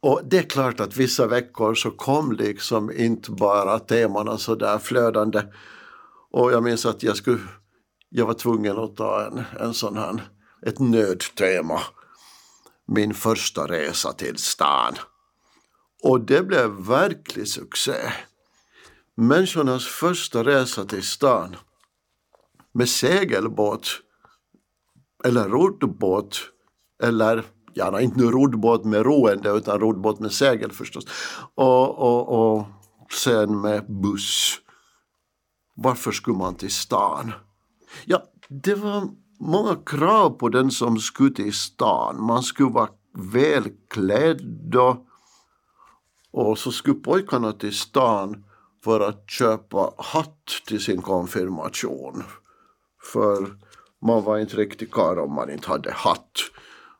Och 0.00 0.20
det 0.24 0.38
är 0.38 0.42
klart 0.42 0.80
att 0.80 0.96
vissa 0.96 1.26
veckor 1.26 1.74
så 1.74 1.90
kom 1.90 2.32
liksom 2.32 2.92
inte 2.92 3.30
bara 3.30 3.78
temana 3.78 4.38
så 4.38 4.54
där 4.54 4.78
flödande. 4.78 5.42
Och 6.30 6.52
jag 6.52 6.62
minns 6.62 6.86
att 6.86 7.02
jag 7.02 7.16
skulle 7.16 7.40
jag 8.14 8.26
var 8.26 8.34
tvungen 8.34 8.78
att 8.78 8.96
ta 8.96 9.26
en, 9.26 9.44
en 9.60 9.74
sån 9.74 9.96
här, 9.96 10.22
ett 10.66 10.78
nödtema. 10.78 11.80
Min 12.86 13.14
första 13.14 13.66
resa 13.68 14.12
till 14.12 14.38
stan. 14.38 14.94
Och 16.02 16.20
det 16.20 16.42
blev 16.42 16.70
verklig 16.70 17.48
succé. 17.48 18.12
Människornas 19.14 19.86
första 19.86 20.44
resa 20.44 20.84
till 20.84 21.02
stan 21.02 21.56
med 22.72 22.88
segelbåt 22.88 23.88
eller 25.24 25.48
roddbåt 25.48 26.40
eller 27.02 27.44
gärna 27.74 28.00
inte 28.00 28.18
nu 28.18 28.24
roddbåt 28.24 28.84
med 28.84 29.06
roende 29.06 29.50
utan 29.50 29.80
roddbåt 29.80 30.20
med 30.20 30.32
segel 30.32 30.72
förstås. 30.72 31.04
Och, 31.54 31.98
och, 31.98 32.56
och 32.56 32.66
sen 33.12 33.60
med 33.60 33.86
buss. 34.02 34.58
Varför 35.74 36.12
skulle 36.12 36.36
man 36.36 36.54
till 36.54 36.70
stan? 36.70 37.32
Ja, 38.04 38.22
det 38.48 38.74
var 38.74 39.08
många 39.40 39.76
krav 39.86 40.30
på 40.30 40.48
den 40.48 40.70
som 40.70 40.98
skulle 40.98 41.34
till 41.34 41.52
stan. 41.52 42.22
Man 42.22 42.42
skulle 42.42 42.70
vara 42.70 42.88
välklädd 43.32 44.74
och, 44.76 45.06
och 46.32 46.58
så 46.58 46.72
skulle 46.72 47.00
pojkarna 47.00 47.52
till 47.52 47.74
stan 47.74 48.44
för 48.84 49.00
att 49.00 49.30
köpa 49.30 49.94
hatt 49.98 50.46
till 50.66 50.80
sin 50.80 51.02
konfirmation. 51.02 52.22
För 53.12 53.56
man 54.06 54.24
var 54.24 54.38
inte 54.38 54.56
riktigt 54.56 54.90
karl 54.90 55.18
om 55.18 55.34
man 55.34 55.50
inte 55.50 55.68
hade 55.68 55.92
hatt. 55.92 56.32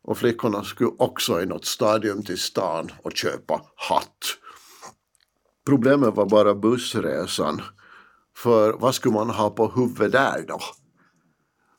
Och 0.05 0.19
flickorna 0.19 0.65
skulle 0.65 0.91
också 0.99 1.43
i 1.43 1.47
något 1.47 1.65
stadium 1.65 2.23
till 2.23 2.39
stan 2.39 2.91
och 3.03 3.13
köpa 3.13 3.63
hatt. 3.77 4.39
Problemet 5.67 6.15
var 6.15 6.27
bara 6.27 6.55
bussresan. 6.55 7.63
För 8.37 8.73
vad 8.73 8.95
skulle 8.95 9.15
man 9.15 9.31
ha 9.31 9.51
på 9.51 9.69
huvudet 9.69 10.13
där 10.13 10.45
då? 10.49 10.61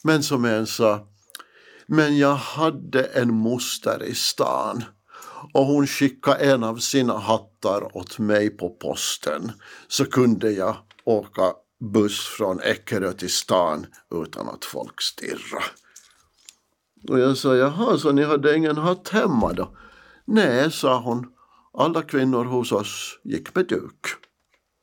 Men 0.04 0.24
som 0.24 0.46
en 0.46 0.68
sa, 0.68 1.08
men 1.88 2.18
jag 2.18 2.36
hade 2.36 3.04
en 3.04 3.34
moster 3.34 4.04
i 4.04 4.16
stan 4.16 4.84
och 5.54 5.66
hon 5.66 5.88
skickade 5.88 6.38
en 6.38 6.64
av 6.64 6.78
sina 6.78 7.18
hattar 7.18 7.98
åt 7.98 8.20
mig 8.20 8.50
på 8.50 8.70
posten 8.70 9.52
så 9.88 10.06
kunde 10.06 10.52
jag 10.52 10.76
åka 11.06 11.54
buss 11.80 12.20
från 12.20 12.60
Eckerö 12.60 13.14
till 13.14 13.32
stan 13.32 13.86
utan 14.16 14.50
att 14.50 14.66
folk 14.66 15.02
stirra. 15.02 15.64
Och 17.10 17.20
jag 17.20 17.38
sa, 17.38 17.56
jaha, 17.56 17.98
så 17.98 18.12
ni 18.12 18.24
hade 18.24 18.58
ingen 18.58 18.78
hatt 18.78 19.10
hemma 19.10 19.54
då? 19.54 19.78
Nej, 20.26 20.72
sa 20.72 21.00
hon, 21.00 21.28
alla 21.74 22.02
kvinnor 22.02 22.46
hos 22.46 22.72
oss 22.72 23.20
gick 23.24 23.56
med 23.56 23.68
duk. 23.68 24.08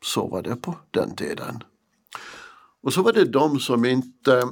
Så 0.04 0.26
var 0.28 0.42
det 0.42 0.56
på 0.56 0.76
den 0.90 1.16
tiden. 1.16 1.62
Och 2.82 2.92
så 2.92 3.02
var 3.02 3.12
det 3.12 3.24
de 3.24 3.60
som 3.60 3.84
inte 3.84 4.48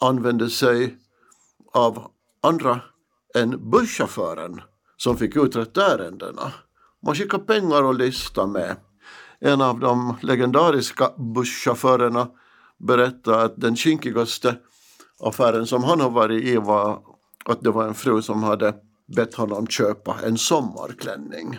använde 0.00 0.50
sig 0.50 0.98
av 1.72 2.10
andra 2.42 2.80
än 3.34 3.70
busschauffören 3.70 4.60
som 4.96 5.16
fick 5.16 5.36
uträtta 5.36 5.94
ärendena. 5.94 6.52
Man 7.02 7.14
skickade 7.14 7.44
pengar 7.44 7.82
och 7.82 7.94
lista 7.94 8.46
med. 8.46 8.76
En 9.40 9.60
av 9.60 9.80
de 9.80 10.16
legendariska 10.22 11.12
busschaufförerna 11.34 12.28
berättade 12.78 13.42
att 13.42 13.56
den 13.56 13.76
kinkigaste 13.76 14.56
affären 15.20 15.66
som 15.66 15.84
han 15.84 16.00
har 16.00 16.10
varit 16.10 16.44
i 16.44 16.56
var 16.56 17.02
att 17.44 17.60
det 17.60 17.70
var 17.70 17.86
en 17.88 17.94
fru 17.94 18.22
som 18.22 18.42
hade 18.42 18.74
bett 19.16 19.34
honom 19.34 19.66
köpa 19.66 20.16
en 20.24 20.38
sommarklänning. 20.38 21.58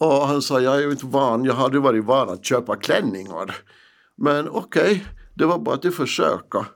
Och 0.00 0.26
han 0.26 0.42
sa, 0.42 0.60
jag 0.60 0.76
är 0.76 0.80
ju 0.80 0.90
inte 0.90 1.06
van, 1.06 1.44
jag 1.44 1.54
hade 1.54 1.78
varit 1.78 2.04
van 2.04 2.28
att 2.28 2.44
köpa 2.44 2.76
klänningar. 2.76 3.56
Men 4.16 4.48
okej, 4.48 4.82
okay, 4.82 5.00
det 5.34 5.46
var 5.46 5.58
bara 5.58 5.74
att 5.74 5.94
försöka. 5.94 6.66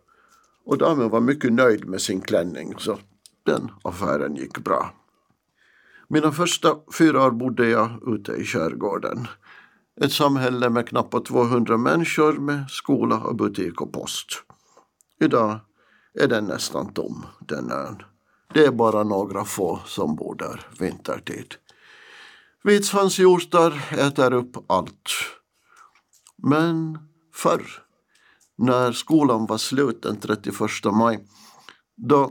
Och 0.65 0.79
damen 0.79 1.11
var 1.11 1.21
mycket 1.21 1.53
nöjd 1.53 1.85
med 1.85 2.01
sin 2.01 2.21
klänning 2.21 2.75
så 2.79 2.99
den 3.43 3.71
affären 3.83 4.37
gick 4.37 4.59
bra. 4.59 4.95
Mina 6.09 6.33
första 6.33 6.77
fyra 6.99 7.27
år 7.27 7.31
bodde 7.31 7.69
jag 7.69 7.91
ute 8.07 8.33
i 8.33 8.45
skärgården. 8.45 9.29
Ett 10.01 10.12
samhälle 10.12 10.71
med 10.71 10.89
knappt 10.89 11.27
200 11.27 11.77
människor 11.77 12.33
med 12.33 12.71
skola 12.71 13.19
och 13.19 13.37
butik 13.37 13.81
och 13.81 13.93
post. 13.93 14.27
Idag 15.21 15.59
är 16.15 16.29
den 16.29 16.45
nästan 16.45 16.93
tom, 16.93 17.27
den 17.41 17.71
ön. 17.71 18.03
Det 18.55 18.65
är 18.65 18.73
bara 18.73 19.03
några 19.03 19.45
få 19.45 19.81
som 19.87 20.17
bor 20.17 20.35
där 20.35 20.67
vintertid. 20.79 21.55
Vitsvanshjortar 22.62 23.85
äter 23.99 24.33
upp 24.33 24.57
allt. 24.71 25.11
Men 26.37 26.99
förr, 27.35 27.84
när 28.59 28.92
skolan 28.92 29.46
var 29.46 29.59
slut 29.59 30.02
den 30.02 30.16
31 30.16 30.61
maj, 30.84 31.26
då 31.96 32.30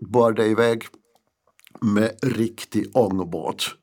bar 0.00 0.32
det 0.32 0.46
iväg 0.46 0.86
med 1.80 2.18
riktig 2.22 2.90
ångbåt. 2.94 3.74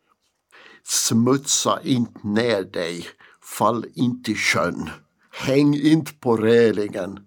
Smutsa 0.83 1.79
inte 1.83 2.27
ner 2.27 2.63
dig, 2.63 3.05
fall 3.43 3.85
inte 3.95 4.31
i 4.31 4.35
sjön, 4.35 4.89
häng 5.31 5.75
inte 5.75 6.13
på 6.13 6.37
relingen. 6.37 7.19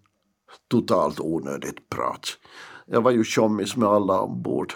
Totalt 0.69 1.21
onödigt 1.21 1.89
prat. 1.91 2.39
Jag 2.87 3.03
var 3.03 3.11
ju 3.11 3.25
tjommis 3.25 3.77
med 3.77 3.89
alla 3.89 4.21
ombord. 4.21 4.73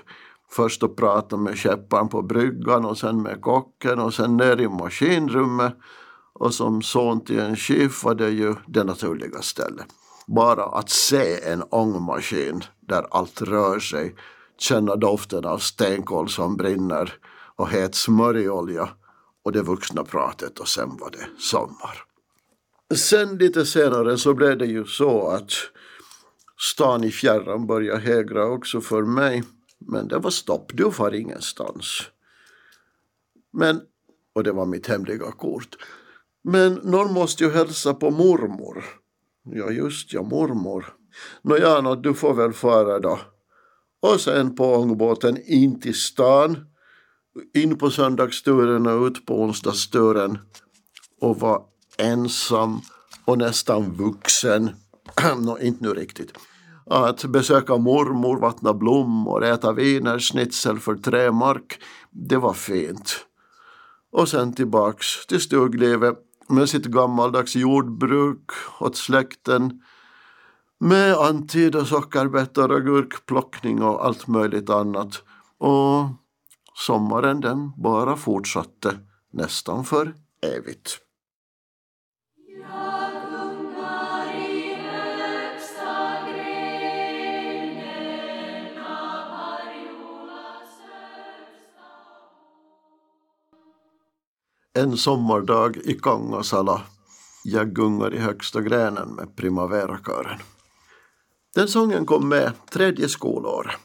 Först 0.50 0.82
att 0.82 0.96
prata 0.96 1.36
med 1.36 1.58
skepparen 1.58 2.08
på 2.08 2.22
bryggan 2.22 2.84
och 2.84 2.98
sen 2.98 3.22
med 3.22 3.40
kocken 3.40 3.98
och 3.98 4.14
sen 4.14 4.36
ner 4.36 4.60
i 4.60 4.68
maskinrummet. 4.68 5.76
Och 6.34 6.54
som 6.54 6.82
son 6.82 7.24
till 7.24 7.38
en 7.38 7.56
chef 7.56 8.04
var 8.04 8.14
det 8.14 8.30
ju 8.30 8.54
det 8.66 8.84
naturliga 8.84 9.42
stället. 9.42 9.86
Bara 10.26 10.64
att 10.64 10.90
se 10.90 11.40
en 11.44 11.62
ångmaskin 11.62 12.64
där 12.80 13.06
allt 13.10 13.42
rör 13.42 13.78
sig, 13.78 14.14
känna 14.58 14.96
doften 14.96 15.44
av 15.44 15.58
stenkol 15.58 16.28
som 16.28 16.56
brinner 16.56 17.14
och 17.56 17.68
het 17.68 17.94
smörjolja 17.94 18.88
och 19.44 19.52
det 19.52 19.62
vuxna 19.62 20.04
pratet 20.04 20.58
och 20.58 20.68
sen 20.68 20.96
var 20.96 21.10
det 21.10 21.26
sommar. 21.38 22.04
Sen 22.94 23.38
lite 23.38 23.66
senare 23.66 24.18
så 24.18 24.34
blev 24.34 24.58
det 24.58 24.66
ju 24.66 24.84
så 24.84 25.28
att 25.28 25.50
stan 26.72 27.04
i 27.04 27.10
fjärran 27.10 27.66
började 27.66 28.00
hägra 28.00 28.46
också 28.46 28.80
för 28.80 29.02
mig. 29.02 29.42
Men 29.78 30.08
det 30.08 30.18
var 30.18 30.30
stopp, 30.30 30.70
du 30.74 30.90
far 30.90 31.14
ingenstans. 31.14 32.02
Men, 33.52 33.80
och 34.32 34.44
det 34.44 34.52
var 34.52 34.66
mitt 34.66 34.86
hemliga 34.86 35.32
kort. 35.32 35.76
Men 36.44 36.74
någon 36.74 37.12
måste 37.12 37.44
ju 37.44 37.50
hälsa 37.50 37.94
på 37.94 38.10
mormor. 38.10 38.84
Ja 39.44 39.70
just 39.70 40.12
ja, 40.12 40.22
mormor. 40.22 40.86
Nåja, 41.42 41.80
no, 41.80 41.94
du 41.94 42.14
får 42.14 42.34
väl 42.34 42.52
fara 42.52 42.98
då. 42.98 43.18
Och 44.02 44.20
sen 44.20 44.54
på 44.54 44.74
ångbåten 44.74 45.38
in 45.46 45.80
till 45.80 45.94
stan. 45.94 46.56
In 47.54 47.78
på 47.78 47.90
söndagsturen 47.90 48.86
och 48.86 49.06
ut 49.06 49.26
på 49.26 49.40
onsdagsturen. 49.40 50.38
Och 51.20 51.40
var 51.40 51.62
ensam 51.98 52.80
och 53.24 53.38
nästan 53.38 53.92
vuxen. 53.92 54.70
Nå, 55.38 55.58
inte 55.58 55.84
nu 55.84 55.94
riktigt. 55.94 56.32
Att 56.86 57.24
besöka 57.24 57.76
mormor, 57.76 58.40
vattna 58.40 58.74
blommor, 58.74 59.44
äta 59.44 59.72
wienerschnitzel 59.72 60.78
för 60.78 60.94
tre 60.94 61.32
mark, 61.32 61.78
det 62.10 62.36
var 62.36 62.52
fint. 62.52 63.26
Och 64.12 64.28
sen 64.28 64.52
tillbaks 64.52 65.26
till 65.26 65.40
stuglivet 65.40 66.18
med 66.48 66.68
sitt 66.68 66.84
gammaldags 66.84 67.56
jordbruk 67.56 68.50
åt 68.80 68.96
släkten 68.96 69.82
med 70.78 71.14
antid 71.14 71.76
och 71.76 71.86
sockerbetor 71.86 72.72
och 72.72 72.82
gurkplockning 72.82 73.82
och 73.82 74.04
allt 74.06 74.26
möjligt 74.26 74.70
annat. 74.70 75.22
Och 75.58 76.06
sommaren 76.74 77.40
den 77.40 77.72
bara 77.76 78.16
fortsatte 78.16 78.98
nästan 79.32 79.84
för 79.84 80.14
evigt. 80.56 81.03
En 94.76 94.96
sommardag 94.96 95.76
i 95.76 95.94
Kangasala. 95.94 96.82
Jag 97.44 97.74
gungar 97.74 98.14
i 98.14 98.18
högsta 98.18 98.60
grenen 98.60 99.08
med 99.08 99.36
Primavera-kören 99.36 100.38
Den 101.54 101.68
sången 101.68 102.06
kom 102.06 102.28
med 102.28 102.52
tredje 102.70 103.08
skolår. 103.08 103.76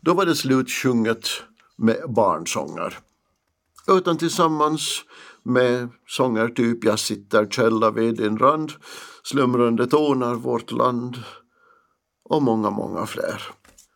Då 0.00 0.14
var 0.14 0.26
det 0.26 0.34
slutsjunget 0.34 1.28
med 1.76 1.96
barnsånger. 2.08 2.98
Utan 3.88 4.18
tillsammans 4.18 5.02
med 5.42 5.88
sånger 6.06 6.48
typ 6.48 6.84
Jag 6.84 6.98
sitter 6.98 7.46
källa 7.46 7.90
vid 7.90 8.16
din 8.16 8.38
rand, 8.38 8.72
Slumrande 9.22 9.86
tonar 9.86 10.34
vårt 10.34 10.72
land 10.72 11.16
och 12.24 12.42
många, 12.42 12.70
många 12.70 13.06
fler. 13.06 13.42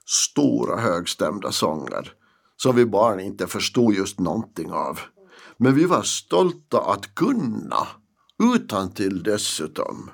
Stora 0.07 0.77
högstämda 0.77 1.53
sånger 1.53 2.13
som 2.57 2.77
vi 2.77 2.87
barn 2.87 3.21
inte 3.21 3.47
förstod 3.47 3.95
just 3.95 4.21
någonting 4.21 4.73
av. 4.73 5.01
Men 5.59 5.75
vi 5.75 5.85
var 5.85 6.03
stolta 6.03 6.81
att 6.81 7.15
kunna, 7.15 7.87
utan 8.55 8.91
till 8.91 9.23
dessutom. 9.23 10.11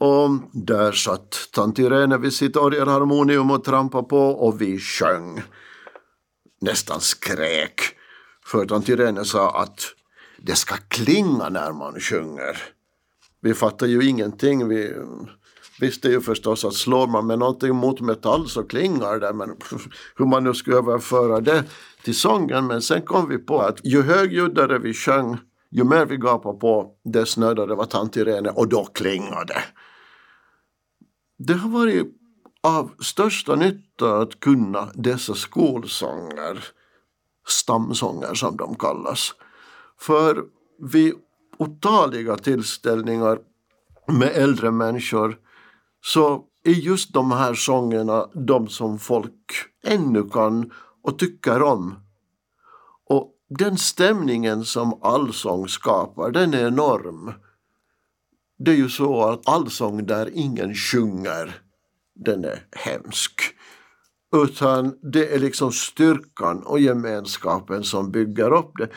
Och 0.00 0.30
där 0.52 0.92
satt 0.92 1.48
tant 1.52 1.78
Irene 1.78 2.18
vid 2.18 2.32
sitt 2.32 2.56
orgelharmonium 2.56 3.50
och 3.50 3.64
trampade 3.64 4.08
på 4.08 4.18
och 4.18 4.60
vi 4.60 4.78
sjöng. 4.78 5.42
Nästan 6.60 7.00
skrek. 7.00 7.80
För 8.46 8.66
tant 8.66 8.88
Irene 8.88 9.24
sa 9.24 9.62
att 9.62 9.80
det 10.38 10.54
ska 10.54 10.74
klinga 10.88 11.48
när 11.48 11.72
man 11.72 12.00
sjunger. 12.00 12.62
Vi 13.40 13.54
fattade 13.54 13.90
ju 13.90 14.08
ingenting. 14.08 14.68
Vi 14.68 14.94
visste 15.80 16.08
ju 16.08 16.20
förstås 16.20 16.64
att 16.64 16.74
slår 16.74 17.06
man 17.06 17.26
med 17.26 17.38
någonting 17.38 17.76
mot 17.76 18.00
metall 18.00 18.48
så 18.48 18.62
klingar 18.62 19.20
det. 19.20 19.32
Men 19.32 19.56
hur 20.16 20.26
man 20.26 20.44
nu 20.44 20.54
skulle 20.54 20.76
överföra 20.76 21.40
det 21.40 21.64
till 22.04 22.14
sången. 22.14 22.66
Men 22.66 22.82
sen 22.82 23.02
kom 23.02 23.28
vi 23.28 23.38
på 23.38 23.60
att 23.60 23.80
ju 23.84 24.02
högljuddare 24.02 24.78
vi 24.78 24.94
sjöng, 24.94 25.38
ju 25.70 25.84
mer 25.84 26.06
vi 26.06 26.16
gapade 26.16 26.58
på, 26.58 26.94
desto 27.04 27.32
snödare 27.34 27.74
var 27.74 27.84
tant 27.84 28.16
Irene 28.16 28.50
och 28.50 28.68
då 28.68 28.84
klingade 28.84 29.44
det. 29.44 29.62
Det 31.38 31.54
har 31.54 31.70
varit 31.70 32.06
av 32.62 32.90
största 32.98 33.54
nytta 33.54 34.18
att 34.18 34.40
kunna 34.40 34.88
dessa 34.94 35.34
skolsånger, 35.34 36.64
stamsånger 37.48 38.34
som 38.34 38.56
de 38.56 38.74
kallas. 38.74 39.34
För 39.98 40.44
vid 40.78 41.14
otaliga 41.58 42.36
tillställningar 42.36 43.38
med 44.06 44.28
äldre 44.28 44.70
människor 44.70 45.38
så 46.00 46.44
är 46.64 46.72
just 46.72 47.12
de 47.12 47.30
här 47.30 47.54
sångerna 47.54 48.26
de 48.34 48.68
som 48.68 48.98
folk 48.98 49.52
ännu 49.84 50.28
kan 50.28 50.70
och 51.02 51.18
tycker 51.18 51.62
om. 51.62 51.94
Och 53.06 53.32
den 53.48 53.78
stämningen 53.78 54.64
som 54.64 55.02
allsång 55.02 55.68
skapar, 55.68 56.30
den 56.30 56.54
är 56.54 56.66
enorm. 56.66 57.32
Det 58.58 58.70
är 58.70 58.76
ju 58.76 58.88
så 58.88 59.24
att 59.24 59.48
allsång 59.48 60.06
där 60.06 60.30
ingen 60.34 60.74
sjunger, 60.74 61.62
den 62.14 62.44
är 62.44 62.66
hemsk. 62.72 63.40
Utan 64.36 64.98
det 65.02 65.34
är 65.34 65.38
liksom 65.38 65.72
styrkan 65.72 66.62
och 66.62 66.80
gemenskapen 66.80 67.84
som 67.84 68.10
bygger 68.10 68.52
upp 68.52 68.72
det. 68.78 68.88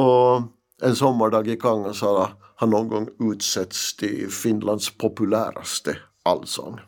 Och 0.00 0.42
en 0.82 0.96
sommardag 0.96 1.48
i 1.48 1.56
Kangasala 1.56 2.30
har 2.56 2.66
någon 2.66 2.88
gång 2.88 3.08
utsetts 3.32 3.96
till 3.96 4.30
Finlands 4.30 4.98
populäraste 4.98 5.98
allsång. 6.22 6.80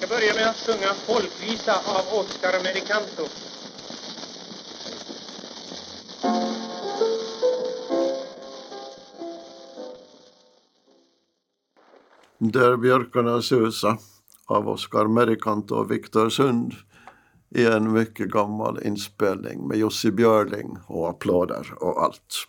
Jag 0.00 0.08
börjar 0.08 0.34
med 0.34 0.48
att 0.48 0.56
sjunga 0.56 0.94
Folkvisa 0.94 1.74
av 1.74 2.18
Oscar 2.20 2.58
Americanto. 2.60 3.24
Där 12.38 12.76
björkarna 12.76 13.42
susa 13.42 13.98
av 14.46 14.68
Oscar 14.68 15.06
Merikanto 15.06 15.74
och 15.74 15.90
Viktor 15.90 16.28
Sund 16.28 16.72
i 17.54 17.66
en 17.66 17.92
mycket 17.92 18.30
gammal 18.30 18.82
inspelning 18.82 19.68
med 19.68 19.78
Jussi 19.78 20.10
Björling 20.10 20.78
och 20.86 21.08
applåder 21.08 21.74
och 21.80 22.02
allt. 22.02 22.46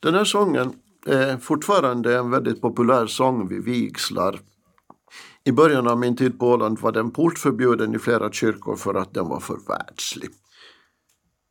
Den 0.00 0.14
här 0.14 0.24
sången 0.24 0.72
är 1.06 1.36
fortfarande 1.36 2.18
en 2.18 2.30
väldigt 2.30 2.60
populär 2.60 3.06
sång 3.06 3.48
vid 3.48 3.64
vigslar. 3.64 4.40
I 5.44 5.52
början 5.52 5.88
av 5.88 5.98
min 5.98 6.16
tid 6.16 6.38
på 6.38 6.48
Åland 6.48 6.78
var 6.78 6.92
den 6.92 7.10
portförbjuden 7.10 7.94
i 7.94 7.98
flera 7.98 8.32
kyrkor 8.32 8.76
för 8.76 8.94
att 8.94 9.14
den 9.14 9.28
var 9.28 9.40
för 9.40 9.58
världslig. 9.68 10.30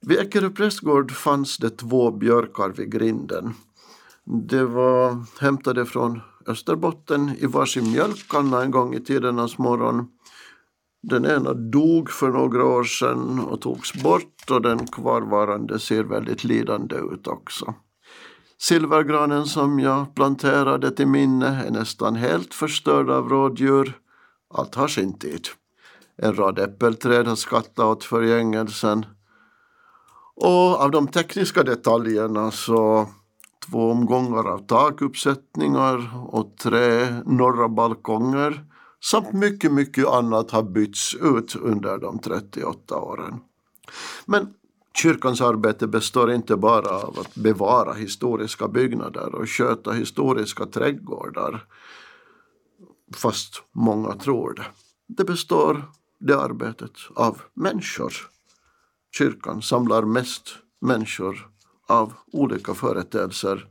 Vid 0.07 0.19
Eckerö 0.19 0.49
prästgård 0.49 1.11
fanns 1.11 1.57
det 1.57 1.69
två 1.69 2.11
björkar 2.11 2.69
vid 2.69 2.91
grinden. 2.91 3.53
De 4.25 4.63
var 4.65 5.25
hämtade 5.39 5.85
från 5.85 6.21
Österbotten 6.47 7.29
i 7.39 7.45
varsin 7.45 7.91
mjölkkanna 7.91 8.63
en 8.63 8.71
gång 8.71 8.93
i 8.93 8.99
tidernas 8.99 9.57
morgon. 9.57 10.07
Den 11.03 11.25
ena 11.25 11.53
dog 11.53 12.09
för 12.09 12.29
några 12.29 12.65
år 12.65 12.83
sedan 12.83 13.39
och 13.39 13.61
togs 13.61 13.93
bort 14.03 14.51
och 14.51 14.61
den 14.61 14.87
kvarvarande 14.87 15.79
ser 15.79 16.03
väldigt 16.03 16.43
lidande 16.43 16.95
ut 16.95 17.27
också. 17.27 17.73
Silvergranen 18.61 19.45
som 19.45 19.79
jag 19.79 20.15
planterade 20.15 20.91
till 20.91 21.07
minne 21.07 21.65
är 21.65 21.71
nästan 21.71 22.15
helt 22.15 22.53
förstörd 22.53 23.09
av 23.09 23.29
rådjur. 23.29 23.99
allt 24.53 24.75
har 24.75 24.87
sin 24.87 25.19
tid. 25.19 25.47
En 26.17 26.35
rad 26.35 26.59
äppelträd 26.59 27.27
har 27.27 27.35
skattat 27.35 27.85
åt 27.85 28.03
förgängelsen. 28.03 29.05
Och 30.35 30.81
av 30.81 30.91
de 30.91 31.07
tekniska 31.07 31.63
detaljerna 31.63 32.51
så 32.51 33.07
två 33.69 33.91
omgångar 33.91 34.47
av 34.47 34.65
takuppsättningar 34.65 36.11
och 36.27 36.57
tre 36.57 37.05
norra 37.25 37.69
balkonger 37.69 38.65
samt 39.03 39.33
mycket, 39.33 39.71
mycket 39.71 40.07
annat 40.07 40.51
har 40.51 40.63
bytts 40.63 41.15
ut 41.15 41.55
under 41.55 41.97
de 41.97 42.19
38 42.19 42.95
åren. 42.95 43.39
Men 44.25 44.53
kyrkans 44.93 45.41
arbete 45.41 45.87
består 45.87 46.31
inte 46.31 46.55
bara 46.55 46.89
av 46.89 47.19
att 47.19 47.35
bevara 47.35 47.93
historiska 47.93 48.67
byggnader 48.67 49.35
och 49.35 49.49
sköta 49.49 49.91
historiska 49.91 50.65
trädgårdar, 50.65 51.65
fast 53.15 53.63
många 53.71 54.13
tror 54.13 54.53
det. 54.53 54.65
Det 55.07 55.23
består, 55.23 55.91
det 56.19 56.39
arbetet, 56.39 56.91
av 57.15 57.41
människor. 57.53 58.13
Kyrkan 59.17 59.61
samlar 59.61 60.01
mest 60.01 60.49
människor 60.81 61.49
av 61.87 62.13
olika 62.31 62.73
företeelser, 62.73 63.67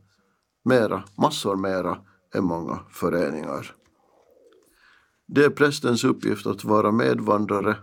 mera, 0.65 1.03
massor 1.19 1.57
mera 1.57 1.99
än 2.35 2.45
många 2.45 2.79
föreningar. 2.91 3.75
Det 5.27 5.45
är 5.45 5.51
prästens 5.51 6.05
uppgift 6.05 6.47
att 6.47 6.65
vara 6.65 6.93
medvandrare, 6.93 7.77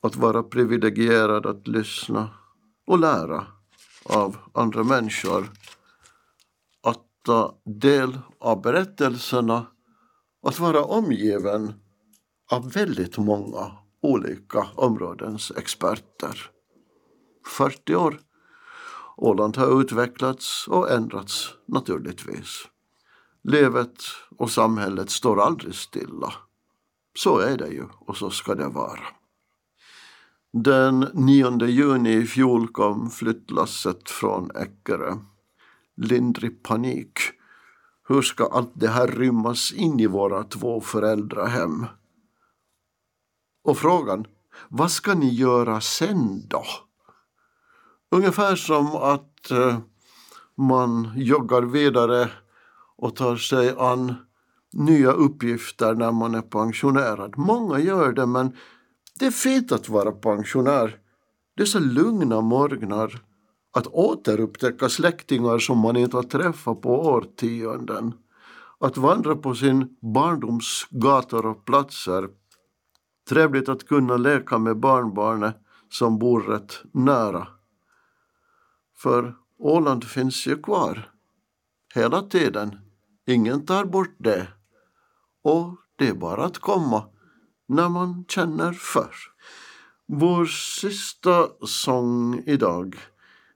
att 0.00 0.16
vara 0.16 0.42
privilegierad 0.42 1.46
att 1.46 1.68
lyssna 1.68 2.28
och 2.88 2.98
lära 2.98 3.46
av 4.04 4.36
andra 4.52 4.84
människor, 4.84 5.50
att 6.82 7.02
ta 7.24 7.58
del 7.64 8.18
av 8.38 8.62
berättelserna, 8.62 9.66
att 10.46 10.58
vara 10.58 10.84
omgiven 10.84 11.72
av 12.52 12.72
väldigt 12.72 13.18
många 13.18 13.72
olika 14.02 14.66
områdens 14.74 15.52
experter. 15.56 16.50
40 17.46 17.94
år. 17.94 18.20
Åland 19.16 19.56
har 19.56 19.80
utvecklats 19.80 20.68
och 20.68 20.90
ändrats 20.90 21.54
naturligtvis. 21.66 22.68
Livet 23.42 23.96
och 24.38 24.50
samhället 24.50 25.10
står 25.10 25.40
aldrig 25.40 25.74
stilla. 25.74 26.32
Så 27.18 27.38
är 27.38 27.56
det 27.56 27.68
ju 27.68 27.84
och 28.00 28.16
så 28.16 28.30
ska 28.30 28.54
det 28.54 28.68
vara. 28.68 29.17
Den 30.52 31.00
9 31.14 31.66
juni 31.66 32.12
i 32.12 32.26
fjol 32.26 32.68
kom 32.68 33.10
flyttlasset 33.10 34.10
från 34.10 34.50
Eckerö. 34.50 35.16
Lindrig 35.96 36.62
panik. 36.62 37.18
Hur 38.08 38.22
ska 38.22 38.46
allt 38.46 38.72
det 38.74 38.88
här 38.88 39.06
rymmas 39.06 39.72
in 39.72 40.00
i 40.00 40.06
våra 40.06 40.44
två 40.44 40.80
föräldrahem? 40.80 41.86
Och 43.64 43.78
frågan, 43.78 44.26
vad 44.68 44.90
ska 44.90 45.14
ni 45.14 45.34
göra 45.34 45.80
sen 45.80 46.48
då? 46.48 46.64
Ungefär 48.10 48.56
som 48.56 48.86
att 48.96 49.50
eh, 49.50 49.78
man 50.54 51.12
joggar 51.16 51.62
vidare 51.62 52.30
och 52.96 53.16
tar 53.16 53.36
sig 53.36 53.74
an 53.78 54.14
nya 54.72 55.12
uppgifter 55.12 55.94
när 55.94 56.12
man 56.12 56.34
är 56.34 56.42
pensionerad. 56.42 57.38
Många 57.38 57.78
gör 57.78 58.12
det 58.12 58.26
men 58.26 58.56
det 59.18 59.26
är 59.26 59.30
fint 59.30 59.72
att 59.72 59.88
vara 59.88 60.12
pensionär. 60.12 60.98
Dessa 61.56 61.78
lugna 61.78 62.40
morgnar 62.40 63.22
att 63.72 63.86
återupptäcka 63.86 64.88
släktingar 64.88 65.58
som 65.58 65.78
man 65.78 65.96
inte 65.96 66.16
har 66.16 66.22
träffat 66.22 66.80
på 66.80 67.06
årtionden. 67.06 68.12
Att 68.80 68.96
vandra 68.96 69.36
på 69.36 69.54
sin 69.54 69.96
barndoms 70.14 70.86
gator 70.90 71.46
och 71.46 71.64
platser. 71.64 72.28
Trevligt 73.28 73.68
att 73.68 73.88
kunna 73.88 74.16
leka 74.16 74.58
med 74.58 74.76
barnbarnet 74.76 75.56
som 75.90 76.18
bor 76.18 76.40
rätt 76.40 76.82
nära. 76.92 77.48
För 78.96 79.34
Åland 79.58 80.04
finns 80.04 80.46
ju 80.46 80.62
kvar. 80.62 81.10
Hela 81.94 82.22
tiden. 82.22 82.78
Ingen 83.26 83.66
tar 83.66 83.84
bort 83.84 84.16
det. 84.18 84.48
Och 85.44 85.76
det 85.96 86.08
är 86.08 86.14
bara 86.14 86.44
att 86.44 86.58
komma 86.58 87.04
när 87.68 87.88
man 87.88 88.24
känner 88.28 88.72
för. 88.72 89.10
Vår 90.06 90.46
sista 90.80 91.48
sång 91.66 92.42
idag 92.46 92.96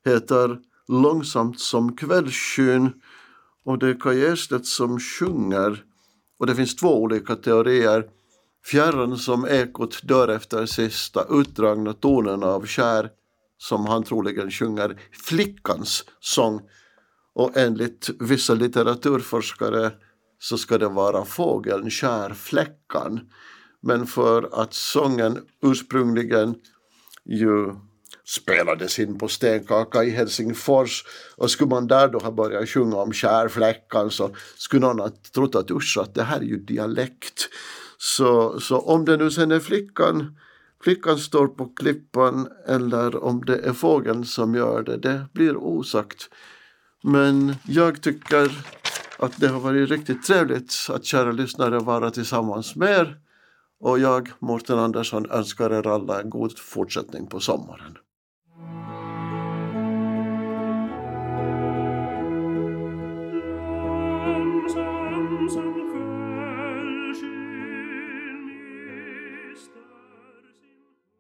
heter 0.05 0.59
Långsamt 0.89 1.61
som 1.61 1.97
kvällsskyn 1.97 2.93
och 3.65 3.79
det 3.79 3.89
är 3.89 4.01
Kaj 4.01 4.25
Erstedt 4.25 4.67
som 4.67 5.01
sjunger. 5.01 5.85
Och 6.39 6.47
det 6.47 6.55
finns 6.55 6.77
två 6.77 7.03
olika 7.03 7.37
teorier. 7.37 8.07
Fjärran 8.65 9.19
som 9.19 9.47
ekot 9.47 10.03
dör 10.03 10.29
efter 10.29 10.67
sista 10.67 11.27
utdragna 11.31 11.93
tonen 11.93 12.43
av 12.43 12.67
kär 12.67 13.11
som 13.59 13.87
han 13.87 14.03
troligen 14.05 14.51
sjunger 14.51 15.01
flickans 15.13 16.05
sång. 16.21 16.61
Och 17.35 17.57
enligt 17.57 18.11
vissa 18.21 18.55
litteraturforskare 18.55 19.91
så 20.39 20.59
ska 20.59 20.79
det 20.79 20.89
vara 20.89 21.25
fågeln 21.25 21.91
Kärfläckan 21.91 22.37
fläckan. 22.37 23.21
Men 23.83 24.07
för 24.07 24.63
att 24.63 24.75
sången 24.75 25.39
ursprungligen 25.63 26.55
ju 27.25 27.75
spelades 28.25 28.99
in 28.99 29.19
på 29.19 29.29
Stenkaka 29.29 30.05
i 30.05 30.11
Helsingfors 30.11 31.05
och 31.37 31.51
skulle 31.51 31.71
man 31.71 31.87
där 31.87 32.09
då 32.09 32.19
ha 32.19 32.31
börjat 32.31 32.69
sjunga 32.69 32.97
om 32.97 33.13
kärfläckan 33.13 34.11
så 34.11 34.31
skulle 34.57 34.87
någon 34.87 34.99
ha 34.99 35.11
trott 35.35 35.55
att 35.55 35.71
usch 35.71 35.99
att 35.99 36.15
det 36.15 36.23
här 36.23 36.39
är 36.39 36.45
ju 36.45 36.57
dialekt. 36.57 37.49
Så, 37.99 38.61
så 38.61 38.79
om 38.79 39.05
det 39.05 39.17
nu 39.17 39.31
sen 39.31 39.53
är 39.53 39.61
flickan, 39.61 40.37
flickan 40.83 41.19
står 41.19 41.49
på 41.49 41.67
klippan 41.67 42.49
eller 42.67 43.25
om 43.25 43.45
det 43.45 43.57
är 43.57 43.73
fågeln 43.73 44.25
som 44.25 44.55
gör 44.55 44.83
det, 44.83 44.97
det 44.97 45.27
blir 45.33 45.57
osagt. 45.57 46.31
Men 47.03 47.55
jag 47.69 48.03
tycker 48.03 48.51
att 49.19 49.41
det 49.41 49.49
har 49.49 49.61
varit 49.61 49.91
riktigt 49.91 50.27
trevligt 50.27 50.75
att 50.89 51.05
kära 51.05 51.33
lyssnare 51.33 51.79
vara 51.79 52.11
tillsammans 52.11 52.77
med 52.77 52.91
er. 53.01 53.19
Och 53.83 53.99
jag, 53.99 54.29
Mårten 54.39 54.79
Andersson, 54.79 55.31
önskar 55.31 55.71
er 55.71 55.87
alla 55.87 56.21
en 56.21 56.31
god 56.31 56.59
fortsättning 56.59 57.27
på 57.27 57.41
sommaren. 57.41 57.99